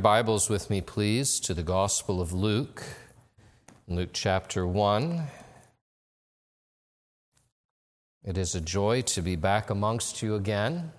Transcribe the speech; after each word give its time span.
Bibles 0.00 0.48
with 0.48 0.70
me, 0.70 0.80
please, 0.80 1.38
to 1.40 1.52
the 1.52 1.62
Gospel 1.62 2.22
of 2.22 2.32
Luke, 2.32 2.82
Luke 3.86 4.08
chapter 4.14 4.66
1. 4.66 5.24
It 8.24 8.38
is 8.38 8.54
a 8.54 8.62
joy 8.62 9.02
to 9.02 9.20
be 9.20 9.36
back 9.36 9.68
amongst 9.68 10.22
you 10.22 10.36
again. 10.36 10.92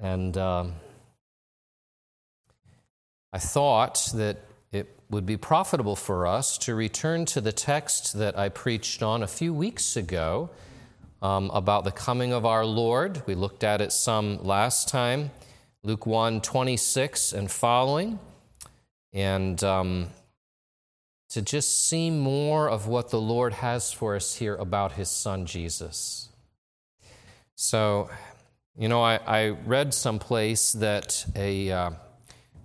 And 0.00 0.36
um, 0.36 0.74
I 3.32 3.38
thought 3.38 4.10
that 4.14 4.38
it 4.72 4.98
would 5.08 5.24
be 5.24 5.36
profitable 5.36 5.94
for 5.94 6.26
us 6.26 6.58
to 6.58 6.74
return 6.74 7.26
to 7.26 7.40
the 7.40 7.52
text 7.52 8.18
that 8.18 8.36
I 8.36 8.48
preached 8.48 9.04
on 9.04 9.22
a 9.22 9.28
few 9.28 9.54
weeks 9.54 9.96
ago 9.96 10.50
um, 11.22 11.48
about 11.54 11.84
the 11.84 11.92
coming 11.92 12.32
of 12.32 12.44
our 12.44 12.66
Lord. 12.66 13.22
We 13.26 13.36
looked 13.36 13.62
at 13.62 13.80
it 13.80 13.92
some 13.92 14.42
last 14.42 14.88
time. 14.88 15.30
Luke 15.82 16.04
1 16.04 16.42
26 16.42 17.32
and 17.32 17.50
following, 17.50 18.18
and 19.14 19.64
um, 19.64 20.08
to 21.30 21.40
just 21.40 21.88
see 21.88 22.10
more 22.10 22.68
of 22.68 22.86
what 22.86 23.10
the 23.10 23.20
Lord 23.20 23.54
has 23.54 23.90
for 23.90 24.14
us 24.14 24.34
here 24.34 24.56
about 24.56 24.92
his 24.92 25.08
son 25.08 25.46
Jesus. 25.46 26.28
So, 27.54 28.10
you 28.76 28.88
know, 28.88 29.02
I, 29.02 29.20
I 29.26 29.48
read 29.48 29.94
someplace 29.94 30.72
that 30.72 31.24
a, 31.34 31.70
uh, 31.70 31.90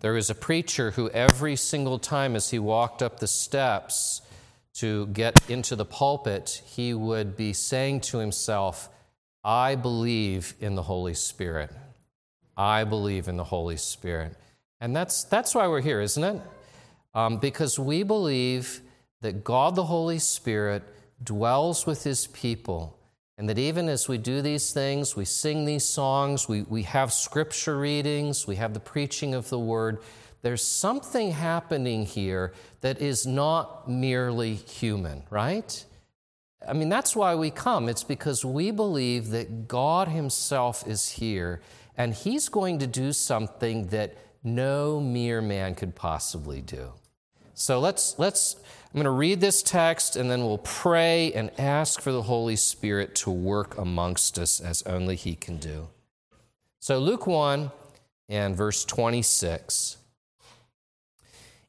there 0.01 0.13
was 0.13 0.29
a 0.29 0.35
preacher 0.35 0.91
who 0.91 1.09
every 1.11 1.55
single 1.55 1.99
time 1.99 2.35
as 2.35 2.49
he 2.49 2.59
walked 2.59 3.01
up 3.01 3.21
the 3.21 3.27
steps 3.27 4.21
to 4.73 5.07
get 5.07 5.49
into 5.49 5.77
the 5.77 5.85
pulpit, 5.85 6.61
he 6.65 6.93
would 6.93 7.37
be 7.37 7.53
saying 7.53 8.01
to 8.01 8.17
himself, 8.17 8.89
I 9.41 9.75
believe 9.75 10.53
in 10.59 10.75
the 10.75 10.83
Holy 10.83 11.13
Spirit. 11.13 11.71
I 12.57 12.83
believe 12.83 13.27
in 13.27 13.37
the 13.37 13.43
Holy 13.43 13.77
Spirit. 13.77 14.35
And 14.81 14.95
that's, 14.95 15.23
that's 15.23 15.55
why 15.55 15.67
we're 15.67 15.81
here, 15.81 16.01
isn't 16.01 16.23
it? 16.23 16.41
Um, 17.13 17.37
because 17.37 17.79
we 17.79 18.03
believe 18.03 18.81
that 19.21 19.43
God 19.43 19.75
the 19.75 19.85
Holy 19.85 20.19
Spirit 20.19 20.83
dwells 21.23 21.85
with 21.85 22.03
his 22.03 22.27
people. 22.27 22.97
And 23.37 23.49
that 23.49 23.57
even 23.57 23.89
as 23.89 24.07
we 24.07 24.17
do 24.17 24.41
these 24.41 24.71
things, 24.71 25.15
we 25.15 25.25
sing 25.25 25.65
these 25.65 25.85
songs, 25.85 26.47
we, 26.47 26.61
we 26.63 26.83
have 26.83 27.11
scripture 27.11 27.77
readings, 27.77 28.47
we 28.47 28.55
have 28.55 28.73
the 28.73 28.79
preaching 28.79 29.33
of 29.33 29.49
the 29.49 29.59
word, 29.59 29.99
there's 30.41 30.63
something 30.63 31.31
happening 31.31 32.05
here 32.05 32.53
that 32.81 33.01
is 33.01 33.25
not 33.25 33.89
merely 33.89 34.53
human, 34.53 35.23
right? 35.29 35.83
I 36.67 36.73
mean, 36.73 36.87
that's 36.87 37.15
why 37.15 37.35
we 37.35 37.49
come. 37.49 37.89
It's 37.89 38.03
because 38.03 38.45
we 38.45 38.71
believe 38.71 39.31
that 39.31 39.67
God 39.67 40.07
Himself 40.07 40.87
is 40.87 41.09
here 41.09 41.61
and 41.97 42.13
he's 42.13 42.49
going 42.49 42.79
to 42.79 42.87
do 42.87 43.11
something 43.11 43.87
that 43.87 44.15
no 44.43 44.99
mere 44.99 45.41
man 45.41 45.75
could 45.75 45.95
possibly 45.95 46.61
do. 46.61 46.93
So 47.53 47.79
let's, 47.79 48.19
let's, 48.19 48.55
I'm 48.55 48.93
going 48.93 49.05
to 49.05 49.11
read 49.11 49.39
this 49.41 49.63
text 49.63 50.15
and 50.15 50.29
then 50.29 50.41
we'll 50.41 50.57
pray 50.59 51.31
and 51.33 51.51
ask 51.57 52.01
for 52.01 52.11
the 52.11 52.23
Holy 52.23 52.57
Spirit 52.57 53.15
to 53.15 53.31
work 53.31 53.77
amongst 53.77 54.37
us 54.37 54.59
as 54.59 54.83
only 54.83 55.15
He 55.15 55.35
can 55.35 55.57
do. 55.57 55.87
So, 56.79 56.99
Luke 56.99 57.25
1 57.25 57.71
and 58.29 58.55
verse 58.55 58.85
26. 58.85 59.97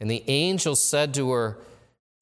And 0.00 0.10
the 0.10 0.24
angel 0.26 0.74
said 0.74 1.12
to 1.14 1.30
her, 1.30 1.58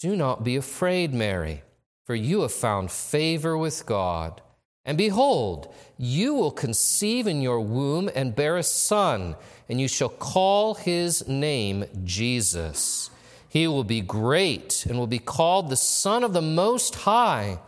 Do 0.01 0.17
not 0.17 0.45
be 0.45 0.57
afraid, 0.57 1.15
Mary, 1.15 1.63
for 2.05 2.15
you 2.15 2.43
have 2.43 2.53
found 2.53 2.91
favor 2.91 3.57
with 3.57 3.87
God. 3.87 4.43
And 4.85 4.99
behold, 4.99 5.73
you 5.97 6.35
will 6.35 6.51
conceive 6.51 7.27
in 7.27 7.43
your 7.43 7.61
womb 7.61 8.11
and 8.15 8.35
bear 8.35 8.57
a 8.57 8.63
son, 8.63 9.37
and 9.69 9.81
you 9.81 9.87
shall 9.87 10.09
call 10.09 10.75
his 10.75 11.29
name 11.29 11.85
Jesus. 12.05 13.11
He 13.49 13.67
will 13.67 13.85
be 13.85 14.01
great 14.01 14.87
and 14.87 14.99
will 14.99 15.07
be 15.07 15.19
called 15.19 15.69
the 15.69 15.77
Son 15.77 16.25
of 16.25 16.33
the 16.33 16.43
Most 16.43 16.95
High. 16.95 17.59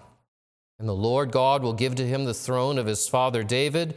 And 0.78 0.88
the 0.88 0.94
Lord 0.94 1.30
God 1.30 1.62
will 1.62 1.72
give 1.74 1.94
to 1.96 2.06
him 2.06 2.24
the 2.24 2.34
throne 2.34 2.78
of 2.78 2.86
his 2.86 3.06
father 3.06 3.42
David 3.42 3.96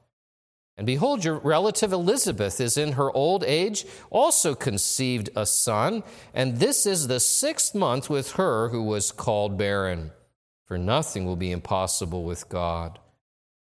And 0.77 0.87
behold, 0.87 1.23
your 1.23 1.35
relative 1.39 1.91
Elizabeth 1.93 2.59
is 2.59 2.77
in 2.77 2.93
her 2.93 3.11
old 3.11 3.43
age, 3.43 3.85
also 4.09 4.55
conceived 4.55 5.29
a 5.35 5.45
son, 5.45 6.03
and 6.33 6.57
this 6.57 6.85
is 6.85 7.07
the 7.07 7.19
sixth 7.19 7.75
month 7.75 8.09
with 8.09 8.33
her 8.33 8.69
who 8.69 8.83
was 8.83 9.11
called 9.11 9.57
barren. 9.57 10.11
For 10.65 10.77
nothing 10.77 11.25
will 11.25 11.35
be 11.35 11.51
impossible 11.51 12.23
with 12.23 12.47
God. 12.47 12.97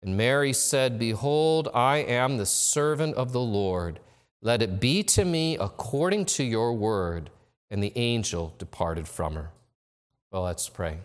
And 0.04 0.16
Mary 0.16 0.54
said, 0.54 1.00
Behold, 1.00 1.68
I 1.74 1.98
am 1.98 2.38
the 2.38 2.46
servant 2.46 3.16
of 3.16 3.32
the 3.32 3.42
Lord. 3.42 4.00
Let 4.42 4.62
it 4.62 4.80
be 4.80 5.04
to 5.04 5.26
me 5.26 5.58
according 5.58 6.26
to 6.26 6.44
your 6.44 6.74
word. 6.74 7.30
And 7.70 7.82
the 7.82 7.94
angel 7.96 8.54
departed 8.58 9.08
from 9.08 9.36
her. 9.36 9.50
Well, 10.32 10.44
let's 10.44 10.70
pray. 10.70 11.00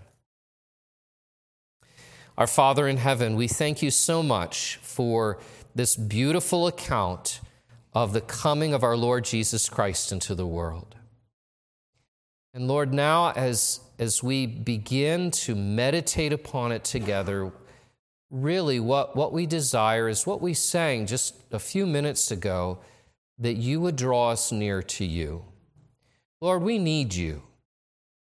Our 2.36 2.46
Father 2.46 2.86
in 2.86 2.98
heaven, 2.98 3.34
we 3.34 3.48
thank 3.48 3.80
you 3.80 3.90
so 3.90 4.22
much 4.22 4.78
for 4.82 5.38
this 5.76 5.94
beautiful 5.94 6.66
account 6.66 7.40
of 7.92 8.14
the 8.14 8.20
coming 8.22 8.72
of 8.72 8.82
our 8.82 8.96
Lord 8.96 9.24
Jesus 9.24 9.68
Christ 9.68 10.10
into 10.10 10.34
the 10.34 10.46
world. 10.46 10.96
And 12.54 12.66
Lord, 12.66 12.94
now 12.94 13.32
as, 13.32 13.80
as 13.98 14.22
we 14.22 14.46
begin 14.46 15.30
to 15.32 15.54
meditate 15.54 16.32
upon 16.32 16.72
it 16.72 16.82
together, 16.82 17.52
really 18.30 18.80
what, 18.80 19.16
what 19.16 19.34
we 19.34 19.44
desire 19.44 20.08
is 20.08 20.26
what 20.26 20.40
we 20.40 20.54
sang 20.54 21.04
just 21.04 21.34
a 21.52 21.58
few 21.58 21.84
minutes 21.86 22.30
ago 22.30 22.78
that 23.38 23.56
you 23.56 23.78
would 23.82 23.96
draw 23.96 24.30
us 24.30 24.50
near 24.50 24.82
to 24.82 25.04
you. 25.04 25.44
Lord, 26.40 26.62
we 26.62 26.78
need 26.78 27.14
you. 27.14 27.42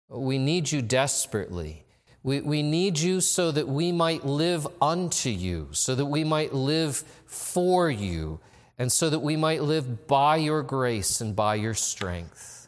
We 0.10 0.38
need 0.38 0.74
you 0.74 0.82
desperately. 0.82 1.85
We, 2.26 2.42
we 2.42 2.64
need 2.64 2.98
you 2.98 3.22
so 3.22 3.52
that 3.52 3.68
we 3.68 3.92
might 3.92 4.26
live 4.26 4.68
unto 4.82 5.30
you, 5.30 5.68
so 5.74 5.94
that 5.94 6.08
we 6.08 6.24
might 6.24 6.56
live 6.56 7.04
for 7.28 7.88
you, 7.88 8.40
and 8.80 8.92
so 8.92 9.12
that 9.12 9.20
we 9.20 9.36
might 9.36 9.62
live 9.62 10.08
by 10.08 10.38
your 10.38 10.64
grace 10.64 11.22
and 11.22 11.36
by 11.36 11.54
your 11.54 11.76
strength. 11.76 12.68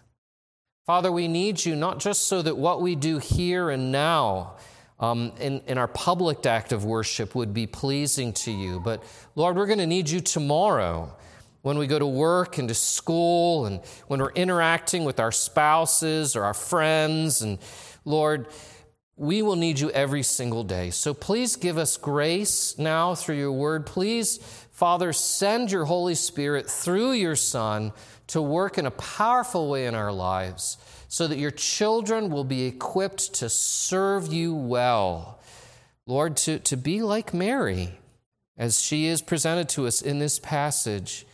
Father, 0.86 1.12
we 1.12 1.28
need 1.28 1.66
you 1.66 1.76
not 1.76 1.98
just 1.98 2.28
so 2.28 2.44
that 2.44 2.56
what 2.56 2.84
we 2.84 2.94
do 2.94 3.18
here 3.18 3.72
and 3.72 3.92
now 3.92 4.58
um, 5.00 5.32
in, 5.40 5.62
in 5.66 5.80
our 5.80 5.88
public 5.88 6.46
act 6.46 6.72
of 6.72 6.86
worship 6.86 7.34
would 7.34 7.52
be 7.52 7.66
pleasing 7.66 8.34
to 8.34 8.52
you, 8.52 8.80
but 8.80 9.02
Lord, 9.34 9.56
we're 9.56 9.66
going 9.66 9.80
to 9.80 9.88
need 9.88 10.08
you 10.08 10.20
tomorrow 10.20 11.12
when 11.64 11.80
we 11.80 11.88
go 11.88 11.98
to 11.98 12.06
work 12.06 12.60
and 12.60 12.70
to 12.70 12.76
school 12.76 13.66
and 13.66 13.82
when 14.06 14.20
we're 14.20 14.34
interacting 14.34 15.04
with 15.04 15.20
our 15.20 15.32
spouses 15.32 16.36
or 16.36 16.44
our 16.44 16.54
friends. 16.54 17.42
And 17.42 17.58
Lord, 18.06 18.46
we 19.18 19.42
will 19.42 19.56
need 19.56 19.80
you 19.80 19.90
every 19.92 20.22
single 20.22 20.64
day. 20.64 20.92
So 20.92 21.14
please 21.14 21.56
give 21.56 21.78
us 21.78 21.98
grace 21.98 22.78
now 22.78 23.16
through 23.16 23.38
your 23.38 23.52
word. 23.52 23.88
Please, 23.88 24.38
Father, 24.72 25.12
send 25.12 25.72
your 25.72 25.86
Holy 25.86 26.14
Spirit 26.14 26.70
through 26.70 27.14
your 27.14 27.36
Son 27.36 27.92
to 28.28 28.42
work 28.42 28.78
in 28.78 28.86
a 28.86 28.92
powerful 28.92 29.70
way 29.70 29.88
in 29.88 29.96
our 29.96 30.12
lives 30.12 30.78
so 31.08 31.28
that 31.28 31.40
your 31.40 31.52
children 31.52 32.30
will 32.30 32.44
be 32.44 32.66
equipped 32.66 33.34
to 33.36 33.50
serve 33.50 34.32
you 34.32 34.54
well. 34.54 35.40
Lord, 36.06 36.38
to, 36.38 36.60
to 36.60 36.78
be 36.78 37.02
like 37.02 37.34
Mary 37.34 37.98
as 38.56 38.82
she 38.82 39.08
is 39.08 39.22
presented 39.22 39.68
to 39.70 39.88
us 39.88 40.02
in 40.02 40.20
this 40.20 40.40
passage. 40.40 41.26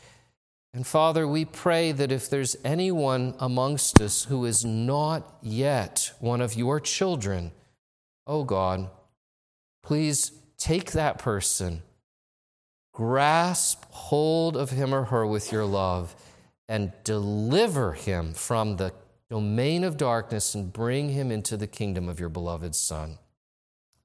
And 0.73 0.87
Father, 0.87 1.27
we 1.27 1.43
pray 1.45 1.91
that 1.91 2.11
if 2.11 2.29
there's 2.29 2.55
anyone 2.63 3.35
amongst 3.39 3.99
us 3.99 4.23
who 4.25 4.45
is 4.45 4.63
not 4.63 5.37
yet 5.41 6.11
one 6.19 6.41
of 6.41 6.55
your 6.55 6.79
children, 6.79 7.51
oh 8.27 8.43
God, 8.43 8.89
please 9.81 10.31
take 10.57 10.91
that 10.91 11.17
person, 11.19 11.81
grasp 12.93 13.85
hold 13.89 14.55
of 14.55 14.71
him 14.71 14.93
or 14.93 15.05
her 15.05 15.25
with 15.25 15.51
your 15.51 15.65
love, 15.65 16.15
and 16.67 16.93
deliver 17.03 17.93
him 17.93 18.33
from 18.33 18.77
the 18.77 18.93
domain 19.29 19.83
of 19.83 19.97
darkness 19.97 20.55
and 20.55 20.71
bring 20.71 21.09
him 21.09 21.31
into 21.31 21.57
the 21.57 21.67
kingdom 21.67 22.07
of 22.07 22.19
your 22.19 22.29
beloved 22.29 22.75
Son. 22.75 23.17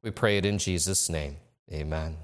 We 0.03 0.11
pray 0.11 0.39
it 0.39 0.47
in 0.47 0.59
Jesus' 0.59 1.09
name. 1.09 1.37
Amen. 1.73 2.17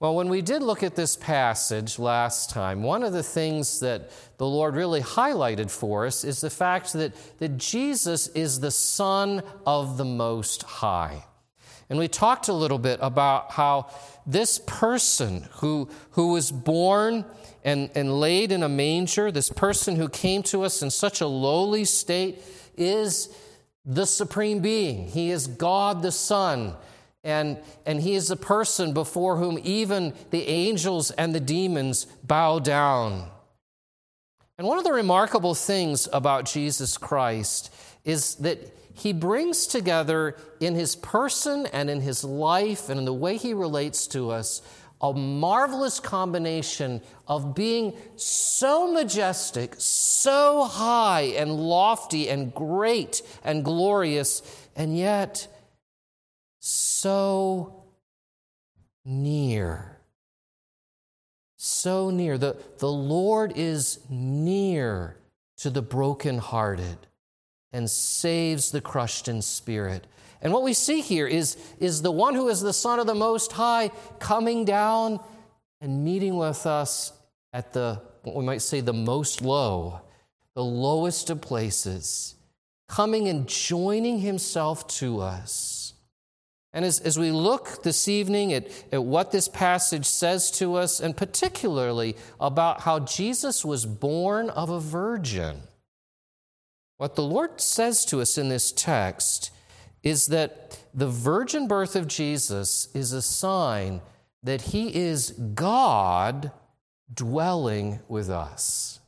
Well, 0.00 0.16
when 0.16 0.28
we 0.28 0.42
did 0.42 0.62
look 0.62 0.82
at 0.82 0.96
this 0.96 1.16
passage 1.16 1.98
last 1.98 2.50
time, 2.50 2.82
one 2.82 3.04
of 3.04 3.12
the 3.12 3.22
things 3.22 3.78
that 3.80 4.10
the 4.38 4.46
Lord 4.46 4.74
really 4.74 5.00
highlighted 5.00 5.70
for 5.70 6.04
us 6.04 6.24
is 6.24 6.40
the 6.40 6.50
fact 6.50 6.92
that, 6.94 7.14
that 7.38 7.56
Jesus 7.56 8.26
is 8.28 8.58
the 8.58 8.72
Son 8.72 9.42
of 9.64 9.96
the 9.96 10.04
Most 10.04 10.64
High. 10.64 11.24
And 11.88 11.98
we 11.98 12.08
talked 12.08 12.48
a 12.48 12.52
little 12.52 12.78
bit 12.78 12.98
about 13.00 13.52
how 13.52 13.88
this 14.26 14.58
person 14.58 15.46
who, 15.52 15.88
who 16.12 16.32
was 16.32 16.50
born 16.50 17.24
and, 17.62 17.88
and 17.94 18.18
laid 18.18 18.50
in 18.50 18.64
a 18.64 18.68
manger, 18.68 19.30
this 19.30 19.50
person 19.50 19.94
who 19.94 20.08
came 20.08 20.42
to 20.44 20.64
us 20.64 20.82
in 20.82 20.90
such 20.90 21.20
a 21.20 21.26
lowly 21.26 21.84
state, 21.84 22.42
is 22.76 23.32
the 23.84 24.06
supreme 24.06 24.58
being. 24.58 25.06
He 25.06 25.30
is 25.30 25.46
God 25.46 26.02
the 26.02 26.12
Son 26.12 26.74
and, 27.24 27.58
and 27.86 28.00
he 28.00 28.14
is 28.14 28.30
a 28.30 28.36
person 28.36 28.92
before 28.92 29.38
whom 29.38 29.58
even 29.62 30.12
the 30.30 30.46
angels 30.48 31.10
and 31.10 31.34
the 31.34 31.40
demons 31.40 32.06
bow 32.22 32.58
down. 32.58 33.28
And 34.58 34.66
one 34.66 34.78
of 34.78 34.84
the 34.84 34.92
remarkable 34.92 35.54
things 35.54 36.08
about 36.12 36.44
Jesus 36.44 36.96
Christ 36.96 37.74
is 38.04 38.36
that 38.36 38.58
he 38.92 39.12
brings 39.12 39.66
together 39.66 40.36
in 40.60 40.76
his 40.76 40.94
person 40.94 41.66
and 41.72 41.90
in 41.90 42.00
his 42.00 42.22
life 42.22 42.88
and 42.88 42.98
in 42.98 43.04
the 43.04 43.12
way 43.12 43.36
he 43.36 43.52
relates 43.52 44.06
to 44.08 44.30
us 44.30 44.62
a 45.00 45.12
marvelous 45.12 46.00
combination 46.00 47.02
of 47.26 47.54
being 47.54 47.92
so 48.16 48.90
majestic, 48.92 49.74
so 49.76 50.64
high 50.64 51.32
and 51.36 51.52
lofty 51.58 52.28
and 52.30 52.54
great 52.54 53.20
and 53.42 53.64
glorious, 53.64 54.40
and 54.76 54.96
yet 54.96 55.46
so 56.66 57.84
near. 59.04 59.98
So 61.58 62.08
near. 62.08 62.38
The, 62.38 62.56
the 62.78 62.90
Lord 62.90 63.52
is 63.54 63.98
near 64.08 65.18
to 65.58 65.68
the 65.68 65.82
brokenhearted 65.82 66.96
and 67.70 67.90
saves 67.90 68.70
the 68.70 68.80
crushed 68.80 69.28
in 69.28 69.42
spirit. 69.42 70.06
And 70.40 70.54
what 70.54 70.62
we 70.62 70.72
see 70.72 71.02
here 71.02 71.26
is, 71.26 71.58
is 71.80 72.00
the 72.00 72.10
one 72.10 72.34
who 72.34 72.48
is 72.48 72.62
the 72.62 72.72
Son 72.72 72.98
of 72.98 73.06
the 73.06 73.14
Most 73.14 73.52
High 73.52 73.90
coming 74.18 74.64
down 74.64 75.20
and 75.82 76.02
meeting 76.02 76.38
with 76.38 76.64
us 76.64 77.12
at 77.52 77.74
the, 77.74 78.00
what 78.22 78.36
we 78.36 78.44
might 78.44 78.62
say, 78.62 78.80
the 78.80 78.94
most 78.94 79.42
low, 79.42 80.00
the 80.54 80.64
lowest 80.64 81.28
of 81.28 81.42
places, 81.42 82.36
coming 82.88 83.28
and 83.28 83.46
joining 83.46 84.20
himself 84.20 84.88
to 84.88 85.20
us 85.20 85.83
and 86.74 86.84
as, 86.84 86.98
as 86.98 87.16
we 87.16 87.30
look 87.30 87.84
this 87.84 88.08
evening 88.08 88.52
at, 88.52 88.66
at 88.90 89.04
what 89.04 89.30
this 89.30 89.46
passage 89.46 90.04
says 90.04 90.50
to 90.52 90.74
us, 90.74 90.98
and 90.98 91.16
particularly 91.16 92.16
about 92.40 92.80
how 92.80 92.98
Jesus 92.98 93.64
was 93.64 93.86
born 93.86 94.50
of 94.50 94.70
a 94.70 94.80
virgin, 94.80 95.60
what 96.96 97.14
the 97.14 97.22
Lord 97.22 97.60
says 97.60 98.04
to 98.06 98.20
us 98.20 98.36
in 98.36 98.48
this 98.48 98.72
text 98.72 99.52
is 100.02 100.26
that 100.26 100.76
the 100.92 101.06
virgin 101.06 101.68
birth 101.68 101.94
of 101.94 102.08
Jesus 102.08 102.88
is 102.92 103.12
a 103.12 103.22
sign 103.22 104.00
that 104.42 104.62
he 104.62 104.94
is 104.94 105.30
God 105.30 106.50
dwelling 107.12 108.00
with 108.08 108.30
us. 108.30 108.98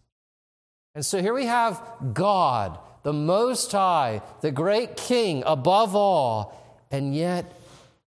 And 0.94 1.04
so 1.04 1.20
here 1.20 1.34
we 1.34 1.46
have 1.46 1.82
God, 2.14 2.78
the 3.02 3.12
Most 3.12 3.72
High, 3.72 4.22
the 4.40 4.52
great 4.52 4.96
King 4.96 5.42
above 5.44 5.96
all 5.96 6.62
and 6.90 7.14
yet 7.14 7.55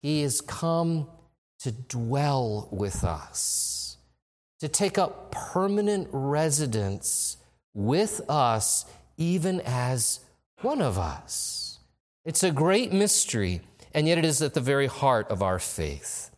he 0.02 0.22
has 0.22 0.40
come 0.40 1.08
to 1.60 1.72
dwell 1.72 2.68
with 2.70 3.04
us, 3.04 3.96
to 4.60 4.68
take 4.68 4.98
up 4.98 5.32
permanent 5.32 6.08
residence 6.12 7.36
with 7.74 8.20
us, 8.28 8.84
even 9.16 9.60
as 9.64 10.20
one 10.62 10.80
of 10.80 10.98
us. 10.98 11.78
It's 12.24 12.42
a 12.42 12.50
great 12.50 12.92
mystery, 12.92 13.62
and 13.92 14.06
yet 14.06 14.18
it 14.18 14.24
is 14.24 14.42
at 14.42 14.54
the 14.54 14.60
very 14.60 14.86
heart 14.86 15.28
of 15.30 15.42
our 15.42 15.58
faith. 15.58 16.30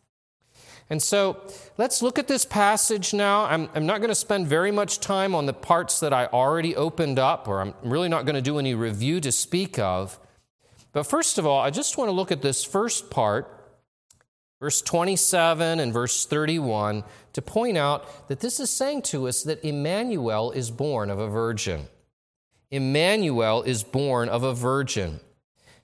And 0.89 1.01
so 1.01 1.41
let's 1.77 2.01
look 2.01 2.19
at 2.19 2.27
this 2.27 2.43
passage 2.43 3.13
now. 3.13 3.45
I'm, 3.45 3.69
I'm 3.75 3.85
not 3.85 3.99
going 3.99 4.09
to 4.09 4.15
spend 4.15 4.47
very 4.47 4.71
much 4.71 4.99
time 4.99 5.33
on 5.33 5.45
the 5.45 5.53
parts 5.53 6.01
that 6.01 6.11
I 6.11 6.25
already 6.25 6.75
opened 6.75 7.17
up, 7.17 7.47
or 7.47 7.61
I'm 7.61 7.73
really 7.81 8.09
not 8.09 8.25
going 8.25 8.35
to 8.35 8.41
do 8.41 8.59
any 8.59 8.75
review 8.75 9.21
to 9.21 9.31
speak 9.31 9.79
of. 9.79 10.19
But 10.93 11.03
first 11.03 11.37
of 11.37 11.45
all, 11.45 11.59
I 11.59 11.69
just 11.69 11.97
want 11.97 12.09
to 12.09 12.13
look 12.13 12.31
at 12.31 12.41
this 12.41 12.63
first 12.63 13.09
part, 13.09 13.47
verse 14.59 14.81
27 14.81 15.79
and 15.79 15.93
verse 15.93 16.25
31, 16.25 17.03
to 17.33 17.41
point 17.41 17.77
out 17.77 18.27
that 18.27 18.41
this 18.41 18.59
is 18.59 18.69
saying 18.69 19.03
to 19.03 19.27
us 19.27 19.43
that 19.43 19.63
Emmanuel 19.65 20.51
is 20.51 20.69
born 20.69 21.09
of 21.09 21.19
a 21.19 21.27
virgin. 21.27 21.87
Emmanuel 22.69 23.63
is 23.63 23.83
born 23.83 24.29
of 24.29 24.43
a 24.43 24.53
virgin. 24.53 25.19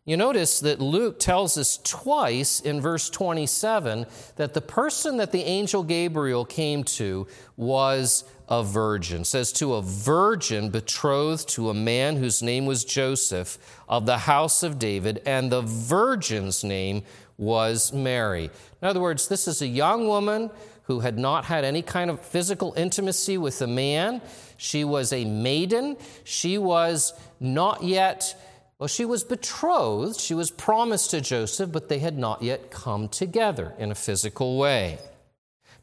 You 0.07 0.15
notice 0.15 0.61
that 0.61 0.79
Luke 0.79 1.19
tells 1.19 1.57
us 1.57 1.81
twice 1.83 2.61
in 2.61 2.79
verse 2.79 3.09
27 3.09 4.05
that 4.37 4.53
the 4.53 4.61
person 4.61 5.17
that 5.17 5.33
the 5.33 5.43
angel 5.43 5.83
Gabriel 5.83 6.45
came 6.45 6.85
to 6.85 7.27
was 7.57 8.23
a 8.47 8.63
virgin. 8.63 9.23
It 9.23 9.25
says 9.25 9.51
to 9.53 9.73
a 9.73 9.81
virgin 9.81 10.69
betrothed 10.69 11.49
to 11.49 11.69
a 11.69 11.73
man 11.73 12.15
whose 12.15 12.41
name 12.41 12.65
was 12.65 12.85
Joseph 12.85 13.57
of 13.89 14.05
the 14.05 14.19
house 14.19 14.63
of 14.63 14.79
David, 14.79 15.21
and 15.25 15.51
the 15.51 15.61
virgin's 15.61 16.63
name 16.63 17.03
was 17.37 17.91
Mary. 17.91 18.49
In 18.81 18.87
other 18.87 19.01
words, 19.01 19.27
this 19.27 19.45
is 19.45 19.61
a 19.61 19.67
young 19.67 20.07
woman 20.07 20.51
who 20.83 21.01
had 21.01 21.19
not 21.19 21.43
had 21.43 21.65
any 21.65 21.81
kind 21.81 22.09
of 22.09 22.21
physical 22.21 22.73
intimacy 22.77 23.37
with 23.37 23.61
a 23.61 23.67
man. 23.67 24.21
She 24.55 24.85
was 24.85 25.11
a 25.11 25.25
maiden. 25.25 25.97
She 26.23 26.57
was 26.57 27.13
not 27.41 27.83
yet 27.83 28.35
well, 28.79 28.87
she 28.87 29.05
was 29.05 29.23
betrothed, 29.23 30.19
she 30.19 30.35
was 30.35 30.51
promised 30.51 31.11
to 31.11 31.21
Joseph, 31.21 31.71
but 31.71 31.89
they 31.89 31.99
had 31.99 32.17
not 32.17 32.43
yet 32.43 32.69
come 32.69 33.09
together 33.09 33.73
in 33.79 33.91
a 33.91 33.95
physical 33.95 34.57
way. 34.57 34.99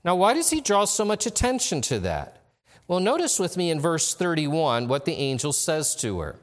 Now, 0.05 0.15
why 0.15 0.35
does 0.35 0.51
he 0.51 0.61
draw 0.61 0.85
so 0.85 1.05
much 1.05 1.27
attention 1.27 1.81
to 1.83 1.99
that? 2.01 2.41
Well, 2.87 3.01
notice 3.01 3.39
with 3.39 3.57
me 3.57 3.71
in 3.71 3.81
verse 3.81 4.15
31 4.15 4.87
what 4.87 5.07
the 5.07 5.15
angel 5.15 5.53
says 5.53 5.97
to 5.97 6.21
her. 6.21 6.37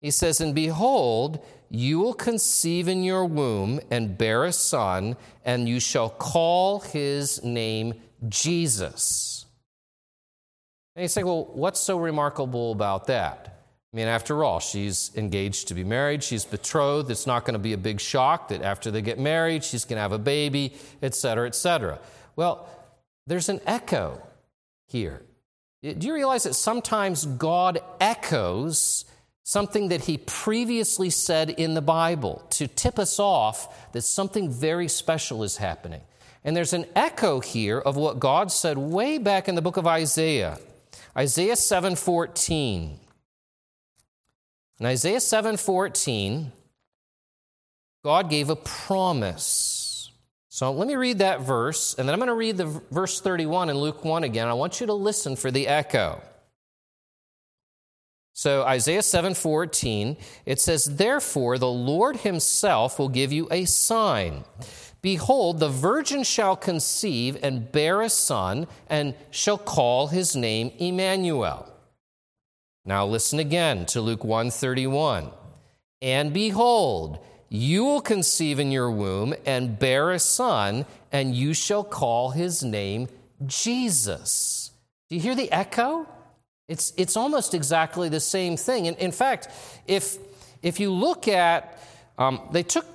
He 0.00 0.10
says, 0.10 0.40
And 0.40 0.54
behold, 0.54 1.44
you 1.68 1.98
will 1.98 2.14
conceive 2.14 2.88
in 2.88 3.02
your 3.02 3.24
womb 3.24 3.80
and 3.90 4.16
bear 4.16 4.44
a 4.44 4.52
son, 4.52 5.16
and 5.44 5.68
you 5.68 5.80
shall 5.80 6.08
call 6.08 6.80
his 6.80 7.42
name 7.42 7.94
Jesus. 8.28 9.46
And 10.94 11.02
you 11.02 11.08
say, 11.08 11.24
Well, 11.24 11.50
what's 11.52 11.80
so 11.80 11.98
remarkable 11.98 12.72
about 12.72 13.08
that? 13.08 13.53
I 13.94 13.96
mean, 13.96 14.08
after 14.08 14.42
all, 14.42 14.58
she's 14.58 15.12
engaged 15.14 15.68
to 15.68 15.74
be 15.74 15.84
married, 15.84 16.24
she's 16.24 16.44
betrothed. 16.44 17.12
It's 17.12 17.28
not 17.28 17.44
going 17.44 17.52
to 17.52 17.60
be 17.60 17.74
a 17.74 17.78
big 17.78 18.00
shock 18.00 18.48
that 18.48 18.60
after 18.60 18.90
they 18.90 19.00
get 19.02 19.20
married, 19.20 19.62
she's 19.62 19.84
going 19.84 19.98
to 19.98 20.02
have 20.02 20.10
a 20.10 20.18
baby, 20.18 20.74
et 21.00 21.14
cetera, 21.14 21.46
et 21.46 21.54
cetera. 21.54 22.00
Well, 22.34 22.68
there's 23.28 23.48
an 23.48 23.60
echo 23.66 24.20
here. 24.88 25.22
Do 25.84 26.08
you 26.08 26.12
realize 26.12 26.42
that 26.42 26.54
sometimes 26.54 27.24
God 27.24 27.78
echoes 28.00 29.04
something 29.44 29.90
that 29.90 30.06
he 30.06 30.18
previously 30.18 31.10
said 31.10 31.50
in 31.50 31.74
the 31.74 31.82
Bible 31.82 32.44
to 32.50 32.66
tip 32.66 32.98
us 32.98 33.20
off 33.20 33.92
that 33.92 34.02
something 34.02 34.50
very 34.50 34.88
special 34.88 35.44
is 35.44 35.58
happening? 35.58 36.00
And 36.42 36.56
there's 36.56 36.72
an 36.72 36.86
echo 36.96 37.38
here 37.38 37.78
of 37.78 37.96
what 37.96 38.18
God 38.18 38.50
said 38.50 38.76
way 38.76 39.18
back 39.18 39.48
in 39.48 39.54
the 39.54 39.62
book 39.62 39.76
of 39.76 39.86
Isaiah. 39.86 40.58
Isaiah 41.16 41.54
7:14. 41.54 42.98
In 44.80 44.86
Isaiah 44.86 45.20
7:14, 45.20 46.52
God 48.02 48.28
gave 48.28 48.50
a 48.50 48.56
promise. 48.56 50.10
So 50.48 50.70
let 50.72 50.86
me 50.86 50.94
read 50.94 51.18
that 51.18 51.40
verse, 51.40 51.94
and 51.94 52.08
then 52.08 52.12
I'm 52.12 52.20
going 52.20 52.28
to 52.28 52.34
read 52.34 52.56
the 52.56 52.66
verse 52.90 53.20
31 53.20 53.70
in 53.70 53.76
Luke 53.76 54.04
1 54.04 54.24
again. 54.24 54.46
I 54.46 54.54
want 54.54 54.80
you 54.80 54.86
to 54.86 54.94
listen 54.94 55.36
for 55.36 55.50
the 55.50 55.66
echo. 55.66 56.22
So 58.32 58.62
Isaiah 58.64 59.02
7:14, 59.02 60.16
it 60.44 60.60
says, 60.60 60.96
"Therefore 60.96 61.56
the 61.56 61.68
Lord 61.68 62.18
himself 62.18 62.98
will 62.98 63.08
give 63.08 63.32
you 63.32 63.48
a 63.50 63.64
sign. 63.64 64.44
Behold, 65.02 65.60
the 65.60 65.68
virgin 65.68 66.24
shall 66.24 66.56
conceive 66.56 67.38
and 67.42 67.70
bear 67.70 68.02
a 68.02 68.10
son, 68.10 68.66
and 68.88 69.14
shall 69.30 69.58
call 69.58 70.08
his 70.08 70.34
name 70.34 70.72
Emmanuel. 70.78 71.73
Now 72.86 73.06
listen 73.06 73.38
again 73.38 73.86
to 73.86 74.02
Luke 74.02 74.24
131. 74.24 75.30
And 76.02 76.34
behold, 76.34 77.18
you 77.48 77.84
will 77.84 78.02
conceive 78.02 78.58
in 78.58 78.70
your 78.70 78.90
womb 78.90 79.34
and 79.46 79.78
bear 79.78 80.10
a 80.10 80.18
son, 80.18 80.84
and 81.10 81.34
you 81.34 81.54
shall 81.54 81.82
call 81.82 82.30
his 82.30 82.62
name 82.62 83.08
Jesus. 83.46 84.70
Do 85.08 85.16
you 85.16 85.22
hear 85.22 85.34
the 85.34 85.50
echo? 85.50 86.06
It's, 86.68 86.92
it's 86.98 87.16
almost 87.16 87.54
exactly 87.54 88.10
the 88.10 88.20
same 88.20 88.56
thing. 88.56 88.86
In, 88.86 88.94
in 88.96 89.12
fact, 89.12 89.48
if, 89.86 90.18
if 90.62 90.78
you 90.78 90.90
look 90.90 91.26
at, 91.26 91.82
um, 92.18 92.40
they 92.52 92.62
took, 92.62 92.86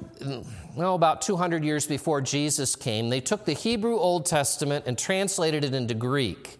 well, 0.75 0.93
about 0.93 1.23
200 1.23 1.63
years 1.63 1.87
before 1.87 2.21
Jesus 2.21 2.75
came, 2.75 3.09
they 3.09 3.21
took 3.21 3.45
the 3.45 3.53
Hebrew 3.53 3.97
Old 3.97 4.27
Testament 4.27 4.85
and 4.87 4.97
translated 4.99 5.63
it 5.63 5.73
into 5.73 5.95
Greek. 5.95 6.59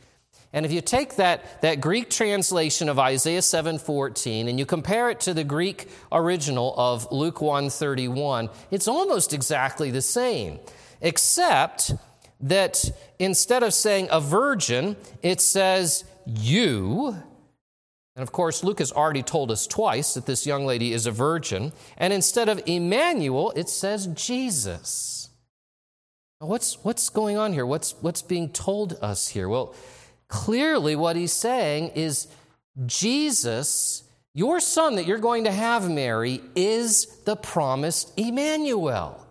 And 0.52 0.66
if 0.66 0.72
you 0.72 0.82
take 0.82 1.18
that, 1.18 1.62
that 1.62 1.80
Greek 1.80 2.10
translation 2.10 2.90
of 2.90 2.98
Isaiah 2.98 3.42
7:14 3.42 4.48
and 4.48 4.58
you 4.58 4.66
compare 4.66 5.10
it 5.10 5.20
to 5.22 5.34
the 5.34 5.44
Greek 5.44 5.90
original 6.12 6.74
of 6.76 7.12
Luke 7.12 7.40
1:31, 7.40 8.50
it's 8.72 8.88
almost 8.88 9.32
exactly 9.32 9.92
the 9.92 10.02
same, 10.02 10.60
except 11.02 11.94
that 12.42 12.92
instead 13.20 13.64
of 13.64 13.74
saying 13.74 14.08
a 14.12 14.20
virgin, 14.20 14.96
it 15.22 15.42
says 15.42 16.04
you. 16.26 17.16
And 18.16 18.24
of 18.24 18.32
course, 18.32 18.64
Luke 18.64 18.80
has 18.80 18.92
already 18.92 19.24
told 19.24 19.52
us 19.52 19.68
twice 19.68 20.14
that 20.14 20.26
this 20.26 20.46
young 20.46 20.66
lady 20.66 20.94
is 20.94 21.06
a 21.06 21.12
virgin. 21.12 21.74
And 21.98 22.12
instead 22.12 22.50
of 22.50 22.62
Emmanuel, 22.66 23.54
it 23.56 23.70
says 23.70 24.08
Jesus. 24.08 25.30
what's, 26.40 26.84
what's 26.84 27.10
going 27.10 27.38
on 27.38 27.54
here? 27.54 27.66
What's, 27.66 27.96
what's 28.02 28.22
being 28.22 28.50
told 28.50 28.98
us 29.02 29.30
here? 29.30 29.48
Well, 29.48 29.74
Clearly, 30.30 30.96
what 30.96 31.16
he's 31.16 31.34
saying 31.34 31.90
is 31.96 32.28
Jesus, 32.86 34.04
your 34.34 34.60
son 34.60 34.96
that 34.96 35.06
you're 35.06 35.18
going 35.18 35.44
to 35.44 35.52
have, 35.52 35.90
Mary, 35.90 36.42
is 36.56 37.06
the 37.26 37.36
promised 37.36 38.14
Emmanuel. 38.18 39.26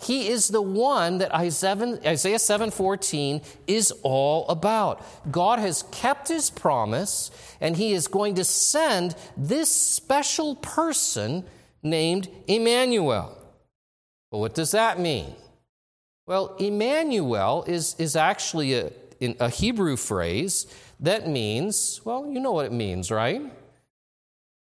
He 0.00 0.28
is 0.28 0.48
the 0.48 0.62
one 0.62 1.18
that 1.18 1.34
Isaiah 1.34 2.38
7:14 2.38 3.42
is 3.66 3.92
all 4.04 4.46
about. 4.48 5.04
God 5.30 5.58
has 5.58 5.82
kept 5.90 6.28
his 6.28 6.50
promise 6.50 7.32
and 7.60 7.76
he 7.76 7.92
is 7.92 8.06
going 8.06 8.36
to 8.36 8.44
send 8.44 9.16
this 9.36 9.74
special 9.74 10.54
person 10.54 11.44
named 11.82 12.28
Emmanuel. 12.46 13.36
Well, 14.30 14.40
what 14.40 14.54
does 14.54 14.70
that 14.70 15.00
mean? 15.00 15.34
Well, 16.26 16.54
Emmanuel 16.60 17.64
is, 17.66 17.96
is 17.98 18.14
actually 18.14 18.74
a, 18.74 18.92
a 19.20 19.48
Hebrew 19.48 19.96
phrase 19.96 20.66
that 21.00 21.28
means, 21.28 22.00
well, 22.04 22.26
you 22.26 22.40
know 22.40 22.52
what 22.52 22.66
it 22.66 22.72
means, 22.72 23.10
right? 23.10 23.42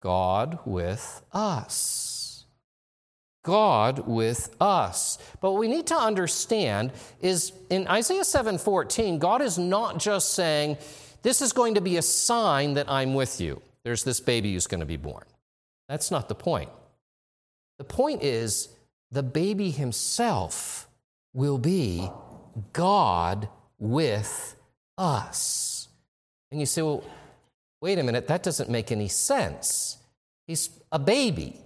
God 0.02 0.60
with 0.66 1.22
us. 1.32 2.46
God 3.44 4.08
with 4.08 4.56
us. 4.60 5.18
But 5.40 5.52
what 5.52 5.60
we 5.60 5.68
need 5.68 5.88
to 5.88 5.96
understand 5.96 6.92
is 7.22 7.54
in 7.70 7.88
Isaiah 7.88 8.22
7:14, 8.22 9.20
God 9.20 9.42
is 9.42 9.58
not 9.58 9.98
just 9.98 10.34
saying, 10.34 10.78
this 11.24 11.42
is 11.42 11.54
going 11.54 11.76
to 11.76 11.82
be 11.82 11.98
a 11.98 12.02
sign 12.02 12.76
that 12.76 12.90
I'm 12.90 13.14
with 13.14 13.42
you. 13.42 13.62
There's 13.84 14.04
this 14.04 14.20
baby 14.20 14.54
who's 14.54 14.68
going 14.68 14.80
to 14.80 14.86
be 14.86 14.98
born. 14.98 15.26
That's 15.88 16.12
not 16.12 16.30
the 16.30 16.36
point. 16.36 16.70
The 17.78 17.84
point 17.84 18.24
is 18.24 18.70
the 19.12 19.24
baby 19.24 19.72
himself 19.72 20.88
will 21.34 21.58
be 21.58 22.10
God 22.74 23.50
with 23.82 24.56
us. 24.98 25.90
And 26.52 26.60
you 26.60 26.66
say, 26.66 26.82
well, 26.84 27.04
wait 27.82 28.00
a 28.00 28.04
minute, 28.04 28.28
that 28.28 28.44
doesn't 28.44 28.70
make 28.70 28.92
any 28.92 29.10
sense. 29.10 29.98
He's 30.48 30.70
a 30.92 31.00
baby. 31.00 31.60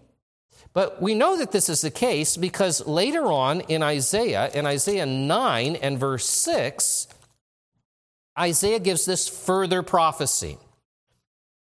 But 0.74 1.01
we 1.01 1.13
know 1.13 1.38
that 1.38 1.51
this 1.51 1.69
is 1.69 1.81
the 1.81 1.91
case 1.91 2.38
because 2.38 2.86
later 2.88 3.25
on 3.25 3.62
in 3.62 3.84
Isaiah, 3.84 4.50
in 4.53 4.65
Isaiah 4.65 5.05
9 5.05 5.75
and 5.75 6.00
verse 6.00 6.27
6, 6.27 7.07
Isaiah 8.38 8.79
gives 8.79 9.05
this 9.05 9.27
further 9.27 9.84
prophecy. 9.84 10.57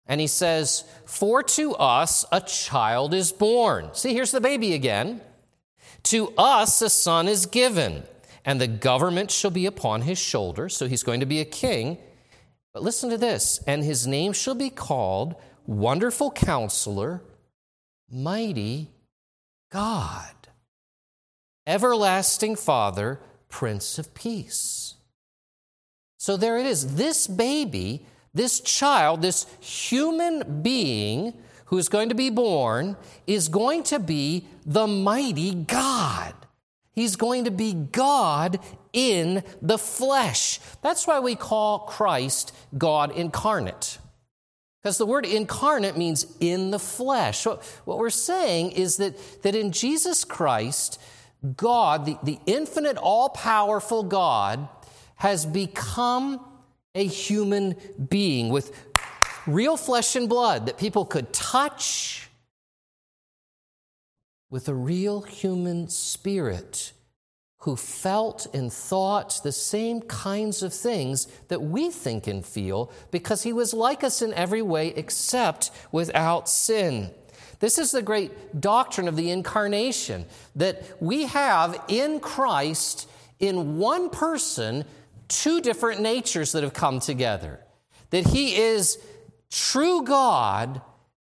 And 0.05 0.20
he 0.20 0.27
says, 0.27 0.84
For 1.05 1.43
to 1.43 1.75
us 1.75 2.25
a 2.31 2.41
child 2.41 3.13
is 3.13 3.31
born. 3.31 3.89
See, 3.93 4.13
here's 4.13 4.31
the 4.31 4.41
baby 4.41 4.74
again. 4.74 5.22
To 6.03 6.34
us 6.38 6.81
a 6.81 6.89
son 6.89 7.27
is 7.27 7.46
given 7.46 8.03
and 8.45 8.60
the 8.60 8.67
government 8.67 9.31
shall 9.31 9.51
be 9.51 9.65
upon 9.65 10.01
his 10.01 10.17
shoulders. 10.17 10.75
So 10.75 10.88
he's 10.88 11.03
going 11.03 11.19
to 11.19 11.25
be 11.25 11.39
a 11.39 11.45
king. 11.45 11.98
But 12.74 12.83
listen 12.83 13.10
to 13.10 13.17
this 13.17 13.60
and 13.67 13.83
his 13.83 14.07
name 14.07 14.33
shall 14.33 14.55
be 14.55 14.69
called 14.69 15.36
Wonderful 15.65 16.31
Counselor, 16.31 17.21
Mighty 18.10 18.89
God, 19.71 20.33
Everlasting 21.67 22.55
Father, 22.55 23.19
Prince 23.50 24.00
of 24.00 24.13
Peace. 24.13 24.95
So 26.17 26.38
there 26.38 26.57
it 26.57 26.65
is. 26.65 26.95
This 26.95 27.27
baby, 27.27 28.05
this 28.33 28.60
child, 28.60 29.21
this 29.21 29.45
human 29.60 30.62
being 30.62 31.33
who 31.65 31.77
is 31.77 31.89
going 31.89 32.10
to 32.10 32.15
be 32.15 32.29
born 32.29 32.98
is 33.25 33.48
going 33.48 33.83
to 33.83 33.98
be 33.98 34.45
the 34.65 34.88
mighty 34.88 35.55
God. 35.55 36.33
He's 37.01 37.15
going 37.15 37.46
to 37.46 37.51
be 37.51 37.74
God 37.74 38.60
in 38.93 39.43
the 39.60 39.79
flesh. 39.79 40.60
That's 40.84 41.08
why 41.08 41.20
we 41.20 41.34
call 41.34 41.79
Christ 41.79 42.53
God 42.77 43.12
incarnate. 43.17 43.98
Because 44.84 45.00
the 45.00 45.08
word 45.08 45.25
incarnate 45.25 45.98
means 45.98 46.27
in 46.39 46.70
the 46.70 46.77
flesh. 46.77 47.48
What 47.48 47.63
we're 47.86 48.12
saying 48.12 48.74
is 48.74 48.98
that, 48.98 49.17
that 49.41 49.55
in 49.55 49.72
Jesus 49.72 50.24
Christ, 50.24 51.01
God, 51.58 52.05
the, 52.05 52.20
the 52.22 52.38
infinite, 52.46 52.98
all 52.98 53.29
powerful 53.29 54.03
God, 54.03 54.70
has 55.15 55.43
become 55.43 56.39
a 56.93 57.03
human 57.03 57.77
being 58.10 58.50
with 58.50 58.77
real 59.48 59.75
flesh 59.75 60.15
and 60.15 60.29
blood 60.29 60.67
that 60.67 60.77
people 60.77 61.05
could 61.05 61.34
touch 61.34 62.29
with 64.51 64.67
a 64.67 64.75
real 64.75 65.22
human 65.22 65.88
spirit 65.88 66.91
who 67.60 67.75
felt 67.75 68.46
and 68.53 68.72
thought 68.72 69.39
the 69.43 69.51
same 69.51 70.01
kinds 70.01 70.62
of 70.62 70.74
things 70.74 71.25
that 71.48 71.62
we 71.62 71.89
think 71.89 72.27
and 72.27 72.46
feel 72.46 72.91
because 73.12 73.43
he 73.43 73.53
was 73.53 73.74
like 73.74 74.03
us 74.03 74.22
in 74.22 74.34
every 74.34 74.62
way 74.62 74.89
except 74.89 75.72
without 75.91 76.50
sin. 76.50 77.10
This 77.60 77.77
is 77.77 77.91
the 77.91 78.01
great 78.01 78.60
doctrine 78.60 79.08
of 79.08 79.15
the 79.15 79.29
incarnation 79.29 80.25
that 80.55 80.84
we 81.00 81.25
have 81.25 81.81
in 81.88 82.20
Christ, 82.20 83.08
in 83.39 83.77
one 83.77 84.10
person, 84.10 84.84
two 85.27 85.62
different 85.62 86.01
natures 86.01 86.51
that 86.51 86.63
have 86.63 86.74
come 86.74 87.00
together. 87.00 87.62
That 88.10 88.27
he 88.27 88.55
is 88.55 88.98
true 89.51 90.03
God 90.03 90.81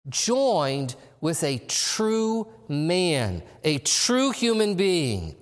joined 0.09 0.95
with 1.25 1.43
a 1.43 1.57
true 1.67 2.47
man, 2.67 3.41
a 3.63 3.79
true 3.79 4.29
human 4.29 4.75
being. 4.75 5.35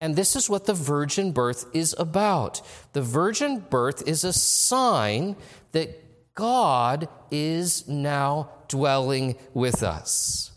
And 0.00 0.16
this 0.16 0.34
is 0.34 0.50
what 0.50 0.64
the 0.64 0.74
virgin 0.74 1.30
birth 1.30 1.64
is 1.72 1.94
about. 1.96 2.60
The 2.92 3.00
virgin 3.00 3.60
birth 3.60 4.02
is 4.08 4.24
a 4.24 4.32
sign 4.32 5.36
that 5.70 6.34
God 6.34 7.08
is 7.30 7.86
now 7.86 8.50
dwelling 8.66 9.36
with 9.54 9.84
us. 9.84 10.50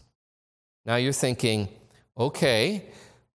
Now 0.83 0.95
you're 0.95 1.13
thinking, 1.13 1.69
okay, 2.17 2.85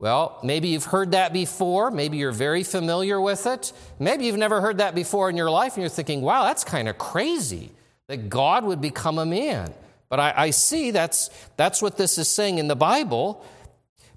well, 0.01 0.41
maybe 0.43 0.67
you've 0.67 0.83
heard 0.83 1.13
that 1.13 1.33
before. 1.33 1.93
Maybe 1.93 2.17
you're 2.17 2.33
very 2.33 2.65
familiar 2.65 3.21
with 3.21 3.47
it. 3.47 3.73
Maybe 4.01 4.25
you've 4.27 4.37
never 4.37 4.61
heard 4.61 4.79
that 4.79 4.97
before 4.97 5.31
in 5.31 5.37
your 5.37 5.49
life 5.51 5.75
and 5.75 5.83
you're 5.83 5.91
thinking, 5.91 6.23
wow, 6.23 6.43
that's 6.43 6.65
kind 6.65 6.89
of 6.89 6.99
crazy 6.99 7.71
that 8.09 8.29
God 8.29 8.65
would 8.65 8.81
become 8.81 9.21
a 9.21 9.27
man. 9.27 9.73
But 10.09 10.21
I, 10.21 10.35
I 10.37 10.51
see 10.51 10.91
that's, 10.91 11.31
that's 11.57 11.83
what 11.83 11.97
this 11.97 12.19
is 12.19 12.29
saying 12.29 12.59
in 12.59 12.69
the 12.69 12.77
Bible. 12.77 13.45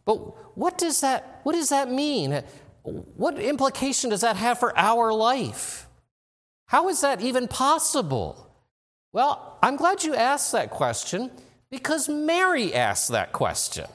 But 0.06 0.16
what 0.58 0.78
does 0.78 1.02
that, 1.02 1.42
what 1.44 1.54
does 1.54 1.70
that 1.70 1.92
mean? 1.92 2.44
What 2.84 3.40
implication 3.40 4.10
does 4.10 4.22
that 4.22 4.38
have 4.38 4.60
for 4.60 4.78
our 4.78 5.14
life? 5.14 5.88
How 6.68 6.90
is 6.90 7.02
that 7.02 7.22
even 7.22 7.48
possible? 7.48 8.48
Well, 9.14 9.58
I'm 9.62 9.76
glad 9.76 10.04
you 10.04 10.16
asked 10.16 10.54
that 10.54 10.70
question 10.70 11.30
because 11.70 12.08
Mary 12.08 12.74
asked 12.74 13.10
that 13.10 13.34
question. 13.34 13.86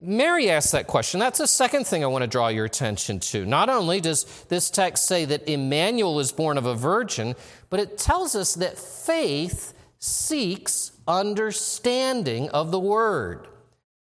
Mary 0.00 0.50
asked 0.50 0.72
that 0.72 0.86
question. 0.86 1.18
That's 1.18 1.38
the 1.38 1.46
second 1.46 1.86
thing 1.86 2.04
I 2.04 2.06
want 2.08 2.22
to 2.22 2.28
draw 2.28 2.48
your 2.48 2.66
attention 2.66 3.18
to. 3.20 3.44
Not 3.46 3.68
only 3.68 4.00
does 4.00 4.24
this 4.48 4.70
text 4.70 5.06
say 5.06 5.24
that 5.24 5.48
Emmanuel 5.48 6.20
is 6.20 6.32
born 6.32 6.58
of 6.58 6.66
a 6.66 6.74
virgin, 6.74 7.34
but 7.70 7.80
it 7.80 7.98
tells 7.98 8.36
us 8.36 8.54
that 8.54 8.78
faith 8.78 9.72
seeks 9.98 10.92
understanding 11.06 12.48
of 12.50 12.70
the 12.70 12.80
word. 12.80 13.48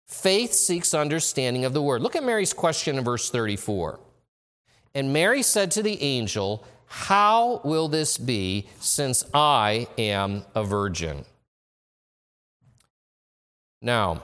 Faith 0.07 0.53
seeks 0.53 0.95
understanding 0.95 1.65
of 1.65 1.73
the 1.73 1.83
word. 1.83 2.03
Look 2.03 2.17
at 2.17 2.25
Mary's 2.25 2.53
question 2.53 2.99
in 2.99 3.05
verse 3.05 3.31
34. 3.31 3.99
And 4.95 5.13
Mary 5.13 5.43
said 5.43 5.71
to 5.73 5.83
the 5.83 6.01
angel, 6.03 6.65
How 6.87 7.61
will 7.65 7.89
this 7.89 8.19
be 8.19 8.69
since 8.79 9.25
I 9.33 9.89
am 9.97 10.45
a 10.55 10.65
virgin? 10.65 11.25
Now, 13.81 14.23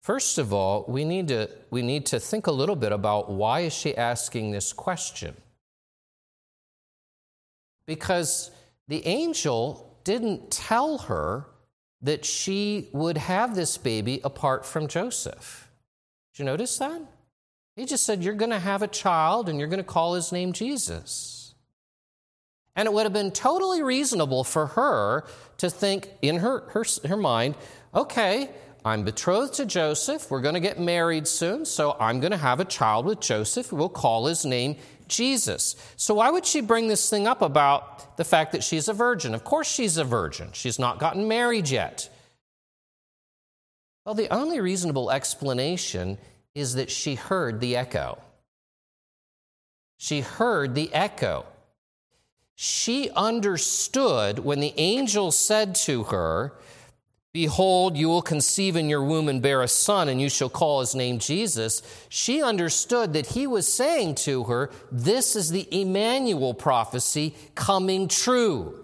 first 0.00 0.38
of 0.38 0.52
all, 0.52 0.84
we 0.88 1.04
need 1.04 1.28
to, 1.28 1.50
we 1.70 1.82
need 1.82 2.06
to 2.06 2.20
think 2.20 2.46
a 2.46 2.52
little 2.52 2.76
bit 2.76 2.92
about 2.92 3.30
why 3.30 3.60
is 3.60 3.74
she 3.74 3.96
asking 3.96 4.52
this 4.52 4.72
question? 4.72 5.36
Because 7.86 8.50
the 8.88 9.06
angel 9.06 9.98
didn't 10.04 10.50
tell 10.50 10.98
her 10.98 11.46
that 12.02 12.24
she 12.24 12.88
would 12.92 13.16
have 13.16 13.54
this 13.54 13.78
baby 13.78 14.20
apart 14.22 14.66
from 14.66 14.88
Joseph. 14.88 15.70
Did 16.32 16.40
you 16.40 16.44
notice 16.44 16.76
that? 16.78 17.00
He 17.76 17.86
just 17.86 18.04
said, 18.04 18.22
You're 18.22 18.34
going 18.34 18.50
to 18.50 18.58
have 18.58 18.82
a 18.82 18.88
child 18.88 19.48
and 19.48 19.58
you're 19.58 19.68
going 19.68 19.78
to 19.78 19.84
call 19.84 20.14
his 20.14 20.30
name 20.30 20.52
Jesus. 20.52 21.54
And 22.76 22.86
it 22.86 22.92
would 22.92 23.04
have 23.04 23.12
been 23.12 23.30
totally 23.30 23.82
reasonable 23.82 24.44
for 24.44 24.66
her 24.66 25.24
to 25.58 25.70
think 25.70 26.08
in 26.22 26.38
her, 26.38 26.68
her, 26.70 26.84
her 27.06 27.16
mind, 27.16 27.54
okay, 27.94 28.50
I'm 28.84 29.04
betrothed 29.04 29.54
to 29.54 29.64
Joseph. 29.64 30.30
We're 30.30 30.42
going 30.42 30.54
to 30.54 30.60
get 30.60 30.78
married 30.78 31.26
soon, 31.26 31.64
so 31.64 31.96
I'm 31.98 32.20
going 32.20 32.32
to 32.32 32.36
have 32.36 32.60
a 32.60 32.64
child 32.64 33.06
with 33.06 33.20
Joseph. 33.20 33.72
We'll 33.72 33.88
call 33.88 34.26
his 34.26 34.44
name 34.44 34.76
Jesus. 35.08 35.76
So, 35.96 36.14
why 36.14 36.30
would 36.30 36.46
she 36.46 36.60
bring 36.60 36.88
this 36.88 37.08
thing 37.08 37.26
up 37.26 37.42
about 37.42 38.16
the 38.16 38.24
fact 38.24 38.52
that 38.52 38.64
she's 38.64 38.88
a 38.88 38.92
virgin? 38.92 39.34
Of 39.34 39.44
course, 39.44 39.70
she's 39.70 39.96
a 39.96 40.04
virgin. 40.04 40.50
She's 40.52 40.78
not 40.78 40.98
gotten 40.98 41.28
married 41.28 41.68
yet. 41.68 42.08
Well, 44.04 44.14
the 44.14 44.32
only 44.32 44.60
reasonable 44.60 45.10
explanation 45.10 46.18
is 46.54 46.74
that 46.74 46.90
she 46.90 47.14
heard 47.14 47.60
the 47.60 47.76
echo. 47.76 48.18
She 49.96 50.20
heard 50.20 50.74
the 50.74 50.92
echo. 50.92 51.46
She 52.54 53.10
understood 53.10 54.40
when 54.40 54.60
the 54.60 54.74
angel 54.76 55.32
said 55.32 55.74
to 55.76 56.04
her, 56.04 56.52
Behold, 57.34 57.96
you 57.96 58.08
will 58.08 58.22
conceive 58.22 58.76
in 58.76 58.88
your 58.88 59.02
womb 59.02 59.28
and 59.28 59.42
bear 59.42 59.60
a 59.60 59.66
son, 59.66 60.08
and 60.08 60.20
you 60.20 60.28
shall 60.28 60.48
call 60.48 60.78
his 60.78 60.94
name 60.94 61.18
Jesus. 61.18 61.82
She 62.08 62.40
understood 62.40 63.12
that 63.14 63.26
he 63.26 63.48
was 63.48 63.70
saying 63.70 64.14
to 64.26 64.44
her, 64.44 64.70
This 64.92 65.34
is 65.34 65.50
the 65.50 65.66
Emmanuel 65.72 66.54
prophecy 66.54 67.34
coming 67.56 68.06
true. 68.06 68.78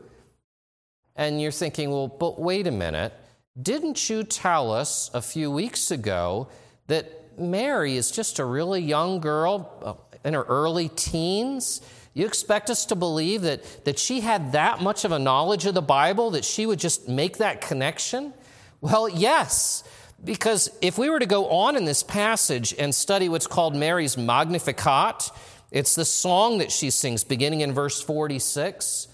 And 1.15 1.41
you're 1.41 1.53
thinking, 1.53 1.93
Well, 1.93 2.09
but 2.09 2.41
wait 2.41 2.67
a 2.67 2.73
minute. 2.73 3.15
Didn't 3.61 4.11
you 4.11 4.25
tell 4.25 4.73
us 4.73 5.13
a 5.15 5.23
few 5.23 5.49
weeks 5.53 5.93
ago 5.93 6.49
that 6.89 7.39
Mary 7.39 7.97
is 7.97 8.11
just 8.11 8.41
a 8.41 8.45
really 8.45 8.83
young 8.83 9.21
girl 9.21 9.71
uh, 9.81 10.19
in 10.27 10.35
her 10.35 10.43
early 10.43 10.89
teens? 10.89 11.83
You 12.15 12.27
expect 12.27 12.69
us 12.69 12.87
to 12.87 12.97
believe 12.97 13.43
that, 13.43 13.85
that 13.85 14.01
she 14.01 14.23
had 14.23 14.51
that 14.53 14.83
much 14.83 15.05
of 15.05 15.13
a 15.13 15.21
knowledge 15.21 15.67
of 15.67 15.75
the 15.75 15.83
Bible 15.83 16.33
that 16.33 16.45
she 16.45 16.67
would 16.67 16.81
just 16.81 17.09
make 17.09 17.37
that 17.37 17.61
connection? 17.61 18.33
Well, 18.81 19.09
yes, 19.09 19.85
because 20.23 20.71
if 20.81 20.99
we 20.99 21.11
were 21.11 21.19
to 21.19 21.27
go 21.27 21.49
on 21.49 21.77
in 21.77 21.85
this 21.85 22.03
passage 22.03 22.75
and 22.79 22.95
study 22.95 23.29
what's 23.29 23.47
called 23.47 23.75
Mary's 23.75 24.17
Magnificat, 24.17 25.31
it's 25.71 25.95
the 25.95 26.05
song 26.05 26.59
that 26.59 26.73
she 26.73 26.91
sings 26.91 27.25
beginning 27.25 27.61
in 27.61 27.73
verse 27.73 28.01
46. 28.01 29.09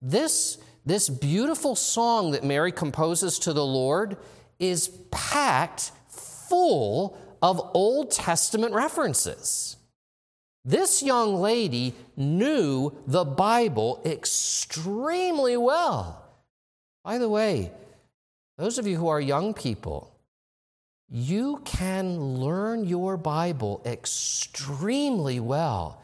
This, 0.00 0.58
this 0.84 1.08
beautiful 1.08 1.74
song 1.74 2.32
that 2.32 2.44
Mary 2.44 2.72
composes 2.72 3.38
to 3.40 3.52
the 3.52 3.64
Lord 3.64 4.16
is 4.58 4.88
packed 5.10 5.92
full 6.08 7.18
of 7.40 7.70
Old 7.74 8.10
Testament 8.10 8.74
references. 8.74 9.76
This 10.64 11.02
young 11.02 11.34
lady 11.40 11.94
knew 12.16 12.92
the 13.06 13.24
Bible 13.24 14.00
extremely 14.04 15.56
well. 15.56 16.24
By 17.04 17.18
the 17.18 17.28
way, 17.28 17.72
those 18.62 18.78
of 18.78 18.86
you 18.86 18.96
who 18.96 19.08
are 19.08 19.20
young 19.20 19.54
people, 19.54 20.14
you 21.08 21.60
can 21.64 22.36
learn 22.36 22.84
your 22.84 23.16
Bible 23.16 23.82
extremely 23.84 25.40
well. 25.40 26.00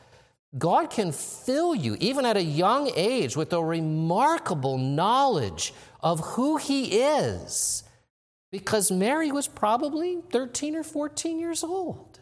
God 0.58 0.90
can 0.90 1.12
fill 1.12 1.72
you, 1.72 1.96
even 2.00 2.26
at 2.26 2.36
a 2.36 2.42
young 2.42 2.90
age, 2.96 3.36
with 3.36 3.52
a 3.52 3.62
remarkable 3.62 4.76
knowledge 4.76 5.72
of 6.02 6.18
who 6.18 6.56
He 6.56 7.00
is, 7.00 7.84
because 8.50 8.90
Mary 8.90 9.30
was 9.30 9.46
probably 9.46 10.18
13 10.32 10.74
or 10.74 10.82
14 10.82 11.38
years 11.38 11.62
old. 11.62 12.18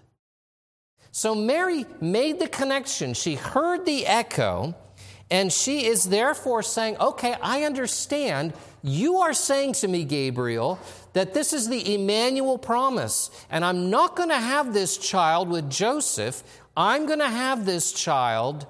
So 1.12 1.34
Mary 1.34 1.86
made 2.02 2.40
the 2.40 2.48
connection. 2.48 3.14
She 3.14 3.36
heard 3.36 3.86
the 3.86 4.06
echo, 4.06 4.74
and 5.30 5.50
she 5.50 5.86
is 5.86 6.10
therefore 6.10 6.62
saying, 6.62 6.98
Okay, 6.98 7.36
I 7.40 7.62
understand 7.62 8.52
you 8.86 9.18
are 9.18 9.34
saying 9.34 9.72
to 9.74 9.88
me, 9.88 10.04
Gabriel, 10.04 10.78
that 11.12 11.34
this 11.34 11.52
is 11.52 11.68
the 11.68 11.94
Emmanuel 11.94 12.56
promise, 12.56 13.30
and 13.50 13.64
I'm 13.64 13.90
not 13.90 14.14
going 14.14 14.28
to 14.28 14.38
have 14.38 14.72
this 14.72 14.96
child 14.96 15.48
with 15.48 15.68
Joseph. 15.70 16.42
I'm 16.76 17.06
going 17.06 17.18
to 17.18 17.28
have 17.28 17.66
this 17.66 17.92
child 17.92 18.66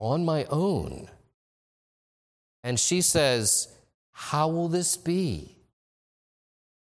on 0.00 0.24
my 0.24 0.46
own. 0.46 1.08
And 2.64 2.78
she 2.80 3.02
says, 3.02 3.68
How 4.12 4.48
will 4.48 4.68
this 4.68 4.96
be? 4.96 5.54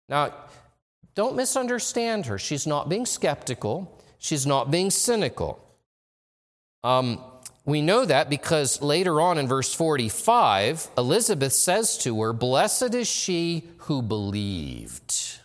Now, 0.09 0.35
don't 1.15 1.37
misunderstand 1.37 2.27
her. 2.27 2.39
She's 2.39 2.67
not 2.67 2.89
being 2.89 3.07
skeptical, 3.07 3.99
she's 4.19 4.47
not 4.47 4.71
being 4.71 4.91
cynical. 4.91 5.65
Um, 6.85 7.21
we 7.69 7.83
know 7.83 8.07
that 8.07 8.31
because 8.31 8.81
later 8.81 9.21
on 9.21 9.37
in 9.37 9.47
verse 9.47 9.75
45, 9.75 10.89
Elizabeth 10.97 11.53
says 11.53 11.99
to 11.99 12.19
her, 12.23 12.33
Blessed 12.33 12.95
is 12.95 13.07
she 13.07 13.65
who 13.81 14.01
believed. 14.01 15.41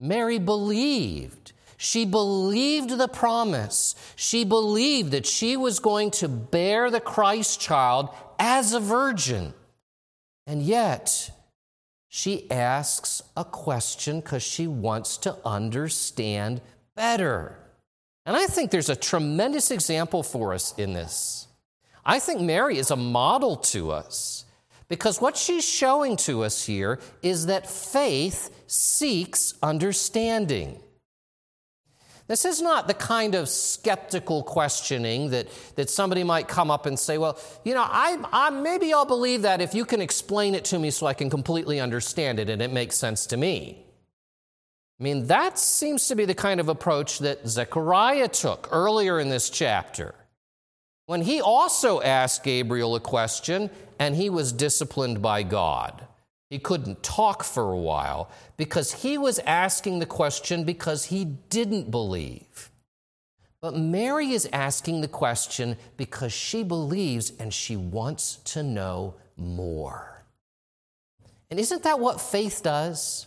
Mary 0.00 0.40
believed. 0.40 1.52
She 1.76 2.04
believed 2.04 2.90
the 2.90 3.06
promise. 3.06 3.94
She 4.16 4.42
believed 4.44 5.12
that 5.12 5.26
she 5.26 5.56
was 5.56 5.78
going 5.78 6.10
to 6.10 6.28
bear 6.28 6.90
the 6.90 6.98
Christ 6.98 7.60
child 7.60 8.08
as 8.40 8.72
a 8.72 8.80
virgin. 8.80 9.54
And 10.44 10.60
yet, 10.60 11.30
she 12.08 12.50
asks 12.50 13.22
a 13.36 13.44
question 13.44 14.18
because 14.18 14.42
she 14.42 14.66
wants 14.66 15.18
to 15.18 15.38
understand 15.44 16.62
better. 16.96 17.63
And 18.26 18.36
I 18.36 18.46
think 18.46 18.70
there's 18.70 18.88
a 18.88 18.96
tremendous 18.96 19.70
example 19.70 20.22
for 20.22 20.54
us 20.54 20.74
in 20.78 20.94
this. 20.94 21.46
I 22.04 22.18
think 22.18 22.40
Mary 22.40 22.78
is 22.78 22.90
a 22.90 22.96
model 22.96 23.56
to 23.56 23.90
us 23.90 24.44
because 24.88 25.20
what 25.20 25.36
she's 25.36 25.66
showing 25.66 26.16
to 26.18 26.44
us 26.44 26.64
here 26.64 27.00
is 27.22 27.46
that 27.46 27.68
faith 27.68 28.64
seeks 28.66 29.54
understanding. 29.62 30.80
This 32.26 32.46
is 32.46 32.62
not 32.62 32.86
the 32.86 32.94
kind 32.94 33.34
of 33.34 33.50
skeptical 33.50 34.42
questioning 34.42 35.30
that, 35.30 35.48
that 35.76 35.90
somebody 35.90 36.24
might 36.24 36.48
come 36.48 36.70
up 36.70 36.86
and 36.86 36.98
say, 36.98 37.18
well, 37.18 37.38
you 37.64 37.74
know, 37.74 37.84
I, 37.86 38.18
I, 38.32 38.48
maybe 38.48 38.94
I'll 38.94 39.04
believe 39.04 39.42
that 39.42 39.60
if 39.60 39.74
you 39.74 39.84
can 39.84 40.00
explain 40.00 40.54
it 40.54 40.64
to 40.66 40.78
me 40.78 40.90
so 40.90 41.06
I 41.06 41.12
can 41.12 41.28
completely 41.28 41.80
understand 41.80 42.38
it 42.38 42.48
and 42.48 42.62
it 42.62 42.72
makes 42.72 42.96
sense 42.96 43.26
to 43.26 43.36
me. 43.36 43.83
I 45.00 45.02
mean, 45.02 45.26
that 45.26 45.58
seems 45.58 46.08
to 46.08 46.16
be 46.16 46.24
the 46.24 46.34
kind 46.34 46.60
of 46.60 46.68
approach 46.68 47.18
that 47.18 47.46
Zechariah 47.48 48.28
took 48.28 48.68
earlier 48.70 49.18
in 49.18 49.28
this 49.28 49.50
chapter. 49.50 50.14
When 51.06 51.22
he 51.22 51.40
also 51.40 52.00
asked 52.00 52.44
Gabriel 52.44 52.94
a 52.94 53.00
question 53.00 53.70
and 53.98 54.14
he 54.14 54.30
was 54.30 54.52
disciplined 54.52 55.20
by 55.20 55.42
God. 55.42 56.06
He 56.50 56.58
couldn't 56.58 57.02
talk 57.02 57.42
for 57.42 57.72
a 57.72 57.78
while 57.78 58.30
because 58.56 58.92
he 58.92 59.18
was 59.18 59.38
asking 59.40 59.98
the 59.98 60.06
question 60.06 60.64
because 60.64 61.06
he 61.06 61.24
didn't 61.24 61.90
believe. 61.90 62.70
But 63.60 63.76
Mary 63.76 64.30
is 64.30 64.48
asking 64.52 65.00
the 65.00 65.08
question 65.08 65.76
because 65.96 66.32
she 66.32 66.62
believes 66.62 67.32
and 67.38 67.52
she 67.52 67.76
wants 67.76 68.36
to 68.44 68.62
know 68.62 69.14
more. 69.36 70.22
And 71.50 71.58
isn't 71.58 71.82
that 71.82 71.98
what 71.98 72.20
faith 72.20 72.62
does? 72.62 73.26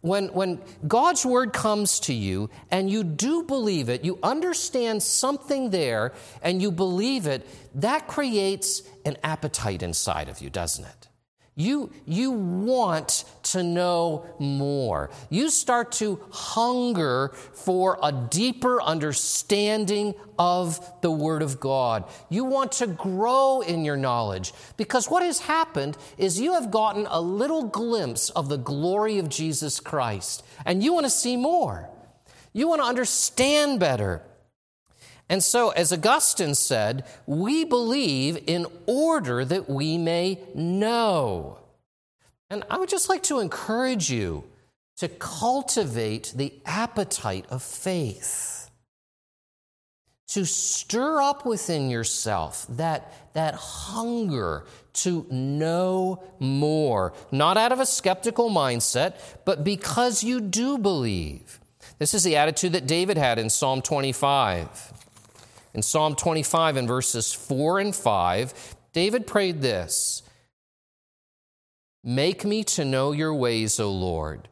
When, 0.00 0.28
when 0.28 0.60
God's 0.86 1.24
word 1.26 1.52
comes 1.52 2.00
to 2.00 2.14
you 2.14 2.50
and 2.70 2.90
you 2.90 3.02
do 3.02 3.42
believe 3.42 3.88
it, 3.88 4.04
you 4.04 4.18
understand 4.22 5.02
something 5.02 5.70
there 5.70 6.12
and 6.42 6.62
you 6.62 6.70
believe 6.70 7.26
it, 7.26 7.46
that 7.74 8.06
creates 8.06 8.82
an 9.04 9.16
appetite 9.22 9.82
inside 9.82 10.28
of 10.28 10.40
you, 10.40 10.50
doesn't 10.50 10.84
it? 10.84 11.05
You, 11.58 11.90
you 12.04 12.32
want 12.32 13.24
to 13.44 13.62
know 13.62 14.26
more. 14.38 15.08
You 15.30 15.48
start 15.48 15.90
to 15.92 16.20
hunger 16.30 17.30
for 17.54 17.98
a 18.02 18.12
deeper 18.12 18.82
understanding 18.82 20.14
of 20.38 20.78
the 21.00 21.10
Word 21.10 21.40
of 21.40 21.58
God. 21.58 22.04
You 22.28 22.44
want 22.44 22.72
to 22.72 22.86
grow 22.86 23.62
in 23.62 23.86
your 23.86 23.96
knowledge 23.96 24.52
because 24.76 25.08
what 25.08 25.22
has 25.22 25.40
happened 25.40 25.96
is 26.18 26.38
you 26.38 26.52
have 26.52 26.70
gotten 26.70 27.06
a 27.08 27.22
little 27.22 27.64
glimpse 27.64 28.28
of 28.28 28.50
the 28.50 28.58
glory 28.58 29.18
of 29.18 29.30
Jesus 29.30 29.80
Christ 29.80 30.44
and 30.66 30.84
you 30.84 30.92
want 30.92 31.06
to 31.06 31.10
see 31.10 31.38
more. 31.38 31.88
You 32.52 32.68
want 32.68 32.82
to 32.82 32.86
understand 32.86 33.80
better. 33.80 34.22
And 35.28 35.42
so, 35.42 35.70
as 35.70 35.92
Augustine 35.92 36.54
said, 36.54 37.04
we 37.26 37.64
believe 37.64 38.38
in 38.46 38.66
order 38.86 39.44
that 39.44 39.68
we 39.68 39.98
may 39.98 40.38
know. 40.54 41.58
And 42.48 42.62
I 42.70 42.78
would 42.78 42.88
just 42.88 43.08
like 43.08 43.24
to 43.24 43.40
encourage 43.40 44.10
you 44.10 44.44
to 44.98 45.08
cultivate 45.08 46.32
the 46.36 46.54
appetite 46.64 47.44
of 47.50 47.62
faith, 47.62 48.70
to 50.28 50.44
stir 50.44 51.20
up 51.20 51.44
within 51.44 51.90
yourself 51.90 52.64
that, 52.70 53.12
that 53.34 53.54
hunger 53.54 54.64
to 54.92 55.26
know 55.28 56.22
more, 56.38 57.12
not 57.32 57.56
out 57.56 57.72
of 57.72 57.80
a 57.80 57.86
skeptical 57.86 58.48
mindset, 58.48 59.16
but 59.44 59.64
because 59.64 60.22
you 60.22 60.40
do 60.40 60.78
believe. 60.78 61.60
This 61.98 62.14
is 62.14 62.24
the 62.24 62.36
attitude 62.36 62.72
that 62.72 62.86
David 62.86 63.18
had 63.18 63.38
in 63.38 63.50
Psalm 63.50 63.82
25. 63.82 64.92
In 65.76 65.82
Psalm 65.82 66.16
25, 66.16 66.78
in 66.78 66.86
verses 66.86 67.34
4 67.34 67.80
and 67.80 67.94
5, 67.94 68.76
David 68.94 69.26
prayed 69.26 69.60
this 69.60 70.22
Make 72.02 72.46
me 72.46 72.64
to 72.64 72.84
know 72.84 73.12
your 73.12 73.34
ways, 73.34 73.78
O 73.78 73.92
Lord. 73.92 74.48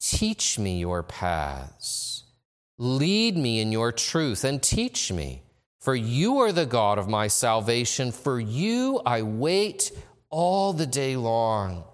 Teach 0.00 0.58
me 0.58 0.78
your 0.78 1.02
paths. 1.02 2.24
Lead 2.78 3.36
me 3.36 3.60
in 3.60 3.70
your 3.70 3.92
truth 3.92 4.44
and 4.44 4.62
teach 4.62 5.12
me. 5.12 5.42
For 5.78 5.94
you 5.94 6.38
are 6.38 6.52
the 6.52 6.64
God 6.64 6.98
of 6.98 7.06
my 7.06 7.26
salvation. 7.26 8.10
For 8.10 8.40
you 8.40 9.02
I 9.04 9.20
wait 9.20 9.92
all 10.30 10.72
the 10.72 10.86
day 10.86 11.16
long. 11.16 11.84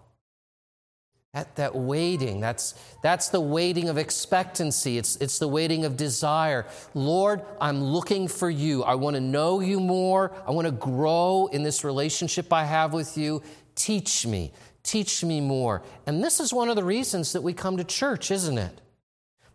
That, 1.35 1.57
that 1.57 1.75
waiting, 1.75 2.40
that's, 2.40 2.75
that's 3.03 3.31
the 3.31 3.40
waiting 3.40 3.88
of 3.88 3.97
expectancy. 3.97 4.99
It's, 4.99 5.16
it's 5.16 5.38
the 5.38 5.49
waiting 5.49 5.87
of 5.87 5.97
desire. 5.97 6.66
Lord, 6.92 7.40
I'm 7.59 7.83
looking 7.83 8.29
for 8.29 8.51
you. 8.51 8.83
I 8.83 8.97
want 8.97 9.14
to 9.14 9.21
know 9.21 9.61
you 9.61 9.81
more. 9.81 10.33
I 10.47 10.51
want 10.51 10.66
to 10.66 10.73
grow 10.73 11.49
in 11.51 11.62
this 11.62 11.85
relationship 11.85 12.53
I 12.53 12.64
have 12.64 12.92
with 12.92 13.16
you. 13.16 13.42
Teach 13.75 14.27
me. 14.27 14.53
Teach 14.83 15.25
me 15.25 15.40
more. 15.40 15.83
And 16.07 16.23
this 16.23 16.38
is 16.38 16.53
one 16.53 16.68
of 16.68 16.77
the 16.77 16.85
reasons 16.85 17.33
that 17.33 17.42
we 17.42 17.55
come 17.55 17.79
to 17.79 17.85
church, 17.85 18.31
isn't 18.31 18.59
it? 18.59 18.83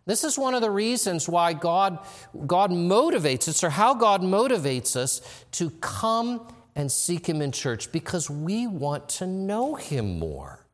This 0.04 0.24
is 0.24 0.36
one 0.36 0.54
of 0.54 0.62
the 0.62 0.72
reasons 0.72 1.28
why 1.28 1.52
God, 1.52 2.00
God 2.44 2.72
motivates 2.72 3.46
us, 3.46 3.62
or 3.62 3.70
how 3.70 3.94
God 3.94 4.22
motivates 4.22 4.96
us 4.96 5.20
to 5.52 5.70
come 5.70 6.52
and 6.74 6.90
seek 6.90 7.28
Him 7.28 7.40
in 7.40 7.52
church, 7.52 7.92
because 7.92 8.28
we 8.28 8.66
want 8.66 9.08
to 9.10 9.28
know 9.28 9.76
Him 9.76 10.18
more. 10.18 10.64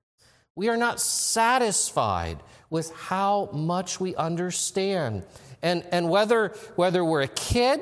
We 0.57 0.69
are 0.69 0.77
not 0.77 1.01
satisfied 1.01 2.39
with 2.71 2.93
how 2.95 3.51
much 3.53 4.01
we 4.01 4.15
understand. 4.15 5.25
And, 5.63 5.85
and 5.91 6.09
whether, 6.09 6.49
whether 6.77 7.05
we're 7.05 7.23
a 7.23 7.29
kid 7.29 7.81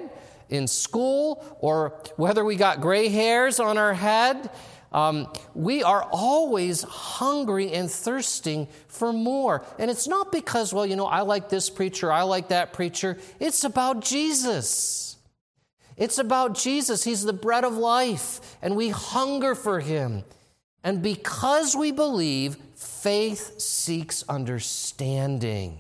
in 0.49 0.67
school 0.67 1.45
or 1.61 2.01
whether 2.17 2.45
we 2.45 2.57
got 2.57 2.81
gray 2.81 3.09
hairs 3.09 3.61
on 3.61 3.77
our 3.79 3.95
head, 3.95 4.51
um, 4.93 5.29
we 5.55 5.83
are 5.83 6.03
always 6.13 6.83
hungry 6.83 7.73
and 7.73 7.91
thirsting 7.91 8.69
for 8.89 9.13
more. 9.13 9.65
And 9.79 9.91
it's 9.91 10.07
not 10.07 10.31
because, 10.31 10.73
well, 10.73 10.87
you 10.87 10.97
know, 10.97 11.07
I 11.07 11.23
like 11.23 11.49
this 11.49 11.71
preacher, 11.71 12.13
I 12.13 12.23
like 12.23 12.49
that 12.49 12.73
preacher. 12.73 13.19
It's 13.41 13.65
about 13.65 14.01
Jesus. 14.01 15.17
It's 15.97 16.19
about 16.19 16.55
Jesus. 16.55 17.05
He's 17.05 17.25
the 17.25 17.33
bread 17.33 17.65
of 17.65 17.77
life, 17.77 18.57
and 18.63 18.77
we 18.77 18.89
hunger 18.89 19.55
for 19.55 19.81
him. 19.81 20.25
And 20.85 21.03
because 21.03 21.77
we 21.77 21.93
believe, 21.93 22.57
faith 22.75 23.61
seeks 23.61 24.25
understanding. 24.29 25.79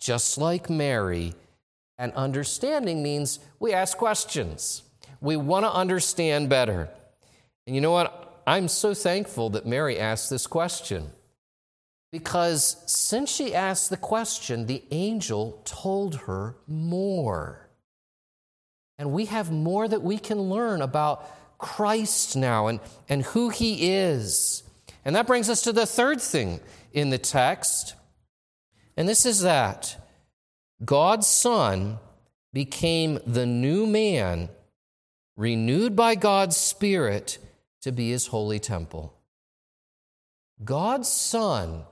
Just 0.00 0.38
like 0.38 0.68
Mary, 0.68 1.34
and 1.98 2.12
understanding 2.12 3.02
means 3.02 3.38
we 3.58 3.72
ask 3.72 3.96
questions. 3.96 4.82
We 5.20 5.36
want 5.36 5.64
to 5.64 5.72
understand 5.72 6.48
better. 6.48 6.88
And 7.66 7.74
you 7.74 7.80
know 7.80 7.92
what? 7.92 8.42
I'm 8.46 8.68
so 8.68 8.94
thankful 8.94 9.50
that 9.50 9.66
Mary 9.66 9.98
asked 9.98 10.30
this 10.30 10.46
question. 10.46 11.10
Because 12.12 12.76
since 12.86 13.30
she 13.30 13.54
asked 13.54 13.90
the 13.90 13.96
question, 13.96 14.66
the 14.66 14.82
angel 14.90 15.60
told 15.64 16.14
her 16.16 16.54
more. 16.66 17.68
And 18.98 19.12
we 19.12 19.26
have 19.26 19.50
more 19.50 19.88
that 19.88 20.02
we 20.02 20.18
can 20.18 20.42
learn 20.42 20.80
about 20.80 21.28
Christ 21.58 22.36
now 22.36 22.66
and, 22.66 22.80
and 23.08 23.22
who 23.22 23.48
he 23.48 23.92
is. 23.92 24.62
And 25.04 25.14
that 25.16 25.26
brings 25.26 25.48
us 25.48 25.62
to 25.62 25.72
the 25.72 25.86
third 25.86 26.20
thing 26.20 26.60
in 26.92 27.10
the 27.10 27.18
text. 27.18 27.94
And 28.96 29.08
this 29.08 29.26
is 29.26 29.42
that 29.42 29.96
God's 30.84 31.26
Son 31.26 31.98
became 32.52 33.18
the 33.26 33.46
new 33.46 33.86
man, 33.86 34.48
renewed 35.36 35.94
by 35.94 36.14
God's 36.14 36.56
Spirit 36.56 37.38
to 37.82 37.92
be 37.92 38.10
his 38.10 38.28
holy 38.28 38.58
temple. 38.58 39.14
God's 40.64 41.10
Son 41.10 41.84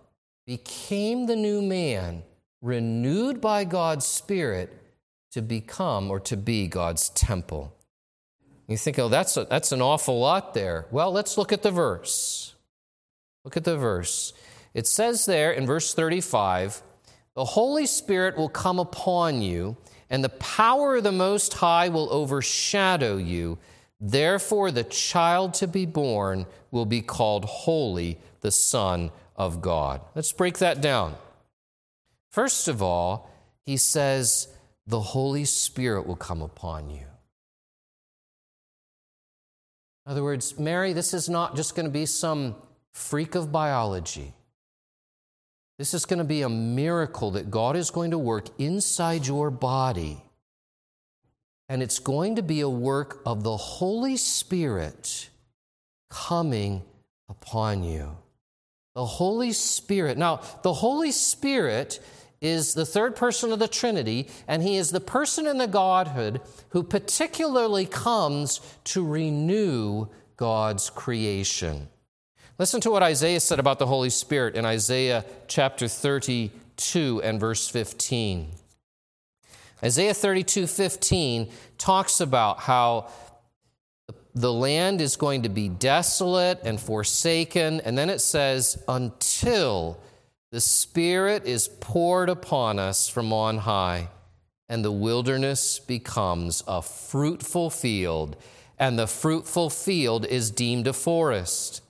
became 0.46 1.26
the 1.26 1.36
new 1.36 1.62
man, 1.62 2.22
renewed 2.62 3.40
by 3.40 3.64
God's 3.64 4.06
Spirit 4.06 4.72
to 5.32 5.42
become 5.42 6.10
or 6.10 6.20
to 6.20 6.36
be 6.36 6.66
God's 6.66 7.10
temple. 7.10 7.76
You 8.66 8.76
think, 8.76 8.98
oh, 8.98 9.08
that's, 9.08 9.36
a, 9.36 9.44
that's 9.44 9.72
an 9.72 9.82
awful 9.82 10.18
lot 10.18 10.54
there. 10.54 10.86
Well, 10.90 11.12
let's 11.12 11.36
look 11.36 11.52
at 11.52 11.62
the 11.62 11.70
verse. 11.70 12.54
Look 13.44 13.56
at 13.56 13.64
the 13.64 13.76
verse. 13.76 14.32
It 14.72 14.86
says 14.86 15.26
there 15.26 15.52
in 15.52 15.66
verse 15.66 15.94
35 15.94 16.82
the 17.34 17.44
Holy 17.44 17.86
Spirit 17.86 18.36
will 18.36 18.48
come 18.48 18.78
upon 18.78 19.42
you, 19.42 19.76
and 20.08 20.22
the 20.22 20.28
power 20.28 20.96
of 20.96 21.02
the 21.02 21.10
Most 21.10 21.54
High 21.54 21.88
will 21.88 22.08
overshadow 22.12 23.16
you. 23.16 23.58
Therefore, 24.00 24.70
the 24.70 24.84
child 24.84 25.54
to 25.54 25.66
be 25.66 25.84
born 25.84 26.46
will 26.70 26.86
be 26.86 27.00
called 27.00 27.44
Holy, 27.44 28.18
the 28.40 28.52
Son 28.52 29.10
of 29.34 29.60
God. 29.60 30.00
Let's 30.14 30.32
break 30.32 30.58
that 30.58 30.80
down. 30.80 31.16
First 32.30 32.68
of 32.68 32.82
all, 32.82 33.30
he 33.66 33.76
says, 33.76 34.48
the 34.86 35.00
Holy 35.00 35.44
Spirit 35.44 36.06
will 36.06 36.16
come 36.16 36.42
upon 36.42 36.90
you. 36.90 37.06
In 40.06 40.12
other 40.12 40.22
words, 40.22 40.58
Mary, 40.58 40.92
this 40.92 41.14
is 41.14 41.28
not 41.28 41.56
just 41.56 41.74
going 41.74 41.86
to 41.86 41.92
be 41.92 42.06
some 42.06 42.54
freak 42.92 43.34
of 43.34 43.50
biology. 43.50 44.34
This 45.78 45.94
is 45.94 46.04
going 46.04 46.18
to 46.18 46.24
be 46.24 46.42
a 46.42 46.48
miracle 46.48 47.32
that 47.32 47.50
God 47.50 47.74
is 47.76 47.90
going 47.90 48.12
to 48.12 48.18
work 48.18 48.48
inside 48.58 49.26
your 49.26 49.50
body. 49.50 50.22
And 51.68 51.82
it's 51.82 51.98
going 51.98 52.36
to 52.36 52.42
be 52.42 52.60
a 52.60 52.68
work 52.68 53.22
of 53.24 53.42
the 53.42 53.56
Holy 53.56 54.16
Spirit 54.16 55.30
coming 56.10 56.82
upon 57.28 57.82
you. 57.82 58.16
The 58.94 59.04
Holy 59.04 59.52
Spirit. 59.52 60.18
Now, 60.18 60.42
the 60.62 60.72
Holy 60.72 61.10
Spirit 61.10 61.98
is 62.44 62.74
the 62.74 62.84
third 62.84 63.16
person 63.16 63.52
of 63.52 63.58
the 63.58 63.66
Trinity, 63.66 64.28
and 64.46 64.62
he 64.62 64.76
is 64.76 64.90
the 64.90 65.00
person 65.00 65.46
in 65.46 65.56
the 65.56 65.66
Godhood 65.66 66.42
who 66.70 66.82
particularly 66.82 67.86
comes 67.86 68.60
to 68.84 69.04
renew 69.04 70.08
God's 70.36 70.90
creation. 70.90 71.88
Listen 72.58 72.80
to 72.82 72.90
what 72.90 73.02
Isaiah 73.02 73.40
said 73.40 73.58
about 73.58 73.78
the 73.78 73.86
Holy 73.86 74.10
Spirit 74.10 74.54
in 74.54 74.64
Isaiah 74.66 75.24
chapter 75.48 75.88
32 75.88 77.22
and 77.22 77.40
verse 77.40 77.66
15. 77.68 78.50
Isaiah 79.82 80.14
32 80.14 80.66
15 80.66 81.50
talks 81.78 82.20
about 82.20 82.60
how 82.60 83.08
the 84.34 84.52
land 84.52 85.00
is 85.00 85.16
going 85.16 85.42
to 85.42 85.48
be 85.48 85.68
desolate 85.68 86.60
and 86.64 86.78
forsaken, 86.78 87.80
and 87.80 87.96
then 87.96 88.10
it 88.10 88.20
says, 88.20 88.82
until 88.88 89.98
the 90.54 90.60
Spirit 90.60 91.46
is 91.46 91.66
poured 91.66 92.28
upon 92.28 92.78
us 92.78 93.08
from 93.08 93.32
on 93.32 93.58
high, 93.58 94.08
and 94.68 94.84
the 94.84 94.92
wilderness 94.92 95.80
becomes 95.80 96.62
a 96.68 96.80
fruitful 96.80 97.70
field, 97.70 98.36
and 98.78 98.96
the 98.96 99.08
fruitful 99.08 99.68
field 99.68 100.24
is 100.24 100.52
deemed 100.52 100.86
a 100.86 100.92
forest. 100.92 101.82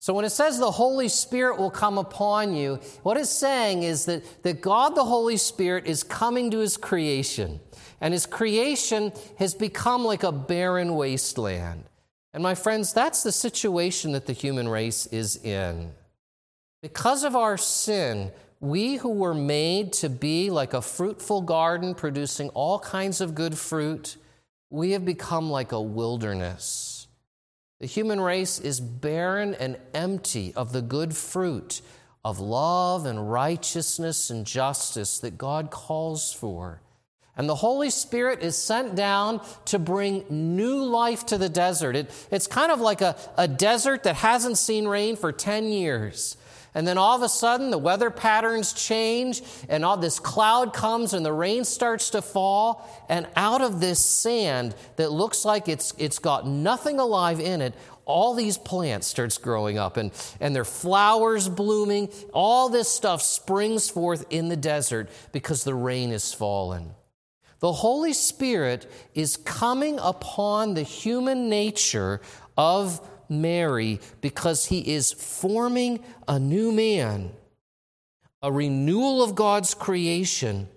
So, 0.00 0.12
when 0.12 0.24
it 0.24 0.30
says 0.30 0.58
the 0.58 0.72
Holy 0.72 1.06
Spirit 1.06 1.56
will 1.56 1.70
come 1.70 1.98
upon 1.98 2.56
you, 2.56 2.80
what 3.04 3.16
it's 3.16 3.30
saying 3.30 3.84
is 3.84 4.06
that, 4.06 4.42
that 4.42 4.60
God 4.60 4.96
the 4.96 5.04
Holy 5.04 5.36
Spirit 5.36 5.86
is 5.86 6.02
coming 6.02 6.50
to 6.50 6.58
his 6.58 6.76
creation, 6.76 7.60
and 8.00 8.12
his 8.12 8.26
creation 8.26 9.12
has 9.38 9.54
become 9.54 10.04
like 10.04 10.24
a 10.24 10.32
barren 10.32 10.96
wasteland. 10.96 11.84
And, 12.34 12.42
my 12.42 12.56
friends, 12.56 12.92
that's 12.92 13.22
the 13.22 13.30
situation 13.30 14.10
that 14.10 14.26
the 14.26 14.32
human 14.32 14.68
race 14.68 15.06
is 15.06 15.36
in. 15.36 15.92
Because 16.82 17.22
of 17.22 17.36
our 17.36 17.56
sin, 17.56 18.32
we 18.58 18.96
who 18.96 19.10
were 19.10 19.34
made 19.34 19.92
to 19.94 20.08
be 20.08 20.50
like 20.50 20.74
a 20.74 20.82
fruitful 20.82 21.42
garden 21.42 21.94
producing 21.94 22.48
all 22.50 22.80
kinds 22.80 23.20
of 23.20 23.36
good 23.36 23.56
fruit, 23.56 24.16
we 24.68 24.90
have 24.90 25.04
become 25.04 25.48
like 25.48 25.70
a 25.72 25.80
wilderness. 25.80 27.06
The 27.78 27.86
human 27.86 28.20
race 28.20 28.58
is 28.58 28.80
barren 28.80 29.54
and 29.54 29.76
empty 29.94 30.52
of 30.54 30.72
the 30.72 30.82
good 30.82 31.16
fruit 31.16 31.82
of 32.24 32.40
love 32.40 33.06
and 33.06 33.30
righteousness 33.30 34.30
and 34.30 34.46
justice 34.46 35.18
that 35.20 35.38
God 35.38 35.70
calls 35.70 36.32
for. 36.32 36.80
And 37.36 37.48
the 37.48 37.54
Holy 37.54 37.90
Spirit 37.90 38.42
is 38.42 38.56
sent 38.56 38.94
down 38.94 39.40
to 39.66 39.78
bring 39.78 40.24
new 40.28 40.84
life 40.84 41.26
to 41.26 41.38
the 41.38 41.48
desert. 41.48 41.96
It, 41.96 42.10
it's 42.30 42.46
kind 42.46 42.70
of 42.70 42.80
like 42.80 43.00
a, 43.00 43.16
a 43.36 43.48
desert 43.48 44.02
that 44.02 44.16
hasn't 44.16 44.58
seen 44.58 44.86
rain 44.86 45.16
for 45.16 45.32
10 45.32 45.66
years. 45.66 46.36
And 46.74 46.86
then 46.86 46.96
all 46.96 47.14
of 47.14 47.22
a 47.22 47.28
sudden, 47.28 47.70
the 47.70 47.78
weather 47.78 48.10
patterns 48.10 48.72
change, 48.72 49.42
and 49.68 49.84
all 49.84 49.96
this 49.96 50.18
cloud 50.18 50.72
comes, 50.72 51.12
and 51.12 51.24
the 51.24 51.32
rain 51.32 51.64
starts 51.64 52.10
to 52.10 52.22
fall. 52.22 52.88
And 53.08 53.26
out 53.36 53.60
of 53.60 53.80
this 53.80 53.98
sand 54.04 54.74
that 54.96 55.12
looks 55.12 55.44
like 55.44 55.68
it's, 55.68 55.92
it's 55.98 56.18
got 56.18 56.46
nothing 56.46 56.98
alive 56.98 57.40
in 57.40 57.60
it, 57.60 57.74
all 58.04 58.34
these 58.34 58.58
plants 58.58 59.06
starts 59.06 59.38
growing 59.38 59.78
up 59.78 59.96
and, 59.96 60.10
and 60.40 60.56
their 60.56 60.64
flowers 60.64 61.48
blooming 61.48 62.08
all 62.32 62.68
this 62.68 62.88
stuff 62.88 63.22
springs 63.22 63.88
forth 63.88 64.24
in 64.30 64.48
the 64.48 64.56
desert 64.56 65.08
because 65.30 65.62
the 65.62 65.74
rain 65.74 66.10
has 66.10 66.34
fallen 66.34 66.90
the 67.62 67.72
holy 67.72 68.12
spirit 68.12 68.90
is 69.14 69.36
coming 69.36 69.96
upon 70.02 70.74
the 70.74 70.82
human 70.82 71.48
nature 71.48 72.20
of 72.58 73.00
mary 73.28 74.00
because 74.20 74.66
he 74.66 74.94
is 74.94 75.12
forming 75.12 76.00
a 76.28 76.38
new 76.38 76.72
man 76.72 77.30
a 78.42 78.52
renewal 78.52 79.22
of 79.22 79.34
god's 79.34 79.74
creation 79.74 80.68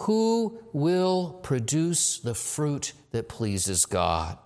who 0.00 0.58
will 0.72 1.40
produce 1.42 2.18
the 2.18 2.34
fruit 2.34 2.92
that 3.10 3.28
pleases 3.28 3.86
god 3.86 4.38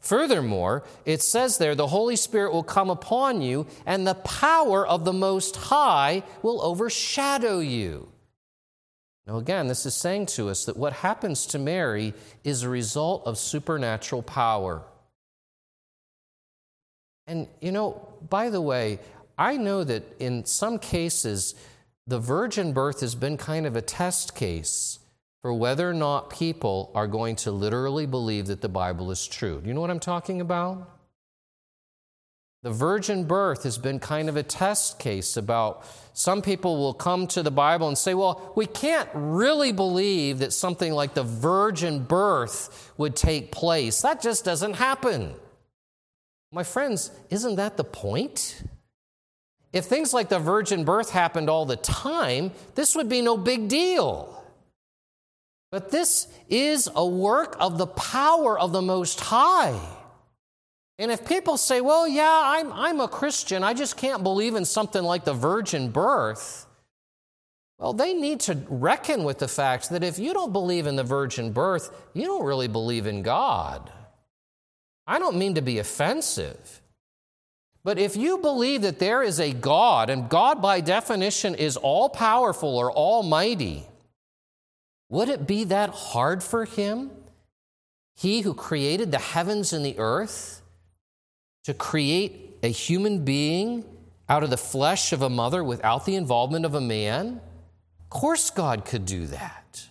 Furthermore, 0.00 0.84
it 1.04 1.20
says 1.20 1.58
there, 1.58 1.74
the 1.74 1.88
Holy 1.88 2.16
Spirit 2.16 2.52
will 2.52 2.62
come 2.62 2.88
upon 2.88 3.42
you, 3.42 3.66
and 3.84 4.06
the 4.06 4.14
power 4.14 4.86
of 4.86 5.04
the 5.04 5.12
Most 5.12 5.56
High 5.56 6.22
will 6.40 6.62
overshadow 6.62 7.58
you. 7.58 8.10
Now, 9.26 9.36
again, 9.36 9.68
this 9.68 9.84
is 9.84 9.94
saying 9.94 10.26
to 10.26 10.48
us 10.48 10.64
that 10.64 10.78
what 10.78 10.94
happens 10.94 11.44
to 11.46 11.58
Mary 11.58 12.14
is 12.44 12.62
a 12.62 12.68
result 12.68 13.26
of 13.26 13.36
supernatural 13.36 14.22
power. 14.22 14.82
And, 17.28 17.46
you 17.60 17.70
know, 17.70 18.08
by 18.28 18.48
the 18.48 18.60
way, 18.60 18.98
I 19.36 19.56
know 19.56 19.84
that 19.84 20.02
in 20.18 20.46
some 20.46 20.78
cases, 20.78 21.54
the 22.06 22.18
virgin 22.18 22.72
birth 22.72 23.00
has 23.00 23.14
been 23.14 23.36
kind 23.36 23.66
of 23.66 23.76
a 23.76 23.82
test 23.82 24.34
case 24.34 24.98
for 25.42 25.52
whether 25.52 25.88
or 25.88 25.94
not 25.94 26.30
people 26.30 26.90
are 26.94 27.06
going 27.06 27.36
to 27.36 27.52
literally 27.52 28.06
believe 28.06 28.46
that 28.46 28.62
the 28.62 28.68
Bible 28.68 29.10
is 29.10 29.26
true. 29.26 29.60
Do 29.60 29.68
you 29.68 29.74
know 29.74 29.80
what 29.82 29.90
I'm 29.90 30.00
talking 30.00 30.40
about? 30.40 30.90
The 32.62 32.72
virgin 32.72 33.24
birth 33.24 33.62
has 33.62 33.78
been 33.78 34.00
kind 34.00 34.28
of 34.28 34.36
a 34.36 34.42
test 34.42 34.98
case 34.98 35.36
about 35.36 35.86
some 36.12 36.42
people 36.42 36.76
will 36.78 36.94
come 36.94 37.28
to 37.28 37.42
the 37.42 37.52
Bible 37.52 37.86
and 37.86 37.96
say, 37.96 38.14
well, 38.14 38.52
we 38.56 38.66
can't 38.66 39.08
really 39.14 39.70
believe 39.70 40.40
that 40.40 40.52
something 40.52 40.92
like 40.92 41.14
the 41.14 41.22
virgin 41.22 42.02
birth 42.02 42.92
would 42.96 43.14
take 43.14 43.52
place. 43.52 44.00
That 44.00 44.20
just 44.20 44.44
doesn't 44.44 44.74
happen. 44.74 45.34
My 46.50 46.62
friends, 46.62 47.10
isn't 47.30 47.56
that 47.56 47.76
the 47.76 47.84
point? 47.84 48.62
If 49.72 49.84
things 49.84 50.14
like 50.14 50.28
the 50.28 50.38
virgin 50.38 50.84
birth 50.84 51.10
happened 51.10 51.50
all 51.50 51.66
the 51.66 51.76
time, 51.76 52.52
this 52.74 52.96
would 52.96 53.08
be 53.08 53.20
no 53.20 53.36
big 53.36 53.68
deal. 53.68 54.34
But 55.70 55.90
this 55.90 56.26
is 56.48 56.88
a 56.94 57.06
work 57.06 57.56
of 57.60 57.76
the 57.76 57.86
power 57.86 58.58
of 58.58 58.72
the 58.72 58.80
Most 58.80 59.20
High. 59.20 59.78
And 60.98 61.12
if 61.12 61.28
people 61.28 61.58
say, 61.58 61.82
well, 61.82 62.08
yeah, 62.08 62.40
I'm, 62.42 62.72
I'm 62.72 63.00
a 63.00 63.08
Christian, 63.08 63.62
I 63.62 63.74
just 63.74 63.96
can't 63.96 64.22
believe 64.22 64.54
in 64.54 64.64
something 64.64 65.02
like 65.02 65.24
the 65.24 65.34
virgin 65.34 65.90
birth, 65.90 66.66
well, 67.78 67.92
they 67.92 68.14
need 68.14 68.40
to 68.40 68.58
reckon 68.68 69.22
with 69.22 69.38
the 69.38 69.46
fact 69.46 69.90
that 69.90 70.02
if 70.02 70.18
you 70.18 70.32
don't 70.32 70.52
believe 70.52 70.86
in 70.86 70.96
the 70.96 71.04
virgin 71.04 71.52
birth, 71.52 71.90
you 72.14 72.24
don't 72.24 72.44
really 72.44 72.66
believe 72.66 73.06
in 73.06 73.22
God. 73.22 73.92
I 75.08 75.18
don't 75.18 75.38
mean 75.38 75.54
to 75.54 75.62
be 75.62 75.78
offensive. 75.78 76.82
But 77.82 77.98
if 77.98 78.14
you 78.14 78.36
believe 78.36 78.82
that 78.82 78.98
there 78.98 79.22
is 79.22 79.40
a 79.40 79.54
God, 79.54 80.10
and 80.10 80.28
God 80.28 80.60
by 80.60 80.82
definition 80.82 81.54
is 81.54 81.78
all 81.78 82.10
powerful 82.10 82.76
or 82.76 82.92
almighty, 82.92 83.86
would 85.08 85.30
it 85.30 85.46
be 85.46 85.64
that 85.64 85.88
hard 85.88 86.42
for 86.42 86.66
him, 86.66 87.10
he 88.14 88.42
who 88.42 88.52
created 88.52 89.10
the 89.10 89.18
heavens 89.18 89.72
and 89.72 89.82
the 89.82 89.98
earth, 89.98 90.60
to 91.64 91.72
create 91.72 92.58
a 92.62 92.68
human 92.68 93.24
being 93.24 93.86
out 94.28 94.44
of 94.44 94.50
the 94.50 94.58
flesh 94.58 95.14
of 95.14 95.22
a 95.22 95.30
mother 95.30 95.64
without 95.64 96.04
the 96.04 96.16
involvement 96.16 96.66
of 96.66 96.74
a 96.74 96.82
man? 96.82 97.40
Of 98.00 98.10
course, 98.10 98.50
God 98.50 98.84
could 98.84 99.06
do 99.06 99.26
that. 99.28 99.88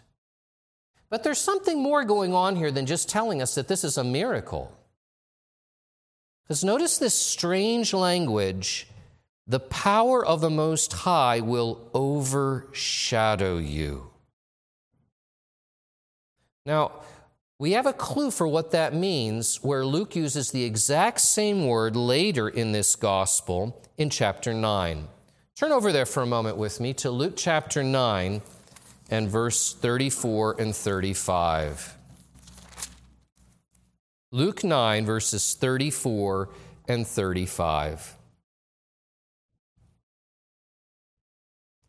But 1.10 1.24
there's 1.24 1.40
something 1.40 1.82
more 1.82 2.04
going 2.04 2.36
on 2.36 2.56
here 2.56 2.70
than 2.70 2.86
just 2.86 3.10
telling 3.10 3.42
us 3.42 3.56
that 3.56 3.68
this 3.68 3.84
is 3.84 3.98
a 3.98 4.04
miracle. 4.04 4.77
Because 6.48 6.64
notice 6.64 6.98
this 6.98 7.14
strange 7.14 7.94
language 7.94 8.88
the 9.50 9.60
power 9.60 10.26
of 10.26 10.42
the 10.42 10.50
Most 10.50 10.92
High 10.92 11.40
will 11.40 11.90
overshadow 11.94 13.58
you. 13.58 14.12
Now, 16.66 16.92
we 17.58 17.72
have 17.72 17.86
a 17.86 17.94
clue 17.94 18.30
for 18.30 18.48
what 18.48 18.72
that 18.72 18.94
means 18.94 19.64
where 19.64 19.86
Luke 19.86 20.16
uses 20.16 20.52
the 20.52 20.64
exact 20.64 21.22
same 21.22 21.66
word 21.66 21.96
later 21.96 22.50
in 22.50 22.74
this 22.74 22.96
gospel 22.96 23.82
in 23.98 24.10
chapter 24.10 24.54
9. 24.54 25.08
Turn 25.56 25.72
over 25.72 25.92
there 25.92 26.06
for 26.06 26.22
a 26.22 26.28
moment 26.28 26.58
with 26.58 26.80
me 26.80 26.94
to 26.96 27.10
Luke 27.10 27.34
chapter 27.36 27.84
9 27.84 28.42
and 29.10 29.30
verse 29.30 29.74
34 29.74 30.58
and 30.60 30.76
35. 30.76 31.97
Luke 34.38 34.64
9, 34.64 35.04
verses 35.04 35.56
34 35.56 36.50
and 36.88 37.08
35. 37.08 38.16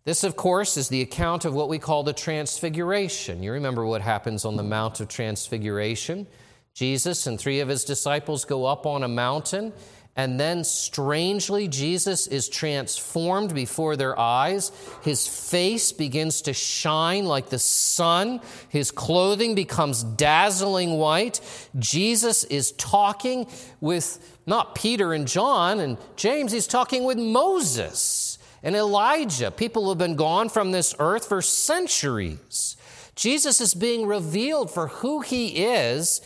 This, 0.07 0.25
of 0.25 0.35
course, 0.35 0.79
is 0.79 0.89
the 0.89 1.03
account 1.03 1.45
of 1.45 1.53
what 1.53 1.69
we 1.69 1.79
call 1.79 2.05
the 2.05 2.15
Transfiguration. 2.15 3.43
You 3.43 3.53
remember 3.53 3.85
what 3.85 4.01
happens 4.01 4.47
on 4.47 4.57
the 4.57 4.63
Mount 4.63 4.99
of 5.01 5.09
Transfiguration. 5.09 6.27
Jesus 6.73 7.27
and 7.27 7.39
three 7.39 7.61
of 7.61 7.69
his 7.69 7.85
disciples 7.85 8.47
go 8.47 8.65
up 8.65 8.87
on 8.87 9.03
a 9.03 9.09
mountain, 9.09 9.75
and 10.19 10.39
then 10.39 10.65
strangely, 10.65 11.69
Jesus 11.69 12.27
is 12.27 12.49
transformed 12.49 13.55
before 13.55 13.95
their 13.95 14.19
eyes. 14.19 14.73
His 15.03 15.29
face 15.29 15.93
begins 15.93 16.43
to 16.43 16.53
shine 16.53 17.25
like 17.25 17.51
the 17.51 17.61
sun, 17.61 18.41
his 18.69 18.91
clothing 18.91 19.55
becomes 19.55 20.03
dazzling 20.03 20.95
white. 20.95 21.41
Jesus 21.79 22.43
is 22.43 22.73
talking 22.73 23.47
with 23.81 24.41
not 24.45 24.75
Peter 24.75 25.13
and 25.13 25.29
John 25.29 25.79
and 25.79 25.97
James, 26.17 26.51
he's 26.51 26.67
talking 26.67 27.05
with 27.05 27.17
Moses 27.17 28.41
and 28.65 28.75
Elijah, 28.75 29.53
people 29.53 29.85
who 29.85 29.91
have 29.91 29.99
been 29.99 30.17
gone 30.17 30.49
from 30.49 30.73
this 30.73 30.97
earth 30.99 31.29
for 31.29 31.41
centuries. 31.41 32.77
Jesus 33.15 33.61
is 33.61 33.73
being 33.73 34.05
revealed 34.05 34.69
for 34.69 34.89
who 34.89 35.21
he 35.21 35.65
is. 35.65 36.21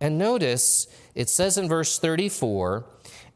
And 0.00 0.18
notice 0.18 0.86
it 1.16 1.28
says 1.28 1.58
in 1.58 1.68
verse 1.68 1.98
34 1.98 2.84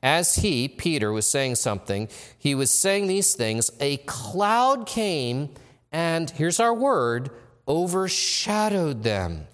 as 0.03 0.37
he, 0.37 0.69
Peter, 0.69 1.13
was 1.13 1.29
saying 1.29 1.57
something, 1.57 2.09
he 2.39 2.55
was 2.55 2.71
saying 2.71 3.07
these 3.07 3.35
things, 3.35 3.71
a 3.81 3.97
cloud 3.99 4.87
came 4.87 5.51
and, 5.91 6.31
here's 6.31 6.61
our 6.61 6.75
word, 6.75 7.31
overshadowed 7.67 9.03
them. 9.03 9.47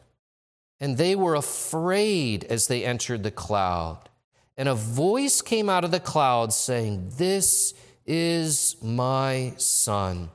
And 0.81 0.99
they 0.99 1.15
were 1.15 1.35
afraid 1.35 2.45
as 2.45 2.67
they 2.67 2.85
entered 2.85 3.23
the 3.23 3.31
cloud. 3.31 4.09
And 4.57 4.69
a 4.69 4.75
voice 4.75 5.41
came 5.43 5.69
out 5.69 5.85
of 5.85 5.91
the 5.91 6.01
cloud 6.01 6.53
saying, 6.53 7.13
This 7.17 7.75
is 8.07 8.77
my 8.83 9.55
son, 9.57 10.31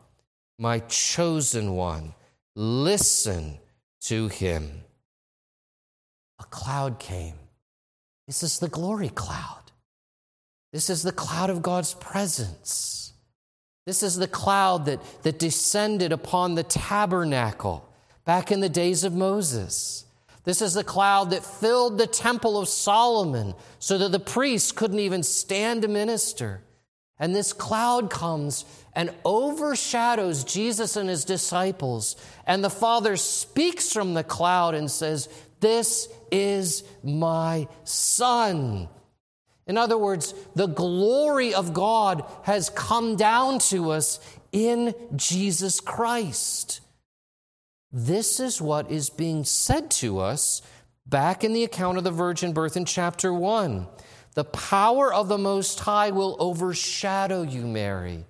my 0.58 0.80
chosen 0.80 1.76
one. 1.76 2.13
Listen 2.56 3.60
to 4.02 4.28
him. 4.28 4.84
A 6.39 6.45
cloud 6.45 7.00
came. 7.00 7.36
This 8.28 8.43
is 8.43 8.60
the 8.60 8.69
glory 8.69 9.10
cloud. 9.10 9.59
This 10.71 10.89
is 10.89 11.03
the 11.03 11.12
cloud 11.12 11.49
of 11.49 11.62
God's 11.62 11.93
presence. 11.95 13.13
This 13.86 14.03
is 14.03 14.17
the 14.17 14.27
cloud 14.27 14.86
that, 14.86 14.99
that 15.23 15.39
descended 15.39 16.12
upon 16.12 16.53
the 16.55 16.63
tabernacle 16.63 17.89
back 18.23 18.51
in 18.51 18.60
the 18.60 18.69
days 18.69 19.03
of 19.03 19.13
Moses. 19.13 20.05
This 20.43 20.62
is 20.62 20.75
the 20.75 20.84
cloud 20.84 21.32
that 21.32 21.43
filled 21.43 21.97
the 21.97 22.08
temple 22.08 22.60
of 22.60 22.69
Solomon 22.69 23.55
so 23.79 23.97
that 23.97 24.12
the 24.12 24.19
priests 24.19 24.71
couldn't 24.71 24.99
even 24.99 25.23
stand 25.23 25.82
to 25.82 25.88
minister. 25.88 26.62
And 27.17 27.36
this 27.36 27.51
cloud 27.51 28.10
comes 28.10 28.63
and 28.93 29.13
overshadows 29.25 30.43
Jesus 30.43 30.95
and 30.95 31.10
his 31.10 31.25
disciples. 31.25 32.15
And 32.45 32.63
the 32.63 32.69
Father 32.69 33.17
speaks 33.17 33.91
from 33.91 34.13
the 34.13 34.23
cloud 34.23 34.75
and 34.75 34.89
says, 34.89 35.27
This 35.60 36.08
is 36.32 36.84
my 37.03 37.67
Son. 37.84 38.88
In 39.69 39.77
other 39.77 39.99
words, 39.99 40.34
the 40.55 40.65
glory 40.65 41.53
of 41.53 41.73
God 41.73 42.25
has 42.41 42.71
come 42.71 43.15
down 43.15 43.60
to 43.69 43.91
us 43.91 44.19
in 44.51 44.95
Jesus 45.15 45.79
Christ. 45.79 46.82
This 47.91 48.39
is 48.39 48.60
what 48.60 48.89
is 48.89 49.12
being 49.12 49.43
said 49.43 49.91
to 49.91 50.17
us 50.17 50.63
back 51.05 51.43
in 51.43 51.53
the 51.53 51.63
account 51.63 51.99
of 51.99 52.03
the 52.03 52.10
virgin 52.10 52.51
birth 52.51 52.75
in 52.75 52.84
chapter 52.84 53.32
1. 53.32 53.88
The 54.34 54.43
power 54.43 55.13
of 55.13 55.27
the 55.27 55.38
Most 55.38 55.79
High 55.82 56.10
will 56.10 56.36
overshadow 56.39 57.43
you, 57.43 57.67
Mary. 57.67 58.25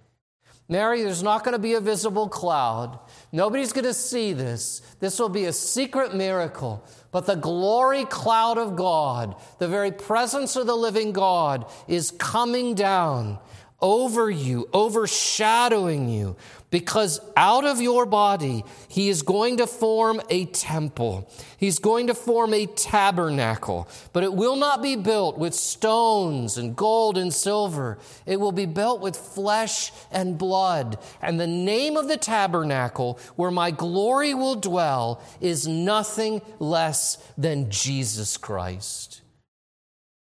Mary, 0.68 1.04
there's 1.04 1.24
not 1.24 1.46
going 1.46 1.54
to 1.54 1.60
be 1.60 1.74
a 1.74 1.80
visible 1.80 2.28
cloud. 2.28 3.00
Nobody's 3.32 3.74
going 3.74 3.86
to 3.86 3.94
see 3.94 4.34
this. 4.34 4.82
This 5.00 5.20
will 5.20 5.30
be 5.30 5.46
a 5.46 5.54
secret 5.54 6.16
miracle. 6.16 6.84
But 7.12 7.26
the 7.26 7.36
glory 7.36 8.06
cloud 8.06 8.58
of 8.58 8.76
God, 8.76 9.36
the 9.60 9.68
very 9.68 9.92
presence 9.92 10.56
of 10.56 10.68
the 10.68 10.76
living 10.76 11.12
God, 11.12 11.72
is 11.88 12.12
coming 12.12 12.74
down 12.74 13.40
over 13.82 14.30
you, 14.30 14.68
overshadowing 14.74 16.10
you, 16.10 16.36
because 16.70 17.20
out 17.36 17.66
of 17.66 17.82
your 17.82 18.06
body, 18.06 18.64
he 18.88 19.10
is 19.10 19.24
going 19.24 19.58
to 19.58 19.66
form 19.66 20.22
a 20.30 20.46
temple. 20.46 21.32
He's 21.58 21.80
going 21.80 22.08
to 22.08 22.14
form 22.14 22.54
a 22.54 22.68
tabernacle, 22.68 23.88
but 24.14 24.24
it 24.24 24.34
will 24.34 24.56
not 24.56 24.84
be 24.84 24.96
built 24.96 25.38
with 25.38 25.56
stones 25.56 26.58
and 26.58 26.76
gold 26.76 27.18
and 27.18 27.34
silver. 27.34 27.98
It 28.26 28.40
will 28.40 28.52
be 28.52 28.68
built 28.68 29.02
with 29.02 29.18
flesh 29.18 29.92
and 30.12 30.38
blood. 30.38 31.00
And 31.22 31.40
the 31.40 31.48
name 31.48 31.98
of 31.98 32.08
the 32.08 32.18
tabernacle 32.18 33.20
where 33.36 33.52
my 33.52 33.72
glory 33.72 34.34
will 34.34 34.56
dwell 34.56 35.24
is 35.42 35.68
nothing 35.68 36.42
less 36.60 37.18
than 37.38 37.72
Jesus 37.72 38.38
Christ. 38.38 39.22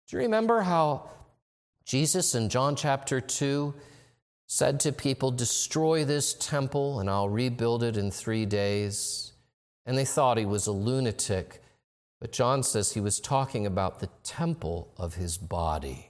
Do 0.08 0.18
you 0.18 0.24
remember 0.24 0.62
how 0.62 1.10
Jesus 1.86 2.34
in 2.34 2.50
John 2.50 2.76
chapter 2.76 3.21
2 3.21 3.74
said 4.48 4.80
to 4.82 4.91
people, 4.91 5.32
Destroy 5.32 6.04
this 6.04 6.34
temple 6.34 7.00
and 7.00 7.10
I'll 7.10 7.30
rebuild 7.30 7.84
it 7.84 7.95
in 7.95 8.10
three 8.10 8.45
days. 8.45 9.34
And 9.86 9.98
they 9.98 10.06
thought 10.06 10.39
he 10.39 10.45
was 10.45 10.65
a 10.65 10.71
lunatic. 10.71 11.62
But 12.19 12.32
John 12.32 12.63
says 12.63 12.93
he 12.93 13.02
was 13.02 13.19
talking 13.19 13.67
about 13.67 14.00
the 14.00 14.10
temple 14.24 14.93
of 14.98 15.15
his 15.15 15.38
body. 15.38 16.10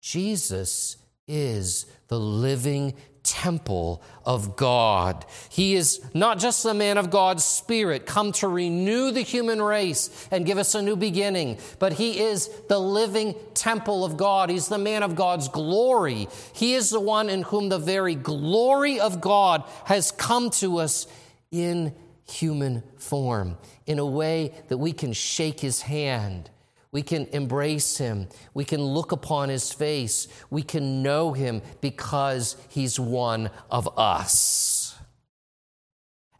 Jesus 0.00 0.96
is 1.28 1.86
the 2.08 2.20
living 2.20 2.94
temple 3.24 4.02
of 4.24 4.54
God. 4.54 5.24
He 5.48 5.74
is 5.74 6.00
not 6.14 6.38
just 6.38 6.62
the 6.62 6.74
man 6.74 6.98
of 6.98 7.10
God's 7.10 7.44
Spirit, 7.44 8.06
come 8.06 8.32
to 8.32 8.48
renew 8.48 9.10
the 9.10 9.22
human 9.22 9.60
race 9.60 10.28
and 10.30 10.46
give 10.46 10.58
us 10.58 10.74
a 10.74 10.82
new 10.82 10.94
beginning, 10.94 11.58
but 11.78 11.94
he 11.94 12.20
is 12.20 12.48
the 12.68 12.78
living 12.78 13.34
temple 13.54 14.04
of 14.04 14.16
God. 14.16 14.50
He's 14.50 14.68
the 14.68 14.78
man 14.78 15.02
of 15.02 15.16
God's 15.16 15.48
glory. 15.48 16.28
He 16.52 16.74
is 16.74 16.90
the 16.90 17.00
one 17.00 17.28
in 17.28 17.42
whom 17.42 17.70
the 17.70 17.78
very 17.78 18.14
glory 18.14 19.00
of 19.00 19.20
God 19.20 19.64
has 19.86 20.12
come 20.12 20.50
to 20.50 20.78
us 20.78 21.06
in 21.50 21.94
human 22.30 22.82
form 22.96 23.56
in 23.86 23.98
a 23.98 24.06
way 24.06 24.52
that 24.68 24.78
we 24.78 24.92
can 24.92 25.12
shake 25.12 25.60
his 25.60 25.82
hand 25.82 26.50
we 26.94 27.02
can 27.02 27.26
embrace 27.32 27.98
him. 27.98 28.28
We 28.54 28.64
can 28.64 28.80
look 28.80 29.10
upon 29.10 29.48
his 29.48 29.72
face. 29.72 30.28
We 30.48 30.62
can 30.62 31.02
know 31.02 31.32
him 31.32 31.60
because 31.80 32.56
he's 32.68 33.00
one 33.00 33.50
of 33.68 33.98
us. 33.98 34.96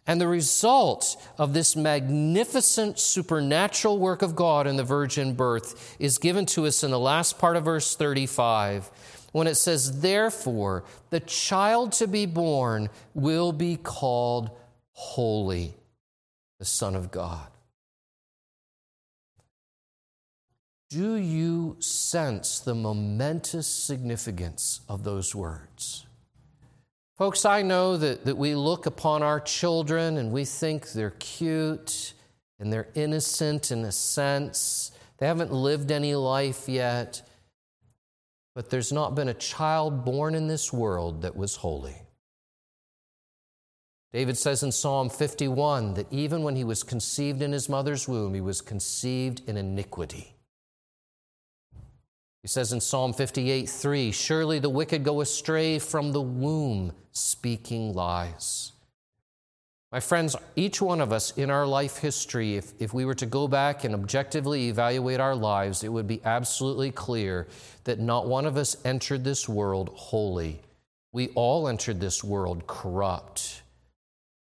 And 0.07 0.21
the 0.21 0.29
result 0.29 1.17
of 1.39 1.55
this 1.55 1.75
magnificent 1.75 3.01
supernatural 3.01 3.99
work 3.99 4.23
of 4.23 4.37
God 4.37 4.69
in 4.69 4.77
the 4.77 4.85
virgin 4.85 5.35
birth 5.35 5.97
is 5.99 6.19
given 6.19 6.47
to 6.47 6.67
us 6.67 6.85
in 6.85 6.93
the 6.93 7.01
last 7.01 7.37
part 7.37 7.57
of 7.57 7.65
verse 7.65 7.97
35 7.97 8.93
when 9.33 9.49
it 9.49 9.57
says, 9.57 10.03
Therefore, 10.03 10.85
the 11.11 11.19
child 11.19 11.91
to 11.93 12.07
be 12.07 12.27
born 12.27 12.91
will 13.13 13.51
be 13.51 13.77
called 13.77 14.51
holy, 14.93 15.75
the 16.61 16.65
Son 16.65 16.95
of 16.95 17.11
God. 17.11 17.49
Do 20.95 21.17
you 21.17 21.75
sense 21.81 22.61
the 22.61 22.73
momentous 22.73 23.67
significance 23.67 24.81
of 24.89 25.03
those 25.03 25.35
words? 25.35 26.07
Folks, 27.19 27.45
I 27.45 27.63
know 27.63 27.97
that, 27.97 28.25
that 28.27 28.37
we 28.37 28.55
look 28.55 28.87
upon 28.87 29.21
our 29.21 29.41
children 29.41 30.19
and 30.19 30.31
we 30.31 30.45
think 30.45 30.93
they're 30.93 31.17
cute 31.19 32.13
and 32.61 32.73
they're 32.73 32.91
innocent 32.95 33.73
in 33.73 33.85
a 33.85 33.91
sense. 33.91 34.93
They 35.19 35.27
haven't 35.27 35.53
lived 35.53 35.91
any 35.91 36.15
life 36.15 36.69
yet. 36.69 37.29
But 38.55 38.71
there's 38.71 38.93
not 38.93 39.17
been 39.17 39.29
a 39.29 39.35
child 39.35 40.05
born 40.05 40.37
in 40.37 40.47
this 40.47 40.73
world 40.73 41.23
that 41.23 41.35
was 41.35 41.57
holy. 41.57 41.97
David 44.13 44.39
says 44.39 44.63
in 44.63 44.71
Psalm 44.71 45.11
51 45.11 45.95
that 45.95 46.13
even 46.13 46.45
when 46.45 46.55
he 46.55 46.63
was 46.63 46.85
conceived 46.85 47.43
in 47.43 47.51
his 47.51 47.69
mother's 47.69 48.07
womb, 48.07 48.33
he 48.33 48.41
was 48.41 48.61
conceived 48.61 49.43
in 49.49 49.57
iniquity. 49.57 50.34
He 52.45 52.49
says 52.49 52.75
in 52.75 52.81
Psalm 52.83 53.15
58 53.15 53.71
3, 53.71 54.13
Surely 54.13 54.59
the 54.59 54.69
wicked 54.69 55.03
go 55.03 55.23
astray 55.23 55.79
from 55.79 56.13
the 56.13 56.21
womb, 56.21 56.93
speaking 57.11 57.95
lies. 57.95 58.73
My 59.91 59.99
friends, 60.01 60.37
each 60.55 60.83
one 60.83 61.01
of 61.01 61.11
us 61.11 61.31
in 61.39 61.49
our 61.49 61.67
life 61.67 61.97
history, 61.97 62.57
if, 62.57 62.75
if 62.79 62.93
we 62.93 63.07
were 63.07 63.15
to 63.15 63.25
go 63.25 63.49
back 63.49 63.85
and 63.85 63.95
objectively 63.95 64.69
evaluate 64.69 65.21
our 65.21 65.35
lives, 65.35 65.83
it 65.83 65.89
would 65.89 66.07
be 66.07 66.21
absolutely 66.23 66.91
clear 66.91 67.49
that 67.85 67.99
not 67.99 68.29
one 68.29 68.45
of 68.45 68.59
us 68.59 68.77
entered 68.85 69.25
this 69.25 69.49
world 69.49 69.89
holy. 69.95 70.61
We 71.13 71.29
all 71.29 71.67
entered 71.67 71.99
this 71.99 72.23
world 72.23 72.67
corrupt 72.67 73.63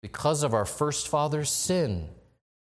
because 0.02 0.44
of 0.44 0.54
our 0.54 0.66
first 0.66 1.08
father's 1.08 1.50
sin. 1.50 2.10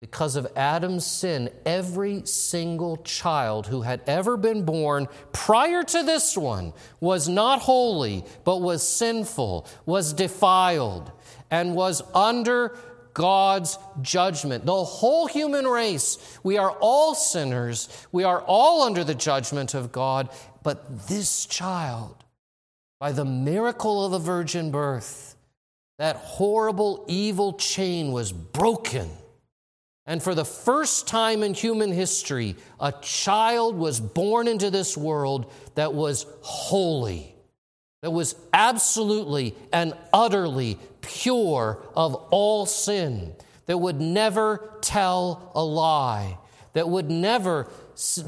Because 0.01 0.37
of 0.37 0.47
Adam's 0.55 1.05
sin, 1.05 1.51
every 1.67 2.25
single 2.25 2.99
child 2.99 3.67
who 3.67 3.83
had 3.83 4.01
ever 4.07 4.37
been 4.37 4.65
born 4.65 5.09
prior 5.33 5.83
to 5.83 6.03
this 6.05 6.37
one 6.37 6.73
was 7.01 7.29
not 7.29 7.61
holy, 7.61 8.25
but 8.45 8.61
was 8.61 8.87
sinful, 8.87 9.67
was 9.87 10.13
defiled, 10.13 11.11
and 11.51 11.75
was 11.75 12.01
under 12.15 12.79
God's 13.13 13.77
judgment. 14.01 14.65
The 14.65 14.85
whole 14.85 15.27
human 15.27 15.67
race, 15.67 16.39
we 16.45 16.59
are 16.59 16.71
all 16.71 17.17
sinners. 17.17 17.89
We 18.13 18.23
are 18.23 18.41
all 18.43 18.83
under 18.83 19.03
the 19.03 19.17
judgment 19.17 19.75
of 19.75 19.91
God. 19.91 20.29
But 20.63 21.09
this 21.09 21.45
child, 21.45 22.25
by 23.01 23.11
the 23.11 23.25
miracle 23.25 24.05
of 24.05 24.13
the 24.13 24.21
virgin 24.21 24.71
birth, 24.71 25.35
that 25.99 26.15
horrible 26.15 27.05
evil 27.09 27.55
chain 27.55 28.13
was 28.13 28.31
broken 28.31 29.11
and 30.09 30.23
for 30.23 30.35
the 30.35 30.45
first 30.45 31.07
time 31.07 31.43
in 31.43 31.53
human 31.53 31.93
history, 31.93 32.57
a 32.81 32.95
child 33.03 33.77
was 33.77 34.01
born 34.01 34.49
into 34.49 34.71
this 34.71 34.97
world 34.97 35.53
that 35.75 35.93
was 35.93 36.25
holy, 36.41 37.35
that 38.01 38.11
was 38.11 38.35
absolutely 38.55 39.55
and 39.71 39.93
utterly 40.11 40.79
pure 41.03 41.87
of 41.95 42.15
all 42.31 42.65
sin, 42.65 43.35
that 43.67 43.77
would 43.77 44.01
never 44.01 44.79
tell 44.81 45.53
a 45.55 45.63
lie, 45.63 46.39
that 46.73 46.89
would 46.89 47.11
never 47.11 47.69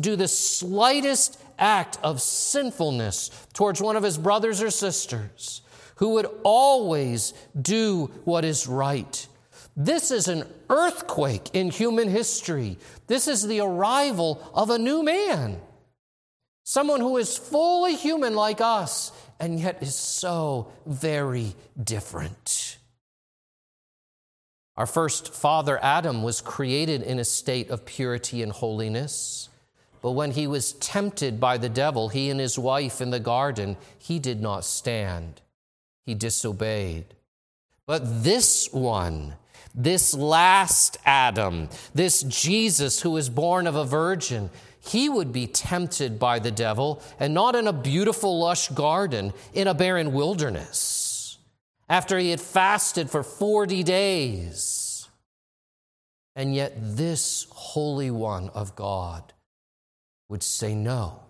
do 0.01 0.17
the 0.17 0.29
slightest 0.29 1.43
act 1.59 1.99
of 2.03 2.21
sinfulness 2.21 3.31
towards 3.55 3.81
one 3.81 3.97
of 3.97 4.03
his 4.03 4.19
brothers 4.19 4.61
or 4.61 4.69
sisters, 4.69 5.63
who 5.95 6.11
would 6.11 6.27
always 6.43 7.33
do 7.59 8.11
what 8.25 8.45
is 8.45 8.67
right 8.67 9.27
this 9.87 10.11
is 10.11 10.29
an 10.29 10.45
earthquake 10.69 11.49
in 11.55 11.71
human 11.71 12.09
history. 12.09 12.77
This 13.07 13.27
is 13.27 13.47
the 13.47 13.61
arrival 13.61 14.47
of 14.53 14.69
a 14.69 14.79
new 14.79 15.03
man. 15.03 15.59
Someone 16.65 17.01
who 17.01 17.17
is 17.17 17.39
fully 17.39 17.97
human 17.97 18.35
like 18.35 18.61
us 18.61 19.11
and 19.41 19.59
yet 19.59 19.83
is 19.83 19.95
so 19.95 20.71
very 20.85 21.55
different. 21.83 22.77
Our 24.77 24.85
first 24.85 25.33
father, 25.33 25.83
Adam, 25.83 26.23
was 26.23 26.43
created 26.43 27.03
in 27.03 27.19
a 27.19 27.25
state 27.25 27.71
of 27.71 27.87
purity 27.87 28.43
and 28.43 28.53
holiness. 28.53 29.49
But 30.03 30.13
when 30.13 30.33
he 30.33 30.47
was 30.47 30.75
tempted 30.75 31.41
by 31.41 31.57
the 31.57 31.71
devil, 31.71 32.11
he 32.11 32.29
and 32.29 32.39
his 32.39 32.59
wife 32.59 33.01
in 33.01 33.11
the 33.11 33.19
garden, 33.19 33.79
he 33.99 34.19
did 34.19 34.43
not 34.43 34.67
stand. 34.67 35.41
He 36.05 36.15
disobeyed. 36.15 37.07
But 37.87 38.23
this 38.23 38.71
one, 38.73 39.37
this 39.75 40.15
last 40.15 40.97
Adam, 41.05 41.69
this 41.95 42.23
Jesus 42.23 43.01
who 43.01 43.11
was 43.13 43.29
born 43.29 43.67
of 43.67 43.77
a 43.77 43.85
virgin, 43.85 44.51
he 44.81 45.09
would 45.09 45.33
be 45.33 45.47
tempted 45.47 46.19
by 46.19 46.39
the 46.39 46.51
devil, 46.51 47.03
and 47.19 47.35
not 47.35 47.55
in 47.55 47.67
a 47.67 47.73
beautiful, 47.73 48.39
lush 48.41 48.69
garden, 48.69 49.33
in 49.53 49.69
a 49.69 49.75
barren 49.75 50.13
wilderness, 50.13 51.39
after 51.89 52.19
he 52.19 52.31
had 52.31 52.41
fasted 52.41 53.11
for 53.11 53.23
40 53.23 53.83
days. 53.83 55.09
And 56.35 56.55
yet, 56.55 56.73
this 56.79 57.47
Holy 57.51 58.11
One 58.11 58.49
of 58.51 58.75
God 58.75 59.35
would 60.29 60.43
say 60.43 60.75
no 60.75 61.21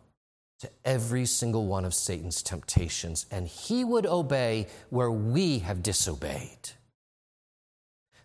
to 0.61 0.70
every 0.84 1.24
single 1.24 1.66
one 1.66 1.84
of 1.84 1.95
Satan's 1.95 2.43
temptations, 2.43 3.26
and 3.30 3.49
he 3.49 3.82
would 3.82 4.07
obey 4.07 4.66
where 4.91 5.11
we 5.11 5.61
have 5.61 5.82
disobeyed. 5.82 6.70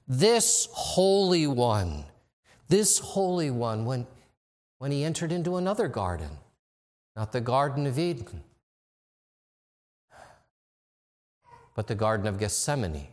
This 0.08 0.68
Holy 0.72 1.48
One, 1.48 2.06
this 2.68 3.00
Holy 3.00 3.50
One, 3.50 3.86
when, 3.86 4.06
when 4.78 4.92
he 4.92 5.04
entered 5.04 5.32
into 5.32 5.58
another 5.58 5.88
garden, 5.88 6.30
not 7.16 7.32
the 7.32 7.42
Garden 7.42 7.88
of 7.88 7.98
Eden, 7.98 8.44
but 11.74 11.88
the 11.88 11.96
Garden 11.96 12.28
of 12.28 12.38
Gethsemane. 12.38 13.08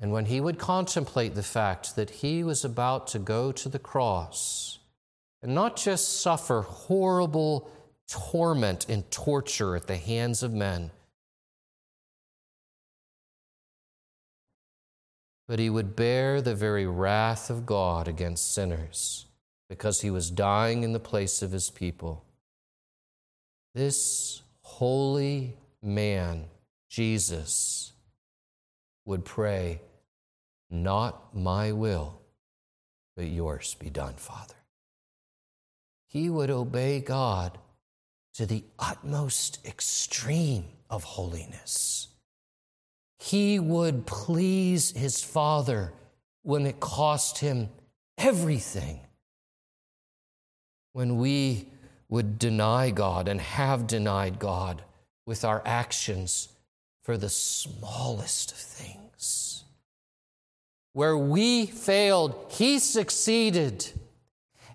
And 0.00 0.12
when 0.12 0.26
he 0.26 0.40
would 0.40 0.58
contemplate 0.58 1.34
the 1.34 1.42
fact 1.42 1.96
that 1.96 2.10
he 2.10 2.42
was 2.42 2.64
about 2.64 3.06
to 3.08 3.18
go 3.18 3.52
to 3.52 3.68
the 3.68 3.78
cross 3.78 4.78
and 5.42 5.54
not 5.54 5.76
just 5.76 6.20
suffer 6.20 6.62
horrible 6.62 7.70
torment 8.08 8.88
and 8.88 9.08
torture 9.10 9.76
at 9.76 9.86
the 9.86 9.96
hands 9.96 10.42
of 10.42 10.52
men, 10.52 10.90
but 15.48 15.58
he 15.58 15.70
would 15.70 15.96
bear 15.96 16.42
the 16.42 16.54
very 16.54 16.86
wrath 16.86 17.48
of 17.48 17.64
God 17.64 18.06
against 18.06 18.52
sinners 18.52 19.26
because 19.68 20.02
he 20.02 20.10
was 20.10 20.30
dying 20.30 20.82
in 20.82 20.92
the 20.92 21.00
place 21.00 21.40
of 21.40 21.52
his 21.52 21.70
people. 21.70 22.22
This 23.74 24.42
holy 24.60 25.56
man, 25.82 26.44
Jesus, 26.90 27.92
would 29.06 29.24
pray, 29.24 29.80
Not 30.70 31.34
my 31.34 31.72
will, 31.72 32.20
but 33.16 33.26
yours 33.26 33.74
be 33.80 33.88
done, 33.88 34.14
Father. 34.16 34.54
He 36.08 36.28
would 36.28 36.50
obey 36.50 37.00
God 37.00 37.56
to 38.34 38.44
the 38.44 38.64
utmost 38.78 39.66
extreme 39.66 40.66
of 40.90 41.04
holiness 41.04 42.08
he 43.18 43.58
would 43.58 44.06
please 44.06 44.92
his 44.92 45.22
Father 45.22 45.92
when 46.42 46.66
it 46.66 46.80
cost 46.80 47.38
him 47.38 47.68
everything. 48.16 49.00
When 50.92 51.18
we 51.18 51.68
would 52.08 52.38
deny 52.38 52.90
God 52.90 53.28
and 53.28 53.40
have 53.40 53.86
denied 53.86 54.38
God 54.38 54.82
with 55.26 55.44
our 55.44 55.62
actions 55.66 56.48
for 57.02 57.16
the 57.16 57.28
smallest 57.28 58.52
of 58.52 58.58
things. 58.58 59.64
Where 60.92 61.16
we 61.16 61.66
failed, 61.66 62.34
He 62.50 62.78
succeeded. 62.78 63.86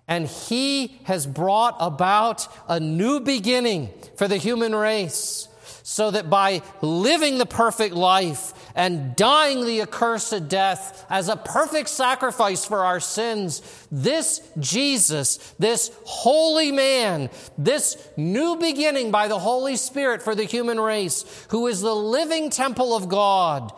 And 0.06 0.26
He 0.26 1.00
has 1.04 1.26
brought 1.26 1.76
about 1.80 2.46
a 2.68 2.78
new 2.78 3.20
beginning 3.20 3.90
for 4.16 4.28
the 4.28 4.36
human 4.36 4.74
race 4.74 5.48
so 5.86 6.10
that 6.10 6.30
by 6.30 6.62
living 6.80 7.36
the 7.36 7.44
perfect 7.44 7.94
life 7.94 8.54
and 8.74 9.14
dying 9.14 9.66
the 9.66 9.82
accursed 9.82 10.48
death 10.48 11.04
as 11.10 11.28
a 11.28 11.36
perfect 11.36 11.90
sacrifice 11.90 12.64
for 12.64 12.86
our 12.86 12.98
sins, 12.98 13.60
this 13.92 14.40
Jesus, 14.58 15.36
this 15.58 15.90
holy 16.06 16.72
man, 16.72 17.28
this 17.58 18.08
new 18.16 18.56
beginning 18.56 19.10
by 19.10 19.28
the 19.28 19.38
Holy 19.38 19.76
Spirit 19.76 20.22
for 20.22 20.34
the 20.34 20.44
human 20.44 20.80
race, 20.80 21.46
who 21.50 21.66
is 21.66 21.82
the 21.82 21.94
living 21.94 22.48
temple 22.48 22.96
of 22.96 23.10
God, 23.10 23.70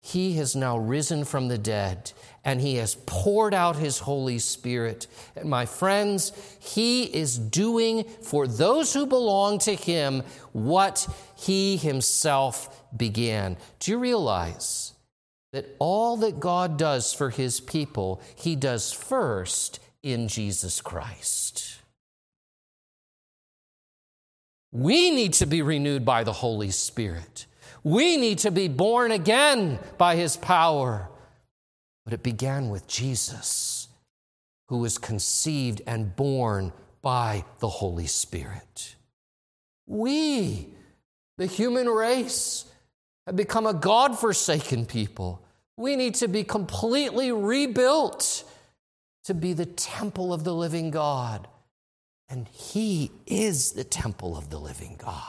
he 0.00 0.34
has 0.34 0.54
now 0.54 0.78
risen 0.78 1.24
from 1.24 1.48
the 1.48 1.58
dead 1.58 2.12
and 2.44 2.60
he 2.60 2.76
has 2.76 2.96
poured 3.06 3.54
out 3.54 3.76
his 3.76 4.00
Holy 4.00 4.38
Spirit. 4.38 5.06
And 5.36 5.48
my 5.48 5.66
friends, 5.66 6.32
he 6.58 7.04
is 7.04 7.38
doing 7.38 8.04
for 8.22 8.46
those 8.46 8.92
who 8.92 9.06
belong 9.06 9.58
to 9.60 9.74
him 9.74 10.22
what 10.52 11.06
he 11.36 11.76
himself 11.76 12.84
began. 12.96 13.56
Do 13.78 13.92
you 13.92 13.98
realize 13.98 14.92
that 15.52 15.76
all 15.78 16.16
that 16.18 16.40
God 16.40 16.78
does 16.78 17.12
for 17.12 17.30
his 17.30 17.60
people, 17.60 18.20
he 18.34 18.56
does 18.56 18.92
first 18.92 19.78
in 20.02 20.26
Jesus 20.26 20.80
Christ? 20.80 21.78
We 24.72 25.10
need 25.10 25.34
to 25.34 25.46
be 25.46 25.60
renewed 25.60 26.04
by 26.04 26.24
the 26.24 26.32
Holy 26.32 26.70
Spirit. 26.70 27.46
We 27.84 28.16
need 28.16 28.38
to 28.38 28.50
be 28.50 28.68
born 28.68 29.12
again 29.12 29.78
by 29.98 30.16
his 30.16 30.36
power. 30.36 31.10
But 32.04 32.14
it 32.14 32.22
began 32.22 32.68
with 32.68 32.86
Jesus, 32.88 33.88
who 34.68 34.78
was 34.78 34.98
conceived 34.98 35.82
and 35.86 36.16
born 36.16 36.72
by 37.00 37.44
the 37.60 37.68
Holy 37.68 38.06
Spirit. 38.06 38.96
We, 39.86 40.68
the 41.38 41.46
human 41.46 41.88
race, 41.88 42.64
have 43.26 43.36
become 43.36 43.66
a 43.66 43.74
God 43.74 44.18
forsaken 44.18 44.86
people. 44.86 45.44
We 45.76 45.96
need 45.96 46.14
to 46.16 46.28
be 46.28 46.44
completely 46.44 47.32
rebuilt 47.32 48.44
to 49.24 49.34
be 49.34 49.52
the 49.52 49.66
temple 49.66 50.32
of 50.32 50.44
the 50.44 50.54
living 50.54 50.90
God. 50.90 51.48
And 52.28 52.48
He 52.48 53.10
is 53.26 53.72
the 53.72 53.84
temple 53.84 54.36
of 54.36 54.50
the 54.50 54.58
living 54.58 54.96
God. 54.98 55.22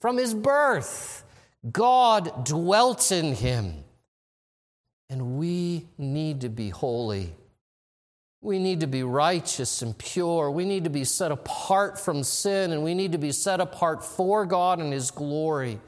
From 0.00 0.16
His 0.16 0.34
birth, 0.34 1.24
God 1.70 2.44
dwelt 2.44 3.10
in 3.10 3.34
Him. 3.34 3.84
And 5.10 5.38
we 5.38 5.86
need 5.96 6.42
to 6.42 6.48
be 6.48 6.68
holy. 6.68 7.32
We 8.40 8.58
need 8.58 8.80
to 8.80 8.86
be 8.86 9.02
righteous 9.02 9.82
and 9.82 9.96
pure. 9.96 10.50
We 10.50 10.64
need 10.64 10.84
to 10.84 10.90
be 10.90 11.04
set 11.04 11.32
apart 11.32 11.98
from 11.98 12.22
sin, 12.22 12.72
and 12.72 12.84
we 12.84 12.94
need 12.94 13.12
to 13.12 13.18
be 13.18 13.32
set 13.32 13.60
apart 13.60 14.04
for 14.04 14.46
God 14.46 14.78
and 14.78 14.92
His 14.92 15.10
glory. 15.10 15.80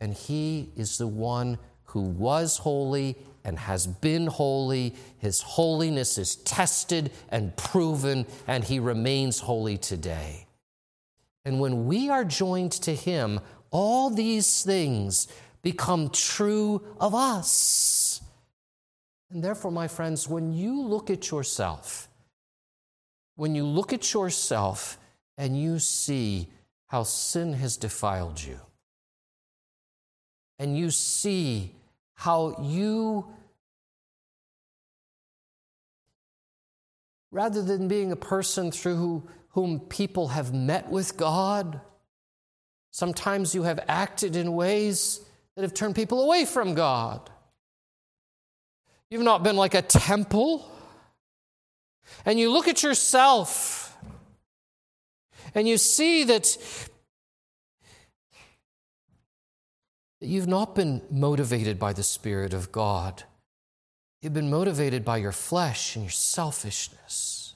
And 0.00 0.14
He 0.14 0.70
is 0.74 0.98
the 0.98 1.06
one 1.06 1.58
who 1.84 2.00
was 2.00 2.58
holy 2.58 3.16
and 3.44 3.58
has 3.58 3.86
been 3.86 4.26
holy. 4.26 4.94
His 5.18 5.42
holiness 5.42 6.18
is 6.18 6.36
tested 6.36 7.12
and 7.28 7.56
proven, 7.56 8.26
and 8.46 8.64
He 8.64 8.80
remains 8.80 9.40
holy 9.40 9.78
today. 9.78 10.46
And 11.44 11.60
when 11.60 11.86
we 11.86 12.10
are 12.10 12.24
joined 12.24 12.72
to 12.72 12.94
Him, 12.94 13.40
all 13.70 14.10
these 14.10 14.62
things 14.62 15.28
become 15.62 16.10
true 16.10 16.82
of 17.00 17.14
us. 17.14 17.99
And 19.30 19.44
therefore, 19.44 19.70
my 19.70 19.86
friends, 19.86 20.28
when 20.28 20.52
you 20.52 20.82
look 20.82 21.08
at 21.08 21.30
yourself, 21.30 22.08
when 23.36 23.54
you 23.54 23.64
look 23.64 23.92
at 23.92 24.12
yourself 24.12 24.98
and 25.38 25.60
you 25.60 25.78
see 25.78 26.48
how 26.88 27.04
sin 27.04 27.52
has 27.52 27.76
defiled 27.76 28.42
you, 28.42 28.58
and 30.58 30.76
you 30.76 30.90
see 30.90 31.74
how 32.14 32.56
you, 32.60 33.26
rather 37.30 37.62
than 37.62 37.88
being 37.88 38.12
a 38.12 38.16
person 38.16 38.70
through 38.72 39.22
whom 39.50 39.80
people 39.80 40.28
have 40.28 40.52
met 40.52 40.90
with 40.90 41.16
God, 41.16 41.80
sometimes 42.90 43.54
you 43.54 43.62
have 43.62 43.80
acted 43.88 44.34
in 44.36 44.54
ways 44.54 45.20
that 45.54 45.62
have 45.62 45.72
turned 45.72 45.94
people 45.94 46.24
away 46.24 46.44
from 46.44 46.74
God. 46.74 47.30
You've 49.10 49.22
not 49.22 49.42
been 49.42 49.56
like 49.56 49.74
a 49.74 49.82
temple. 49.82 50.70
And 52.24 52.38
you 52.38 52.50
look 52.50 52.68
at 52.68 52.82
yourself 52.82 53.96
and 55.54 55.66
you 55.68 55.78
see 55.78 56.24
that 56.24 56.56
you've 60.20 60.48
not 60.48 60.74
been 60.74 61.02
motivated 61.10 61.78
by 61.78 61.92
the 61.92 62.02
Spirit 62.02 62.52
of 62.52 62.72
God. 62.72 63.24
You've 64.22 64.34
been 64.34 64.50
motivated 64.50 65.04
by 65.04 65.16
your 65.16 65.32
flesh 65.32 65.96
and 65.96 66.04
your 66.04 66.10
selfishness. 66.10 67.54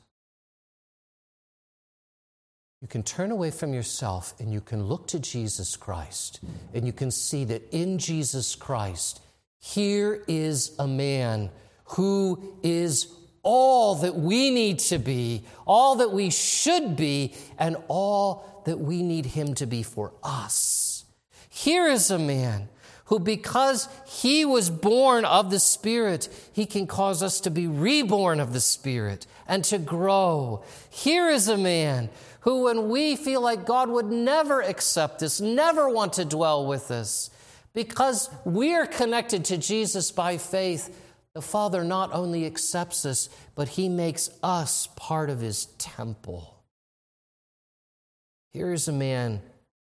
You 2.80 2.88
can 2.88 3.02
turn 3.02 3.30
away 3.30 3.50
from 3.50 3.74
yourself 3.74 4.34
and 4.38 4.52
you 4.52 4.60
can 4.60 4.84
look 4.84 5.06
to 5.08 5.18
Jesus 5.18 5.76
Christ, 5.76 6.40
and 6.74 6.86
you 6.86 6.92
can 6.92 7.10
see 7.10 7.44
that 7.44 7.62
in 7.70 7.98
Jesus 7.98 8.54
Christ, 8.54 9.20
here 9.66 10.22
is 10.28 10.72
a 10.78 10.86
man 10.86 11.48
who 11.84 12.54
is 12.62 13.10
all 13.42 13.94
that 13.94 14.14
we 14.14 14.50
need 14.50 14.78
to 14.78 14.98
be, 14.98 15.42
all 15.66 15.96
that 15.96 16.12
we 16.12 16.28
should 16.28 16.96
be, 16.96 17.32
and 17.58 17.78
all 17.88 18.62
that 18.66 18.78
we 18.78 19.02
need 19.02 19.24
him 19.24 19.54
to 19.54 19.64
be 19.64 19.82
for 19.82 20.12
us. 20.22 21.06
Here 21.48 21.86
is 21.86 22.10
a 22.10 22.18
man 22.18 22.68
who, 23.06 23.18
because 23.18 23.88
he 24.06 24.44
was 24.44 24.68
born 24.68 25.24
of 25.24 25.50
the 25.50 25.58
Spirit, 25.58 26.28
he 26.52 26.66
can 26.66 26.86
cause 26.86 27.22
us 27.22 27.40
to 27.40 27.50
be 27.50 27.66
reborn 27.66 28.40
of 28.40 28.52
the 28.52 28.60
Spirit 28.60 29.26
and 29.48 29.64
to 29.64 29.78
grow. 29.78 30.62
Here 30.90 31.30
is 31.30 31.48
a 31.48 31.56
man 31.56 32.10
who, 32.40 32.64
when 32.64 32.90
we 32.90 33.16
feel 33.16 33.40
like 33.40 33.64
God 33.64 33.88
would 33.88 34.10
never 34.10 34.60
accept 34.60 35.22
us, 35.22 35.40
never 35.40 35.88
want 35.88 36.12
to 36.14 36.26
dwell 36.26 36.66
with 36.66 36.90
us, 36.90 37.30
because 37.74 38.30
we're 38.44 38.86
connected 38.86 39.44
to 39.46 39.58
Jesus 39.58 40.12
by 40.12 40.38
faith, 40.38 40.96
the 41.34 41.42
Father 41.42 41.82
not 41.82 42.12
only 42.12 42.46
accepts 42.46 43.04
us, 43.04 43.28
but 43.54 43.70
He 43.70 43.88
makes 43.88 44.30
us 44.42 44.88
part 44.94 45.28
of 45.28 45.40
His 45.40 45.66
temple. 45.78 46.62
Here 48.52 48.72
is 48.72 48.86
a 48.86 48.92
man 48.92 49.42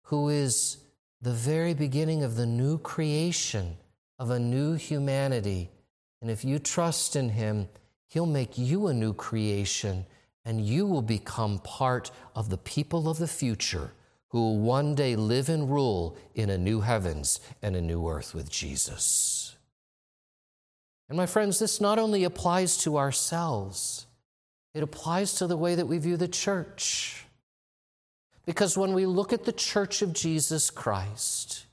who 0.03 0.27
is 0.27 0.77
the 1.21 1.31
very 1.31 1.73
beginning 1.73 2.23
of 2.23 2.35
the 2.35 2.45
new 2.45 2.77
creation, 2.77 3.77
of 4.17 4.29
a 4.29 4.39
new 4.39 4.73
humanity. 4.73 5.69
And 6.21 6.29
if 6.29 6.43
you 6.43 6.59
trust 6.59 7.15
in 7.15 7.29
Him, 7.29 7.69
He'll 8.09 8.25
make 8.25 8.57
you 8.57 8.87
a 8.87 8.93
new 8.93 9.13
creation, 9.13 10.05
and 10.43 10.65
you 10.65 10.85
will 10.85 11.01
become 11.01 11.59
part 11.59 12.11
of 12.35 12.49
the 12.49 12.57
people 12.57 13.07
of 13.07 13.19
the 13.19 13.27
future 13.27 13.91
who 14.29 14.39
will 14.39 14.59
one 14.59 14.95
day 14.95 15.15
live 15.15 15.49
and 15.49 15.69
rule 15.69 16.17
in 16.35 16.49
a 16.49 16.57
new 16.57 16.81
heavens 16.81 17.39
and 17.61 17.75
a 17.75 17.81
new 17.81 18.07
earth 18.07 18.33
with 18.33 18.49
Jesus. 18.49 19.55
And 21.09 21.17
my 21.17 21.25
friends, 21.25 21.59
this 21.59 21.81
not 21.81 21.97
only 21.97 22.23
applies 22.23 22.77
to 22.77 22.97
ourselves, 22.97 24.05
it 24.73 24.83
applies 24.83 25.33
to 25.35 25.47
the 25.47 25.57
way 25.57 25.75
that 25.75 25.87
we 25.87 25.97
view 25.97 26.17
the 26.17 26.27
church. 26.27 27.25
Because 28.45 28.77
when 28.77 28.93
we 28.93 29.05
look 29.05 29.33
at 29.33 29.45
the 29.45 29.51
church 29.51 30.01
of 30.01 30.13
Jesus 30.13 30.69
Christ, 30.69 31.65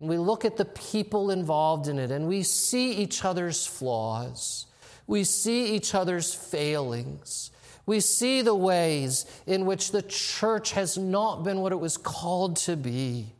and 0.00 0.08
we 0.08 0.16
look 0.16 0.46
at 0.46 0.56
the 0.56 0.64
people 0.64 1.30
involved 1.30 1.88
in 1.88 1.98
it, 1.98 2.10
and 2.10 2.26
we 2.26 2.42
see 2.42 2.92
each 2.92 3.24
other's 3.24 3.66
flaws, 3.66 4.66
we 5.06 5.24
see 5.24 5.74
each 5.74 5.94
other's 5.94 6.32
failings, 6.32 7.49
we 7.90 7.98
see 7.98 8.40
the 8.40 8.54
ways 8.54 9.26
in 9.48 9.66
which 9.66 9.90
the 9.90 10.02
church 10.02 10.70
has 10.74 10.96
not 10.96 11.42
been 11.42 11.60
what 11.60 11.72
it 11.72 11.80
was 11.80 11.96
called 11.96 12.54
to 12.54 12.76
be. 12.76 13.34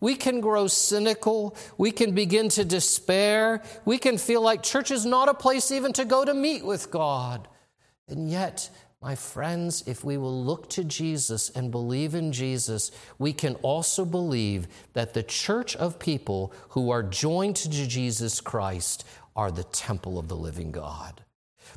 We 0.00 0.16
can 0.16 0.42
grow 0.42 0.66
cynical. 0.66 1.56
We 1.78 1.92
can 1.92 2.14
begin 2.14 2.50
to 2.50 2.64
despair. 2.66 3.62
We 3.86 3.96
can 3.96 4.18
feel 4.18 4.42
like 4.42 4.62
church 4.62 4.90
is 4.90 5.06
not 5.06 5.30
a 5.30 5.34
place 5.34 5.72
even 5.72 5.94
to 5.94 6.04
go 6.04 6.26
to 6.26 6.34
meet 6.34 6.62
with 6.62 6.90
God. 6.90 7.48
And 8.06 8.30
yet, 8.30 8.68
my 9.00 9.14
friends, 9.14 9.82
if 9.86 10.04
we 10.04 10.18
will 10.18 10.44
look 10.44 10.68
to 10.70 10.84
Jesus 10.84 11.48
and 11.48 11.70
believe 11.70 12.14
in 12.14 12.32
Jesus, 12.32 12.90
we 13.18 13.32
can 13.32 13.54
also 13.62 14.04
believe 14.04 14.68
that 14.92 15.14
the 15.14 15.22
church 15.22 15.74
of 15.74 15.98
people 15.98 16.52
who 16.68 16.90
are 16.90 17.02
joined 17.02 17.56
to 17.56 17.70
Jesus 17.70 18.42
Christ 18.42 19.06
are 19.34 19.50
the 19.50 19.64
temple 19.64 20.18
of 20.18 20.28
the 20.28 20.36
living 20.36 20.70
God. 20.70 21.22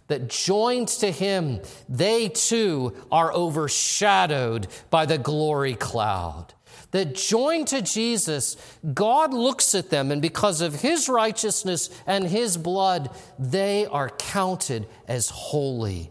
That 0.09 0.27
joined 0.27 0.89
to 0.89 1.11
Him, 1.11 1.61
they 1.87 2.27
too 2.27 2.93
are 3.11 3.33
overshadowed 3.33 4.67
by 4.89 5.05
the 5.05 5.17
glory 5.17 5.75
cloud 5.75 6.53
that 6.91 7.15
joined 7.15 7.67
to 7.67 7.81
Jesus, 7.81 8.57
God 8.93 9.33
looks 9.33 9.75
at 9.75 9.89
them, 9.89 10.11
and 10.11 10.21
because 10.21 10.61
of 10.61 10.81
his 10.81 11.07
righteousness 11.07 11.89
and 12.07 12.25
his 12.25 12.57
blood, 12.57 13.11
they 13.37 13.85
are 13.85 14.09
counted 14.09 14.87
as 15.07 15.29
holy. 15.29 16.09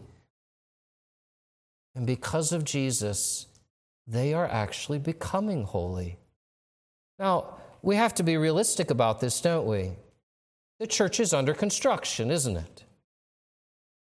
And 1.95 2.05
because 2.07 2.53
of 2.53 2.63
Jesus, 2.63 3.47
they 4.07 4.33
are 4.33 4.47
actually 4.47 4.99
becoming 4.99 5.63
holy. 5.63 6.17
Now, 7.17 7.57
we 7.81 7.97
have 7.97 8.13
to 8.15 8.23
be 8.23 8.37
realistic 8.37 8.89
about 8.89 9.19
this, 9.19 9.41
don't 9.41 9.65
we? 9.65 9.91
The 10.79 10.87
church 10.87 11.19
is 11.19 11.33
under 11.33 11.53
construction, 11.53 12.31
isn't 12.31 12.55
it? 12.55 12.83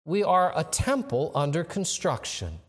We 0.09 0.25
are 0.25 0.55
a 0.57 0.65
temple 0.65 1.33
under 1.35 1.63
construction. 1.63 2.61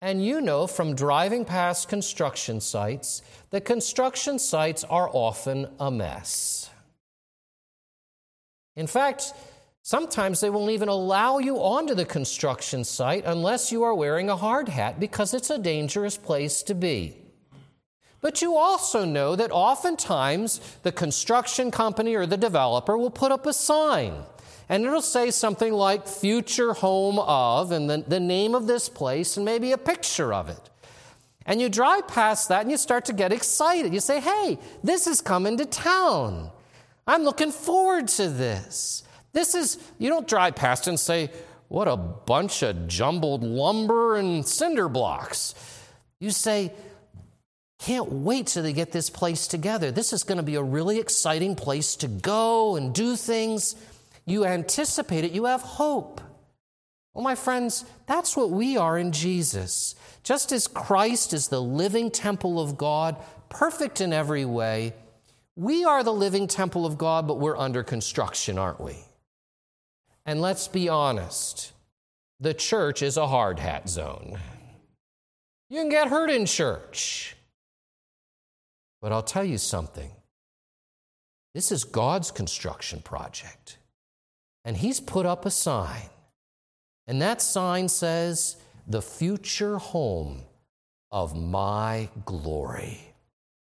And 0.00 0.24
you 0.24 0.40
know 0.40 0.66
from 0.66 0.94
driving 0.94 1.44
past 1.44 1.90
construction 1.90 2.58
sites 2.58 3.20
that 3.50 3.66
construction 3.66 4.38
sites 4.38 4.82
are 4.82 5.10
often 5.12 5.68
a 5.78 5.90
mess. 5.90 6.70
In 8.76 8.86
fact, 8.86 9.34
sometimes 9.82 10.40
they 10.40 10.48
won't 10.48 10.70
even 10.70 10.88
allow 10.88 11.36
you 11.36 11.56
onto 11.58 11.94
the 11.94 12.06
construction 12.06 12.82
site 12.82 13.26
unless 13.26 13.70
you 13.70 13.82
are 13.82 13.94
wearing 13.94 14.30
a 14.30 14.36
hard 14.36 14.70
hat 14.70 14.98
because 14.98 15.34
it's 15.34 15.50
a 15.50 15.58
dangerous 15.58 16.16
place 16.16 16.62
to 16.62 16.74
be. 16.74 17.25
But 18.26 18.42
you 18.42 18.56
also 18.56 19.04
know 19.04 19.36
that 19.36 19.52
oftentimes 19.52 20.60
the 20.82 20.90
construction 20.90 21.70
company 21.70 22.16
or 22.16 22.26
the 22.26 22.36
developer 22.36 22.98
will 22.98 23.08
put 23.08 23.30
up 23.30 23.46
a 23.46 23.52
sign 23.52 24.24
and 24.68 24.84
it'll 24.84 25.00
say 25.00 25.30
something 25.30 25.72
like 25.72 26.08
future 26.08 26.72
home 26.72 27.20
of, 27.20 27.70
and 27.70 27.88
the, 27.88 27.98
the 27.98 28.18
name 28.18 28.56
of 28.56 28.66
this 28.66 28.88
place, 28.88 29.36
and 29.36 29.46
maybe 29.46 29.70
a 29.70 29.78
picture 29.78 30.34
of 30.34 30.48
it. 30.48 30.58
And 31.46 31.60
you 31.60 31.68
drive 31.68 32.08
past 32.08 32.48
that 32.48 32.62
and 32.62 32.70
you 32.72 32.78
start 32.78 33.04
to 33.04 33.12
get 33.12 33.30
excited. 33.30 33.94
You 33.94 34.00
say, 34.00 34.18
hey, 34.18 34.58
this 34.82 35.06
is 35.06 35.20
coming 35.20 35.56
to 35.58 35.64
town. 35.64 36.50
I'm 37.06 37.22
looking 37.22 37.52
forward 37.52 38.08
to 38.08 38.28
this. 38.28 39.04
This 39.34 39.54
is, 39.54 39.78
you 40.00 40.08
don't 40.08 40.26
drive 40.26 40.56
past 40.56 40.88
and 40.88 40.98
say, 40.98 41.30
what 41.68 41.86
a 41.86 41.96
bunch 41.96 42.64
of 42.64 42.88
jumbled 42.88 43.44
lumber 43.44 44.16
and 44.16 44.44
cinder 44.44 44.88
blocks. 44.88 45.54
You 46.18 46.32
say, 46.32 46.72
can't 47.78 48.10
wait 48.10 48.48
till 48.48 48.62
they 48.62 48.72
get 48.72 48.92
this 48.92 49.10
place 49.10 49.46
together. 49.46 49.90
This 49.90 50.12
is 50.12 50.24
going 50.24 50.38
to 50.38 50.42
be 50.42 50.54
a 50.54 50.62
really 50.62 50.98
exciting 50.98 51.54
place 51.54 51.96
to 51.96 52.08
go 52.08 52.76
and 52.76 52.94
do 52.94 53.16
things. 53.16 53.76
You 54.24 54.44
anticipate 54.44 55.24
it, 55.24 55.32
you 55.32 55.44
have 55.44 55.62
hope. 55.62 56.20
Well, 57.14 57.24
my 57.24 57.34
friends, 57.34 57.84
that's 58.06 58.36
what 58.36 58.50
we 58.50 58.76
are 58.76 58.98
in 58.98 59.12
Jesus. 59.12 59.94
Just 60.22 60.52
as 60.52 60.66
Christ 60.66 61.32
is 61.32 61.48
the 61.48 61.62
living 61.62 62.10
temple 62.10 62.60
of 62.60 62.76
God, 62.76 63.16
perfect 63.48 64.00
in 64.00 64.12
every 64.12 64.44
way, 64.44 64.92
we 65.54 65.84
are 65.84 66.02
the 66.02 66.12
living 66.12 66.46
temple 66.46 66.84
of 66.84 66.98
God, 66.98 67.26
but 67.26 67.38
we're 67.38 67.56
under 67.56 67.82
construction, 67.82 68.58
aren't 68.58 68.80
we? 68.80 68.96
And 70.26 70.40
let's 70.40 70.68
be 70.68 70.88
honest 70.88 71.72
the 72.38 72.54
church 72.54 73.02
is 73.02 73.16
a 73.16 73.26
hard 73.26 73.58
hat 73.58 73.88
zone. 73.88 74.38
You 75.70 75.80
can 75.80 75.88
get 75.88 76.08
hurt 76.08 76.30
in 76.30 76.46
church. 76.46 77.35
But 79.06 79.12
I'll 79.12 79.22
tell 79.22 79.44
you 79.44 79.56
something 79.56 80.10
this 81.54 81.70
is 81.70 81.84
God's 81.84 82.32
construction 82.32 82.98
project 83.02 83.78
and 84.64 84.76
he's 84.76 84.98
put 84.98 85.24
up 85.24 85.46
a 85.46 85.50
sign. 85.52 86.10
And 87.06 87.22
that 87.22 87.40
sign 87.40 87.88
says, 87.88 88.56
The 88.88 89.00
future 89.00 89.78
home 89.78 90.42
of 91.12 91.36
my 91.36 92.08
glory. 92.24 92.98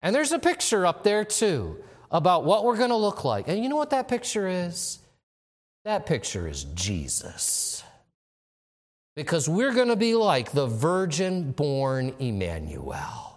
And 0.02 0.16
there's 0.16 0.32
a 0.32 0.40
picture 0.40 0.86
up 0.86 1.04
there 1.04 1.26
too 1.26 1.84
about 2.10 2.46
what 2.46 2.64
we're 2.64 2.78
going 2.78 2.92
to 2.92 2.96
look 2.96 3.26
like. 3.26 3.50
And 3.50 3.62
you 3.62 3.68
know 3.68 3.76
what 3.76 3.90
that 3.90 4.08
picture 4.08 4.48
is? 4.48 5.00
That 5.84 6.06
picture 6.06 6.48
is 6.48 6.64
Jesus. 6.64 7.84
Because 9.18 9.50
we're 9.50 9.74
going 9.74 9.90
to 9.90 9.98
be 9.98 10.16
like 10.16 10.54
the 10.54 10.68
virgin 10.68 11.52
born 11.52 12.14
Emmanuel. 12.20 13.35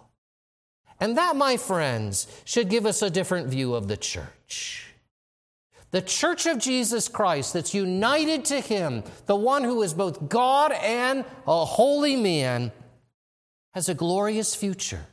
And 1.00 1.16
that, 1.16 1.36
my 1.36 1.56
friends, 1.56 2.26
should 2.44 2.68
give 2.68 2.86
us 2.86 3.02
a 3.02 3.10
different 3.10 3.48
view 3.48 3.74
of 3.74 3.88
the 3.88 3.96
church. 3.96 4.84
The 5.90 6.02
church 6.02 6.46
of 6.46 6.58
Jesus 6.58 7.08
Christ 7.08 7.54
that's 7.54 7.72
united 7.72 8.44
to 8.46 8.60
Him, 8.60 9.04
the 9.26 9.36
one 9.36 9.64
who 9.64 9.82
is 9.82 9.94
both 9.94 10.28
God 10.28 10.72
and 10.72 11.24
a 11.46 11.64
holy 11.64 12.16
man, 12.16 12.72
has 13.72 13.88
a 13.88 13.94
glorious 13.94 14.54
future. 14.54 15.06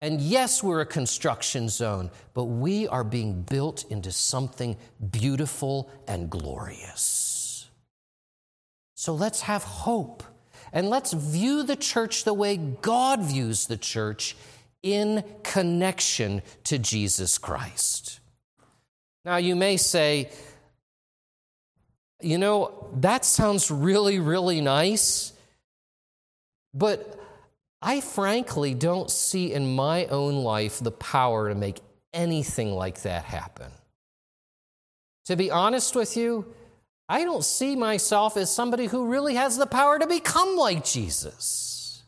And 0.00 0.20
yes, 0.20 0.62
we're 0.62 0.80
a 0.80 0.86
construction 0.86 1.68
zone, 1.68 2.10
but 2.34 2.44
we 2.44 2.88
are 2.88 3.04
being 3.04 3.42
built 3.42 3.84
into 3.90 4.10
something 4.10 4.76
beautiful 5.10 5.90
and 6.08 6.28
glorious. 6.28 7.68
So 8.94 9.14
let's 9.14 9.42
have 9.42 9.62
hope 9.62 10.22
and 10.72 10.88
let's 10.88 11.12
view 11.12 11.62
the 11.62 11.76
church 11.76 12.24
the 12.24 12.34
way 12.34 12.56
God 12.56 13.20
views 13.20 13.66
the 13.66 13.76
church 13.76 14.36
in 14.82 15.24
connection 15.42 16.42
to 16.64 16.78
Jesus 16.78 17.38
Christ. 17.38 18.20
Now, 19.24 19.36
you 19.36 19.54
may 19.54 19.76
say, 19.76 20.30
you 22.20 22.38
know, 22.38 22.88
that 22.96 23.24
sounds 23.24 23.70
really, 23.70 24.18
really 24.18 24.60
nice, 24.60 25.32
but 26.74 27.20
I 27.80 28.00
frankly 28.00 28.74
don't 28.74 29.10
see 29.10 29.52
in 29.52 29.74
my 29.74 30.06
own 30.06 30.36
life 30.42 30.78
the 30.78 30.92
power 30.92 31.48
to 31.48 31.54
make 31.54 31.80
anything 32.12 32.72
like 32.72 33.02
that 33.02 33.24
happen. 33.24 33.70
To 35.26 35.36
be 35.36 35.50
honest 35.50 35.94
with 35.94 36.16
you, 36.16 36.52
I 37.12 37.24
don't 37.24 37.44
see 37.44 37.76
myself 37.76 38.38
as 38.38 38.50
somebody 38.50 38.86
who 38.86 39.04
really 39.04 39.34
has 39.34 39.58
the 39.58 39.66
power 39.66 39.98
to 39.98 40.06
become 40.06 40.56
like 40.56 40.82
Jesus. 40.82 42.02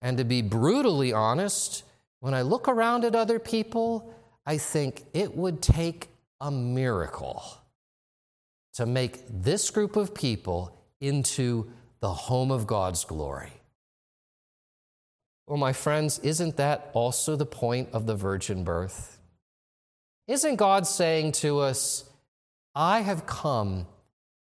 And 0.00 0.16
to 0.16 0.24
be 0.24 0.40
brutally 0.40 1.12
honest, 1.12 1.84
when 2.20 2.32
I 2.32 2.40
look 2.40 2.68
around 2.68 3.04
at 3.04 3.14
other 3.14 3.38
people, 3.38 4.14
I 4.46 4.56
think 4.56 5.04
it 5.12 5.36
would 5.36 5.60
take 5.60 6.08
a 6.40 6.50
miracle 6.50 7.44
to 8.76 8.86
make 8.86 9.20
this 9.28 9.68
group 9.68 9.96
of 9.96 10.14
people 10.14 10.74
into 10.98 11.70
the 12.00 12.14
home 12.14 12.50
of 12.50 12.66
God's 12.66 13.04
glory. 13.04 13.52
Well, 15.46 15.58
my 15.58 15.74
friends, 15.74 16.18
isn't 16.20 16.56
that 16.56 16.88
also 16.94 17.36
the 17.36 17.44
point 17.44 17.90
of 17.92 18.06
the 18.06 18.16
virgin 18.16 18.64
birth? 18.64 19.18
Isn't 20.28 20.56
God 20.56 20.86
saying 20.86 21.32
to 21.32 21.58
us, 21.58 22.08
I 22.74 23.00
have 23.00 23.26
come 23.26 23.86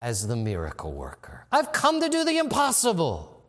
as 0.02 0.26
the 0.26 0.36
miracle 0.36 0.92
worker? 0.92 1.46
I've 1.52 1.72
come 1.72 2.00
to 2.00 2.08
do 2.08 2.24
the 2.24 2.38
impossible. 2.38 3.42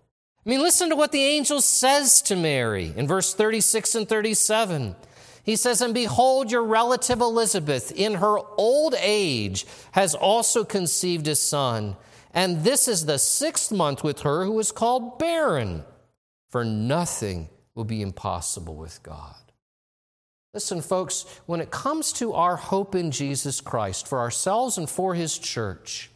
I 0.46 0.50
mean, 0.50 0.62
listen 0.62 0.90
to 0.90 0.96
what 0.96 1.12
the 1.12 1.24
angel 1.24 1.62
says 1.62 2.22
to 2.24 2.36
Mary 2.36 2.94
in 2.96 3.08
verse 3.08 3.34
36 3.34 3.96
and 3.96 4.08
37. 4.08 4.96
He 5.44 5.56
says, 5.56 5.82
And 5.82 5.94
behold, 5.94 6.52
your 6.52 6.64
relative 6.64 7.22
Elizabeth, 7.22 7.92
in 7.92 8.16
her 8.16 8.38
old 8.58 8.96
age, 9.00 9.66
has 9.92 10.14
also 10.16 10.64
conceived 10.64 11.28
a 11.28 11.36
son. 11.36 11.96
And 12.34 12.64
this 12.64 12.88
is 12.88 13.06
the 13.06 13.18
sixth 13.18 13.72
month 13.72 14.04
with 14.04 14.22
her 14.22 14.46
who 14.46 14.60
is 14.60 14.72
called 14.72 15.18
barren, 15.18 15.84
for 16.50 16.64
nothing 16.64 17.50
will 17.74 17.86
be 17.86 18.02
impossible 18.02 18.76
with 18.76 19.02
God. 19.02 19.49
Listen, 20.54 20.82
folks, 20.82 21.26
when 21.46 21.62
it 21.62 21.70
comes 21.70 22.12
to 22.14 22.34
our 22.34 22.56
hope 22.56 22.96
in 22.96 23.12
Jesus 23.12 23.62
Christ 23.62 24.08
for 24.08 24.20
ourselves 24.20 24.78
and 24.78 24.90
for 24.90 25.14
His 25.14 25.38
church, 25.38 26.10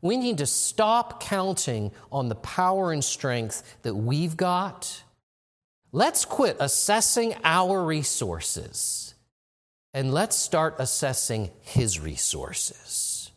we 0.00 0.16
need 0.16 0.38
to 0.38 0.46
stop 0.46 1.20
counting 1.20 1.90
on 2.12 2.28
the 2.28 2.34
power 2.36 2.92
and 2.92 3.02
strength 3.02 3.78
that 3.82 3.94
we've 3.94 4.36
got. 4.36 5.02
Let's 5.90 6.24
quit 6.24 6.56
assessing 6.60 7.34
our 7.42 7.82
resources 7.82 9.14
and 9.92 10.12
let's 10.12 10.36
start 10.36 10.76
assessing 10.78 11.50
His 11.62 11.98
resources. 11.98 13.30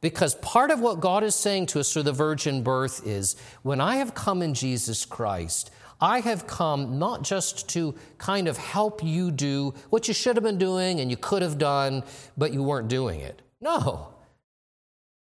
Because 0.00 0.36
part 0.36 0.70
of 0.70 0.80
what 0.80 1.00
God 1.00 1.24
is 1.24 1.34
saying 1.34 1.66
to 1.66 1.80
us 1.80 1.92
through 1.92 2.04
the 2.04 2.12
virgin 2.12 2.62
birth 2.62 3.04
is 3.04 3.34
when 3.62 3.80
I 3.80 3.96
have 3.96 4.14
come 4.14 4.42
in 4.42 4.54
Jesus 4.54 5.04
Christ, 5.04 5.70
I 6.00 6.20
have 6.20 6.46
come 6.46 6.98
not 6.98 7.22
just 7.22 7.68
to 7.70 7.94
kind 8.18 8.46
of 8.46 8.56
help 8.56 9.02
you 9.02 9.30
do 9.30 9.74
what 9.90 10.06
you 10.06 10.14
should 10.14 10.36
have 10.36 10.44
been 10.44 10.58
doing 10.58 11.00
and 11.00 11.10
you 11.10 11.16
could 11.16 11.42
have 11.42 11.58
done, 11.58 12.04
but 12.36 12.52
you 12.52 12.62
weren't 12.62 12.88
doing 12.88 13.20
it. 13.20 13.42
No. 13.60 14.08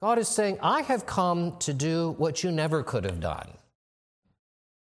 God 0.00 0.18
is 0.18 0.28
saying, 0.28 0.58
I 0.62 0.82
have 0.82 1.06
come 1.06 1.56
to 1.58 1.72
do 1.72 2.14
what 2.18 2.42
you 2.44 2.50
never 2.50 2.82
could 2.82 3.04
have 3.04 3.20
done. 3.20 3.48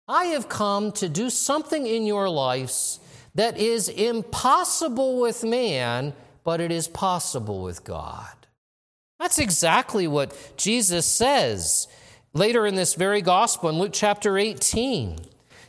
I 0.09 0.25
have 0.27 0.49
come 0.49 0.93
to 0.93 1.09
do 1.09 1.31
something 1.31 1.87
in 1.87 2.07
your 2.07 2.29
lives 2.29 3.01
that 3.35 3.57
is 3.57 3.89
impossible 3.89 5.21
with 5.21 5.43
man, 5.43 6.13
but 6.45 6.61
it 6.61 6.71
is 6.71 6.89
possible 6.89 7.63
with 7.63 7.85
God. 7.85 8.29
That's 9.19 9.39
exactly 9.39 10.07
what 10.07 10.55
Jesus 10.57 11.07
says 11.07 11.89
later 12.35 12.67
in 12.67 12.75
this 12.75 12.95
very 12.95 13.23
gospel 13.23 13.71
in 13.71 13.79
Luke 13.79 13.93
chapter 13.93 14.37
18. 14.37 15.19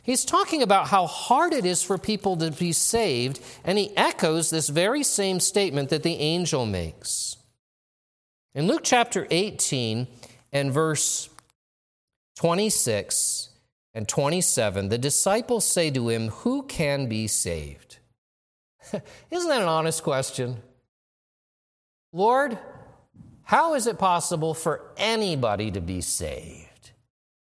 He's 0.04 0.26
talking 0.26 0.62
about 0.62 0.88
how 0.88 1.06
hard 1.06 1.54
it 1.54 1.64
is 1.64 1.82
for 1.82 1.96
people 1.96 2.36
to 2.36 2.50
be 2.50 2.72
saved, 2.72 3.40
and 3.64 3.78
he 3.78 3.96
echoes 3.96 4.50
this 4.50 4.68
very 4.68 5.02
same 5.02 5.40
statement 5.40 5.88
that 5.88 6.02
the 6.02 6.16
angel 6.16 6.66
makes. 6.66 7.38
In 8.54 8.66
Luke 8.66 8.82
chapter 8.84 9.26
18 9.30 10.06
and 10.52 10.72
verse 10.72 11.30
26 12.36 13.48
and 13.94 14.06
27, 14.06 14.90
the 14.90 14.98
disciples 14.98 15.66
say 15.66 15.90
to 15.90 16.10
him, 16.10 16.28
Who 16.28 16.64
can 16.64 17.08
be 17.08 17.26
saved? 17.26 17.96
Isn't 19.30 19.48
that 19.48 19.62
an 19.62 19.68
honest 19.68 20.02
question? 20.02 20.58
Lord, 22.12 22.58
how 23.44 23.74
is 23.74 23.86
it 23.86 23.98
possible 23.98 24.52
for 24.52 24.82
anybody 24.98 25.70
to 25.70 25.80
be 25.80 26.02
saved? 26.02 26.90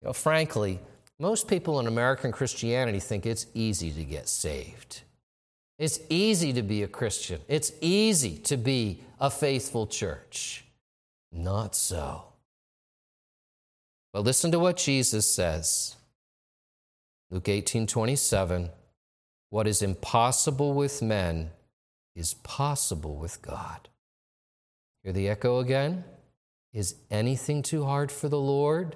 You 0.01 0.07
know, 0.07 0.13
frankly, 0.13 0.81
most 1.21 1.47
people 1.47 1.79
in 1.79 1.85
American 1.85 2.31
Christianity 2.31 2.99
think 2.99 3.27
it's 3.27 3.45
easy 3.53 3.91
to 3.91 4.03
get 4.03 4.27
saved. 4.27 5.01
It's 5.77 5.99
easy 6.09 6.51
to 6.53 6.63
be 6.63 6.81
a 6.81 6.87
Christian. 6.87 7.39
It's 7.47 7.71
easy 7.79 8.37
to 8.39 8.57
be 8.57 9.03
a 9.19 9.29
faithful 9.29 9.85
church. 9.85 10.65
Not 11.31 11.75
so. 11.75 12.23
But 14.11 14.23
listen 14.23 14.51
to 14.51 14.57
what 14.57 14.77
Jesus 14.77 15.31
says. 15.31 15.95
Luke 17.29 17.47
18 17.47 17.85
27. 17.85 18.69
What 19.51 19.67
is 19.67 19.83
impossible 19.83 20.73
with 20.73 21.03
men 21.03 21.51
is 22.15 22.33
possible 22.33 23.15
with 23.15 23.43
God. 23.43 23.89
Hear 25.03 25.13
the 25.13 25.29
echo 25.29 25.59
again? 25.59 26.03
Is 26.73 26.95
anything 27.11 27.61
too 27.61 27.85
hard 27.85 28.11
for 28.11 28.27
the 28.27 28.39
Lord? 28.39 28.95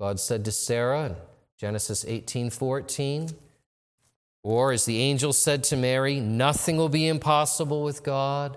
God 0.00 0.18
said 0.18 0.46
to 0.46 0.52
Sarah 0.52 1.16
Genesis 1.60 2.06
18 2.08 2.48
14. 2.48 3.28
Or, 4.42 4.72
as 4.72 4.86
the 4.86 4.98
angel 4.98 5.34
said 5.34 5.62
to 5.64 5.76
Mary, 5.76 6.18
nothing 6.18 6.78
will 6.78 6.88
be 6.88 7.06
impossible 7.06 7.84
with 7.84 8.02
God. 8.02 8.56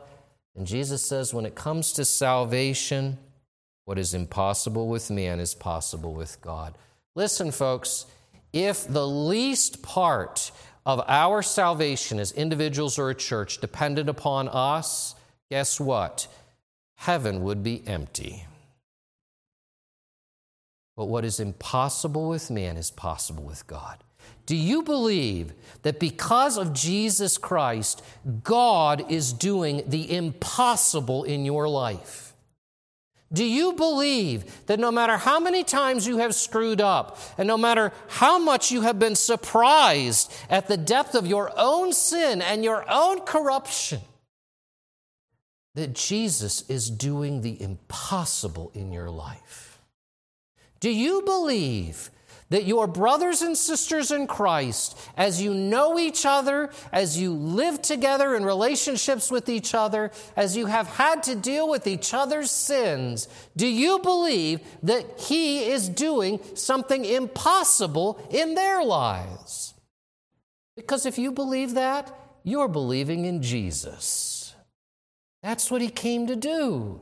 And 0.56 0.66
Jesus 0.66 1.06
says, 1.06 1.34
when 1.34 1.45
it 1.45 1.56
comes 1.56 1.91
to 1.93 2.06
salvation, 2.06 3.18
what 3.84 3.99
is 3.99 4.14
impossible 4.14 4.88
with 4.88 5.12
man 5.12 5.41
is 5.41 5.54
possible 5.54 6.14
with 6.14 6.39
God. 6.39 6.78
Listen, 7.14 7.51
folks, 7.51 8.06
if 8.54 8.88
the 8.88 9.06
least 9.06 9.84
part 9.84 10.54
of 10.86 11.04
our 11.06 11.41
salvation 11.41 12.20
as 12.20 12.32
individuals 12.32 12.97
or 12.97 13.10
a 13.10 13.16
church 13.16 13.58
depended 13.58 14.08
upon 14.08 14.47
us, 14.47 15.16
guess 15.51 15.78
what? 15.78 16.28
Heaven 16.95 17.43
would 17.43 17.64
be 17.64 17.86
empty. 17.86 18.45
But 20.96 21.06
what 21.06 21.26
is 21.26 21.39
impossible 21.39 22.30
with 22.30 22.52
man 22.52 22.78
is 22.78 22.91
possible 22.91 23.44
with 23.44 23.66
God. 23.68 24.04
Do 24.46 24.56
you 24.56 24.84
believe 24.84 25.54
that 25.84 26.00
because 26.00 26.58
of 26.58 26.74
Jesus 26.74 27.38
Christ, 27.38 28.04
God 28.44 29.12
is 29.12 29.34
doing 29.34 29.84
the 29.88 30.16
impossible 30.16 31.24
in 31.24 31.46
your 31.46 31.68
life? 31.68 32.34
Do 33.32 33.44
you 33.44 33.74
believe 33.74 34.66
that 34.68 34.80
no 34.80 34.91
matter 34.91 35.18
how 35.18 35.39
many 35.39 35.64
times 35.64 36.06
you 36.06 36.18
have 36.18 36.36
screwed 36.36 36.80
up, 36.80 37.18
and 37.38 37.48
no 37.48 37.58
matter 37.58 37.91
how 38.08 38.38
much 38.38 38.72
you 38.72 38.82
have 38.82 39.00
been 39.00 39.16
surprised 39.16 40.32
at 40.52 40.68
the 40.68 40.78
depth 40.78 41.16
of 41.16 41.26
your 41.26 41.52
own 41.58 41.94
sin 41.94 42.44
and 42.44 42.64
your 42.64 42.86
own 42.88 43.22
corruption, 43.22 44.02
that 45.74 45.94
Jesus 45.94 46.70
is 46.70 46.91
doing 46.91 47.41
the 47.41 47.60
impossible 47.60 48.72
in 48.76 48.91
your 48.91 49.10
life? 49.10 49.62
Do 50.84 50.90
you 50.90 51.22
believe 51.22 52.12
that 52.50 52.66
your 52.66 52.88
brothers 52.88 53.42
and 53.42 53.58
sisters 53.58 54.12
in 54.12 54.28
Christ, 54.28 55.00
as 55.16 55.42
you 55.42 55.54
know 55.54 55.98
each 55.98 56.26
other, 56.26 56.72
as 56.92 57.18
you 57.18 57.32
live 57.32 57.82
together 57.82 58.36
in 58.36 58.44
relationships 58.44 59.32
with 59.32 59.48
each 59.48 59.74
other, 59.74 60.12
as 60.36 60.58
you 60.58 60.66
have 60.66 60.88
had 60.88 61.24
to 61.24 61.36
deal 61.36 61.70
with 61.70 61.88
each 61.88 62.14
other's 62.14 62.52
sins, 62.52 63.30
do 63.56 63.66
you 63.66 64.00
believe 64.00 64.60
that 64.84 65.22
He 65.22 65.72
is 65.72 65.88
doing 65.88 66.42
something 66.54 67.06
impossible 67.06 68.20
in 68.30 68.54
their 68.54 68.84
lives? 68.84 69.74
Because 70.76 71.06
if 71.06 71.18
you 71.18 71.32
believe 71.32 71.76
that, 71.76 72.14
you're 72.44 72.68
believing 72.68 73.24
in 73.24 73.42
Jesus. 73.42 74.54
That's 75.42 75.72
what 75.72 75.82
He 75.82 75.88
came 75.88 76.28
to 76.28 76.36
do. 76.36 77.00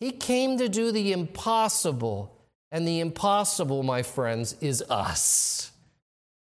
He 0.00 0.10
came 0.10 0.58
to 0.58 0.68
do 0.68 0.92
the 0.92 1.12
impossible 1.12 2.36
and 2.72 2.86
the 2.86 3.00
impossible, 3.00 3.82
my 3.82 4.02
friends, 4.02 4.54
is 4.60 4.82
us. 4.88 5.72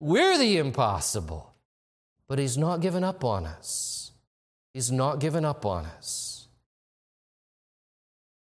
We're 0.01 0.39
the 0.39 0.59
impossible. 0.59 1.55
But 2.29 2.39
He's 2.39 2.57
not 2.57 2.81
given 2.81 3.05
up 3.05 3.25
on 3.25 3.47
us. 3.47 4.13
He's 4.73 4.91
not 4.91 5.21
given 5.21 5.45
up 5.45 5.67
on 5.67 5.87
us. 5.87 6.49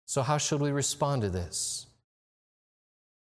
So, 0.07 0.23
how 0.23 0.39
should 0.39 0.61
we 0.61 0.71
respond 0.71 1.23
to 1.23 1.31
this? 1.31 1.87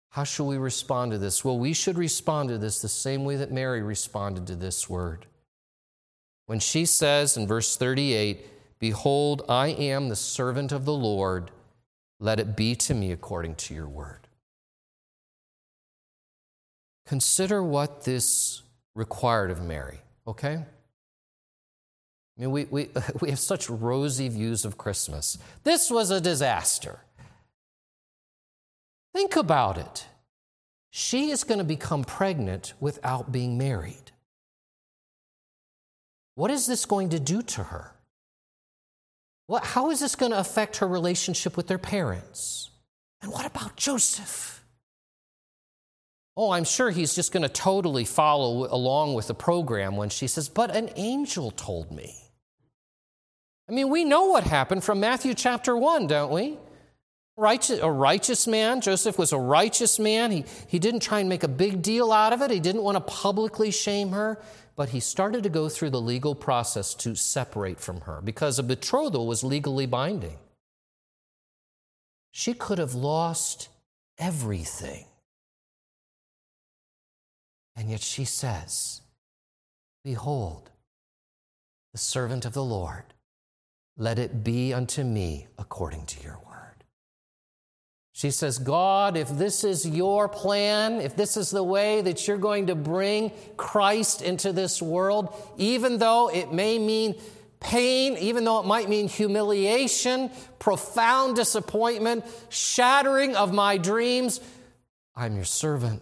How 0.10 0.24
should 0.24 0.46
we 0.46 0.58
respond 0.58 1.12
to 1.12 1.18
this? 1.18 1.43
Well, 1.43 1.60
we 1.60 1.74
should 1.74 1.98
respond 1.98 2.50
to 2.50 2.58
this 2.58 2.82
the 2.82 2.88
same 2.88 3.26
way 3.26 3.36
that 3.36 3.52
Mary 3.52 3.82
responded 3.82 4.48
to 4.48 4.56
this 4.56 4.89
word. 4.89 5.26
When 6.46 6.60
she 6.60 6.86
says 6.86 7.36
in 7.36 7.48
verse 7.48 7.76
38, 7.76 8.46
Behold, 8.80 9.43
I 9.50 9.70
am 9.70 10.08
the 10.08 10.16
servant 10.16 10.72
of 10.72 10.86
the 10.86 10.93
Lord, 10.93 11.52
let 12.20 12.39
it 12.39 12.56
be 12.56 12.76
to 12.76 12.93
me 12.93 13.12
according 13.12 13.56
to 13.56 13.74
your 13.74 13.88
word. 13.89 14.25
Consider 17.06 17.62
what 17.62 18.03
this 18.03 18.64
required 18.95 19.51
of 19.51 19.62
Mary, 19.62 19.99
okay? 20.28 20.66
I 22.38 22.41
mean, 22.41 22.51
we, 22.51 22.66
we, 22.66 22.89
we 23.22 23.30
have 23.30 23.39
such 23.39 23.70
rosy 23.70 24.28
views 24.30 24.66
of 24.66 24.78
Christmas. 24.78 25.38
This 25.64 25.91
was 25.91 26.12
a 26.12 26.20
disaster. 26.20 26.99
Think 29.14 29.36
about 29.36 29.78
it. 29.78 30.06
She 30.89 31.30
is 31.30 31.43
going 31.43 31.60
to 31.60 31.66
become 31.66 32.03
pregnant 32.03 32.74
without 32.80 33.32
being 33.32 33.58
married. 33.58 34.12
What 36.36 36.51
is 36.51 36.68
this 36.68 36.86
going 36.86 37.10
to 37.10 37.20
do 37.20 37.41
to 37.41 37.64
her? 37.64 37.91
What, 39.47 39.64
how 39.64 39.91
is 39.91 39.99
this 39.99 40.16
going 40.16 40.32
to 40.32 40.39
affect 40.39 40.78
her 40.78 40.88
relationship 40.88 41.56
with 41.56 41.68
their 41.68 41.78
parents? 41.78 42.72
And 43.22 43.32
what 43.32 43.45
about 43.45 43.78
Joseph? 43.78 44.64
Oh, 46.38 46.52
I'm 46.52 46.66
sure 46.66 46.92
he's 46.92 47.16
just 47.16 47.32
going 47.32 47.44
to 47.44 47.50
totally 47.50 48.04
follow 48.04 48.68
along 48.74 49.14
with 49.14 49.28
the 49.28 49.34
program 49.34 49.96
when 49.96 50.10
she 50.10 50.28
says, 50.28 50.50
But 50.50 50.76
an 50.76 50.90
angel 50.96 51.52
told 51.52 51.92
me. 51.92 52.16
I 53.70 53.72
mean, 53.72 53.90
we 53.90 54.04
know 54.04 54.26
what 54.26 54.44
happened 54.44 54.84
from 54.84 55.00
Matthew 55.00 55.34
chapter 55.34 55.76
1, 55.76 56.08
don't 56.08 56.32
we? 56.32 56.58
Righteous, 57.38 57.80
a 57.80 57.90
righteous 57.90 58.48
man. 58.48 58.82
Joseph 58.82 59.18
was 59.18 59.34
a 59.34 59.38
righteous 59.38 59.98
man. 59.98 60.32
He, 60.32 60.46
he 60.68 60.80
didn't 60.80 61.02
try 61.02 61.20
and 61.20 61.28
make 61.28 61.44
a 61.44 61.50
big 61.50 61.82
deal 61.82 62.12
out 62.12 62.32
of 62.32 62.42
it. 62.42 62.52
He 62.52 62.60
didn't 62.60 62.84
want 62.84 62.96
to 62.96 63.02
publicly 63.02 63.72
shame 63.72 64.10
her, 64.10 64.40
but 64.76 64.90
he 64.90 65.00
started 65.00 65.44
to 65.44 65.50
go 65.50 65.68
through 65.68 65.90
the 65.90 66.02
legal 66.02 66.36
process 66.36 66.94
to 66.96 67.16
separate 67.16 67.80
from 67.80 68.02
her 68.02 68.22
because 68.24 68.60
a 68.60 68.64
betrothal 68.64 69.26
was 69.26 69.44
legally 69.44 69.86
binding. 69.86 70.38
She 72.32 72.54
could 72.54 72.78
have 72.78 72.94
lost 72.94 73.70
everything. 74.18 75.06
And 77.76 77.90
yet 77.90 78.02
she 78.02 78.26
says, 78.26 79.02
Behold, 80.04 80.70
the 81.92 81.98
servant 81.98 82.46
of 82.46 82.54
the 82.54 82.64
Lord, 82.64 83.04
let 83.98 84.20
it 84.20 84.44
be 84.44 84.74
unto 84.74 85.04
me 85.04 85.48
according 85.58 86.06
to 86.08 86.24
your 86.24 86.40
word. 86.46 86.84
She 88.14 88.32
says, 88.32 88.60
God, 88.60 89.18
if 89.18 89.30
this 89.30 89.66
is 89.66 89.86
your 89.86 90.30
plan, 90.30 91.02
if 91.02 91.18
this 91.18 91.36
is 91.36 91.52
the 91.52 91.64
way 91.64 92.02
that 92.02 92.28
you're 92.28 92.38
going 92.38 92.68
to 92.68 92.76
bring 92.76 93.32
Christ 93.58 94.22
into 94.22 94.54
this 94.54 94.82
world, 94.82 95.36
even 95.58 95.98
though 95.98 96.30
it 96.30 96.54
may 96.54 96.80
mean 96.80 97.16
pain, 97.60 98.16
even 98.18 98.46
though 98.46 98.60
it 98.60 98.66
might 98.66 98.88
mean 98.88 99.10
humiliation, 99.10 100.30
profound 100.60 101.36
disappointment, 101.36 102.24
shattering 102.48 103.36
of 103.36 103.54
my 103.54 103.78
dreams, 103.78 104.40
I'm 105.14 105.36
your 105.36 105.46
servant. 105.46 106.02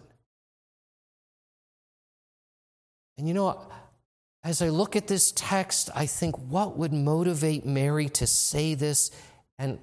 And 3.17 3.27
you 3.27 3.33
know, 3.33 3.61
as 4.43 4.61
I 4.61 4.69
look 4.69 4.95
at 4.95 5.07
this 5.07 5.31
text, 5.31 5.89
I 5.95 6.05
think 6.05 6.37
what 6.37 6.77
would 6.77 6.91
motivate 6.91 7.65
Mary 7.65 8.09
to 8.09 8.27
say 8.27 8.73
this? 8.73 9.11
And 9.57 9.79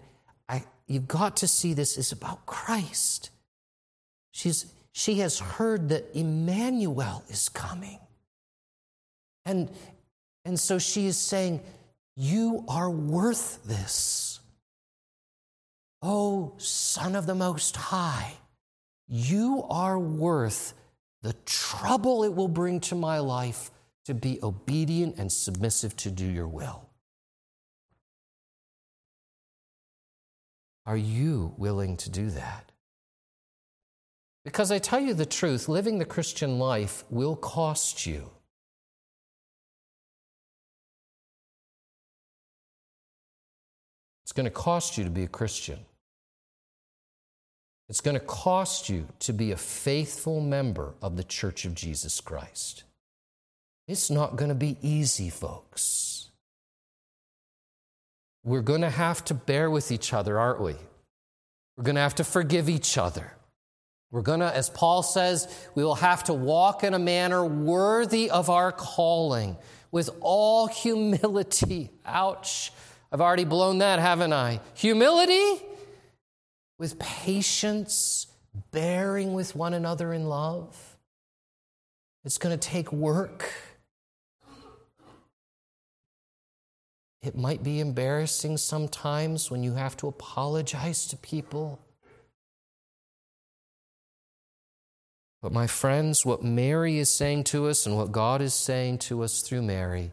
I, 0.49 0.65
you've 0.87 1.09
got 1.09 1.39
to 1.39 1.49
see 1.49 1.73
this 1.73 1.97
is 1.97 2.13
about 2.13 2.45
Christ. 2.45 3.31
She's, 4.33 4.67
she 4.93 5.17
has 5.21 5.39
heard 5.39 5.89
that 5.89 6.15
Emmanuel 6.15 7.25
is 7.29 7.49
coming. 7.49 7.99
And, 9.47 9.71
and 10.45 10.61
so 10.61 10.79
she 10.79 11.07
is 11.07 11.17
saying, 11.17 11.63
You 12.17 12.65
are 12.69 12.91
worth 12.91 13.65
this. 13.65 14.41
Oh, 16.03 16.55
Son 16.59 17.17
of 17.17 17.27
the 17.27 17.35
Most 17.35 17.77
High, 17.77 18.35
you 19.07 19.65
are 19.69 19.99
worth 19.99 20.75
the 21.23 21.35
trouble 21.45 22.25
it 22.25 22.35
will 22.35 22.49
bring 22.49 22.81
to 22.81 22.95
my 22.95 23.19
life 23.19 23.71
to 24.07 24.15
be 24.15 24.39
obedient 24.43 25.17
and 25.19 25.31
submissive 25.31 25.97
to 25.97 26.11
do 26.11 26.25
your 26.25 26.49
will. 26.49 26.89
Are 30.87 30.97
you 30.97 31.55
willing 31.59 31.97
to 31.99 32.11
do 32.11 32.31
that? 32.31 32.73
Because 34.45 34.73
I 34.73 34.79
tell 34.79 35.01
you 35.01 35.13
the 35.13 35.27
truth, 35.27 35.69
living 35.69 35.99
the 35.99 36.07
Christian 36.07 36.59
life 36.59 37.05
will 37.11 37.37
cost 37.37 38.07
you. 38.07 38.31
It's 44.25 44.33
going 44.33 44.45
to 44.45 44.51
cost 44.51 44.97
you 44.97 45.05
to 45.05 45.11
be 45.11 45.25
a 45.25 45.29
Christian. 45.29 45.81
It's 47.91 48.01
going 48.01 48.15
to 48.15 48.25
cost 48.25 48.89
you 48.89 49.09
to 49.19 49.33
be 49.33 49.51
a 49.51 49.57
faithful 49.57 50.41
member 50.41 50.95
of 51.03 51.17
the 51.17 51.25
Church 51.25 51.65
of 51.65 51.75
Jesus 51.75 52.21
Christ. 52.21 52.85
It's 53.89 54.11
not 54.11 54.37
going 54.37 54.51
to 54.51 54.55
be 54.55 54.77
easy, 54.81 55.29
folks. 55.29 56.29
We're 58.45 58.63
going 58.63 58.83
to 58.83 58.91
have 58.91 59.25
to 59.25 59.35
bear 59.35 59.69
with 59.69 59.91
each 59.91 60.13
other, 60.13 60.39
aren't 60.39 60.61
we? 60.61 60.77
We're 61.77 61.83
going 61.83 61.97
to 61.97 62.01
have 62.01 62.15
to 62.15 62.25
forgive 62.25 62.69
each 62.69 62.97
other. 62.97 63.35
We're 64.13 64.23
going 64.23 64.41
to, 64.41 64.55
as 64.55 64.71
Paul 64.71 65.03
says, 65.03 65.53
we 65.75 65.83
will 65.83 65.97
have 65.97 66.23
to 66.25 66.33
walk 66.33 66.85
in 66.85 66.95
a 66.95 66.99
manner 67.01 67.45
worthy 67.45 68.31
of 68.31 68.51
our 68.51 68.71
calling 68.71 69.57
with 69.91 70.11
all 70.21 70.69
humility. 70.69 71.91
Ouch. 72.07 72.71
I've 73.11 73.21
already 73.21 73.45
blown 73.45 73.79
that, 73.79 73.99
haven't 73.99 74.33
I? 74.33 74.61
Humility 74.75 75.65
with 76.81 76.99
patience, 76.99 78.27
bearing 78.71 79.35
with 79.35 79.55
one 79.55 79.75
another 79.75 80.15
in 80.15 80.31
love. 80.31 80.97
It's 82.25 82.39
going 82.39 82.59
to 82.59 82.69
take 82.69 82.91
work. 82.91 83.53
It 87.23 87.37
might 87.37 87.63
be 87.63 87.81
embarrassing 87.81 88.57
sometimes 88.57 89.51
when 89.51 89.63
you 89.63 89.75
have 89.75 89.95
to 89.99 90.09
apologize 90.09 91.07
to 91.09 91.19
people. 91.19 91.79
But, 95.43 95.53
my 95.53 95.67
friends, 95.67 96.25
what 96.25 96.43
Mary 96.43 96.99
is 96.99 97.13
saying 97.13 97.45
to 97.45 97.69
us 97.69 97.85
and 97.85 97.95
what 97.95 98.11
God 98.11 98.41
is 98.41 98.55
saying 98.55 98.99
to 99.01 99.23
us 99.23 99.43
through 99.43 99.63
Mary 99.63 100.13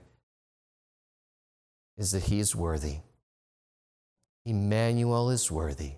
is 1.98 2.12
that 2.12 2.26
He 2.26 2.40
is 2.40 2.54
worthy. 2.54 2.98
Emmanuel 4.46 5.30
is 5.30 5.50
worthy. 5.50 5.94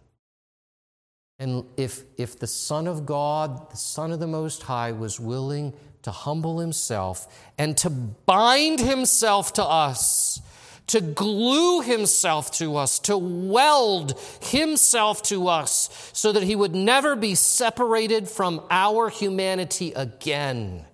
And 1.40 1.64
if, 1.78 2.04
if 2.18 2.38
the 2.38 2.48
Son 2.48 2.86
of 2.86 3.06
God, 3.06 3.72
the 3.72 3.78
Son 3.78 4.12
of 4.12 4.20
the 4.20 4.28
Most 4.28 4.64
High, 4.64 4.92
was 4.92 5.20
willing 5.20 5.74
to 6.02 6.12
humble 6.12 6.60
himself 6.60 7.28
and 7.58 7.78
to 7.78 7.90
bind 7.90 8.82
himself 8.82 9.54
to 9.54 9.64
us, 9.64 10.42
to 10.88 11.00
glue 11.00 11.80
himself 11.80 12.52
to 12.52 12.76
us, 12.76 13.00
to 13.00 13.18
weld 13.18 14.20
himself 14.42 15.22
to 15.24 15.48
us, 15.48 16.12
so 16.12 16.34
that 16.34 16.44
he 16.44 16.58
would 16.58 16.76
never 16.76 17.16
be 17.16 17.36
separated 17.36 18.28
from 18.28 18.62
our 18.70 19.08
humanity 19.08 19.94
again. 19.94 20.86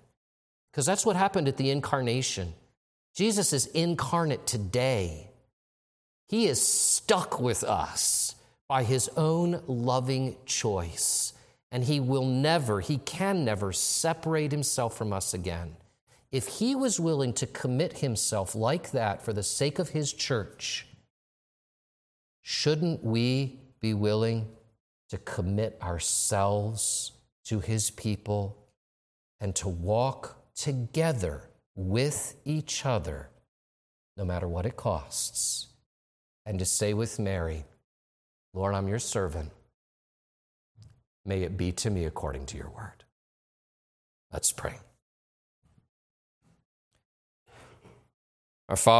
Because 0.70 0.86
that's 0.86 1.04
what 1.04 1.16
happened 1.16 1.48
at 1.48 1.56
the 1.56 1.70
incarnation. 1.70 2.54
Jesus 3.16 3.52
is 3.52 3.66
incarnate 3.66 4.46
today, 4.46 5.30
he 6.28 6.46
is 6.46 6.64
stuck 6.64 7.40
with 7.40 7.64
us 7.64 8.35
by 8.68 8.82
his 8.82 9.08
own 9.16 9.62
loving 9.66 10.36
choice. 10.44 11.32
And 11.70 11.84
he 11.84 12.00
will 12.00 12.24
never, 12.24 12.80
he 12.80 12.98
can 12.98 13.44
never 13.44 13.72
separate 13.72 14.52
himself 14.52 14.96
from 14.96 15.12
us 15.12 15.34
again. 15.34 15.76
If 16.32 16.48
he 16.58 16.74
was 16.74 17.00
willing 17.00 17.32
to 17.34 17.46
commit 17.46 17.98
himself 17.98 18.54
like 18.54 18.90
that 18.92 19.22
for 19.22 19.32
the 19.32 19.42
sake 19.42 19.78
of 19.78 19.90
his 19.90 20.12
church, 20.12 20.86
shouldn't 22.42 23.04
we 23.04 23.60
be 23.80 23.94
willing 23.94 24.48
to 25.10 25.18
commit 25.18 25.78
ourselves 25.82 27.12
to 27.44 27.60
his 27.60 27.90
people 27.90 28.56
and 29.40 29.54
to 29.54 29.68
walk 29.68 30.42
together 30.54 31.42
with 31.74 32.34
each 32.44 32.84
other, 32.84 33.28
no 34.16 34.24
matter 34.24 34.48
what 34.48 34.66
it 34.66 34.76
costs? 34.76 35.68
And 36.44 36.58
to 36.58 36.64
say 36.64 36.94
with 36.94 37.18
Mary, 37.18 37.64
Lord, 38.56 38.74
I'm 38.74 38.88
your 38.88 38.98
servant. 38.98 39.50
May 41.26 41.42
it 41.42 41.58
be 41.58 41.72
to 41.72 41.90
me 41.90 42.06
according 42.06 42.46
to 42.46 42.56
your 42.56 42.70
word. 42.70 43.04
Let's 44.32 44.50
pray. 44.50 44.76
Our 48.70 48.76
Father, 48.76 48.94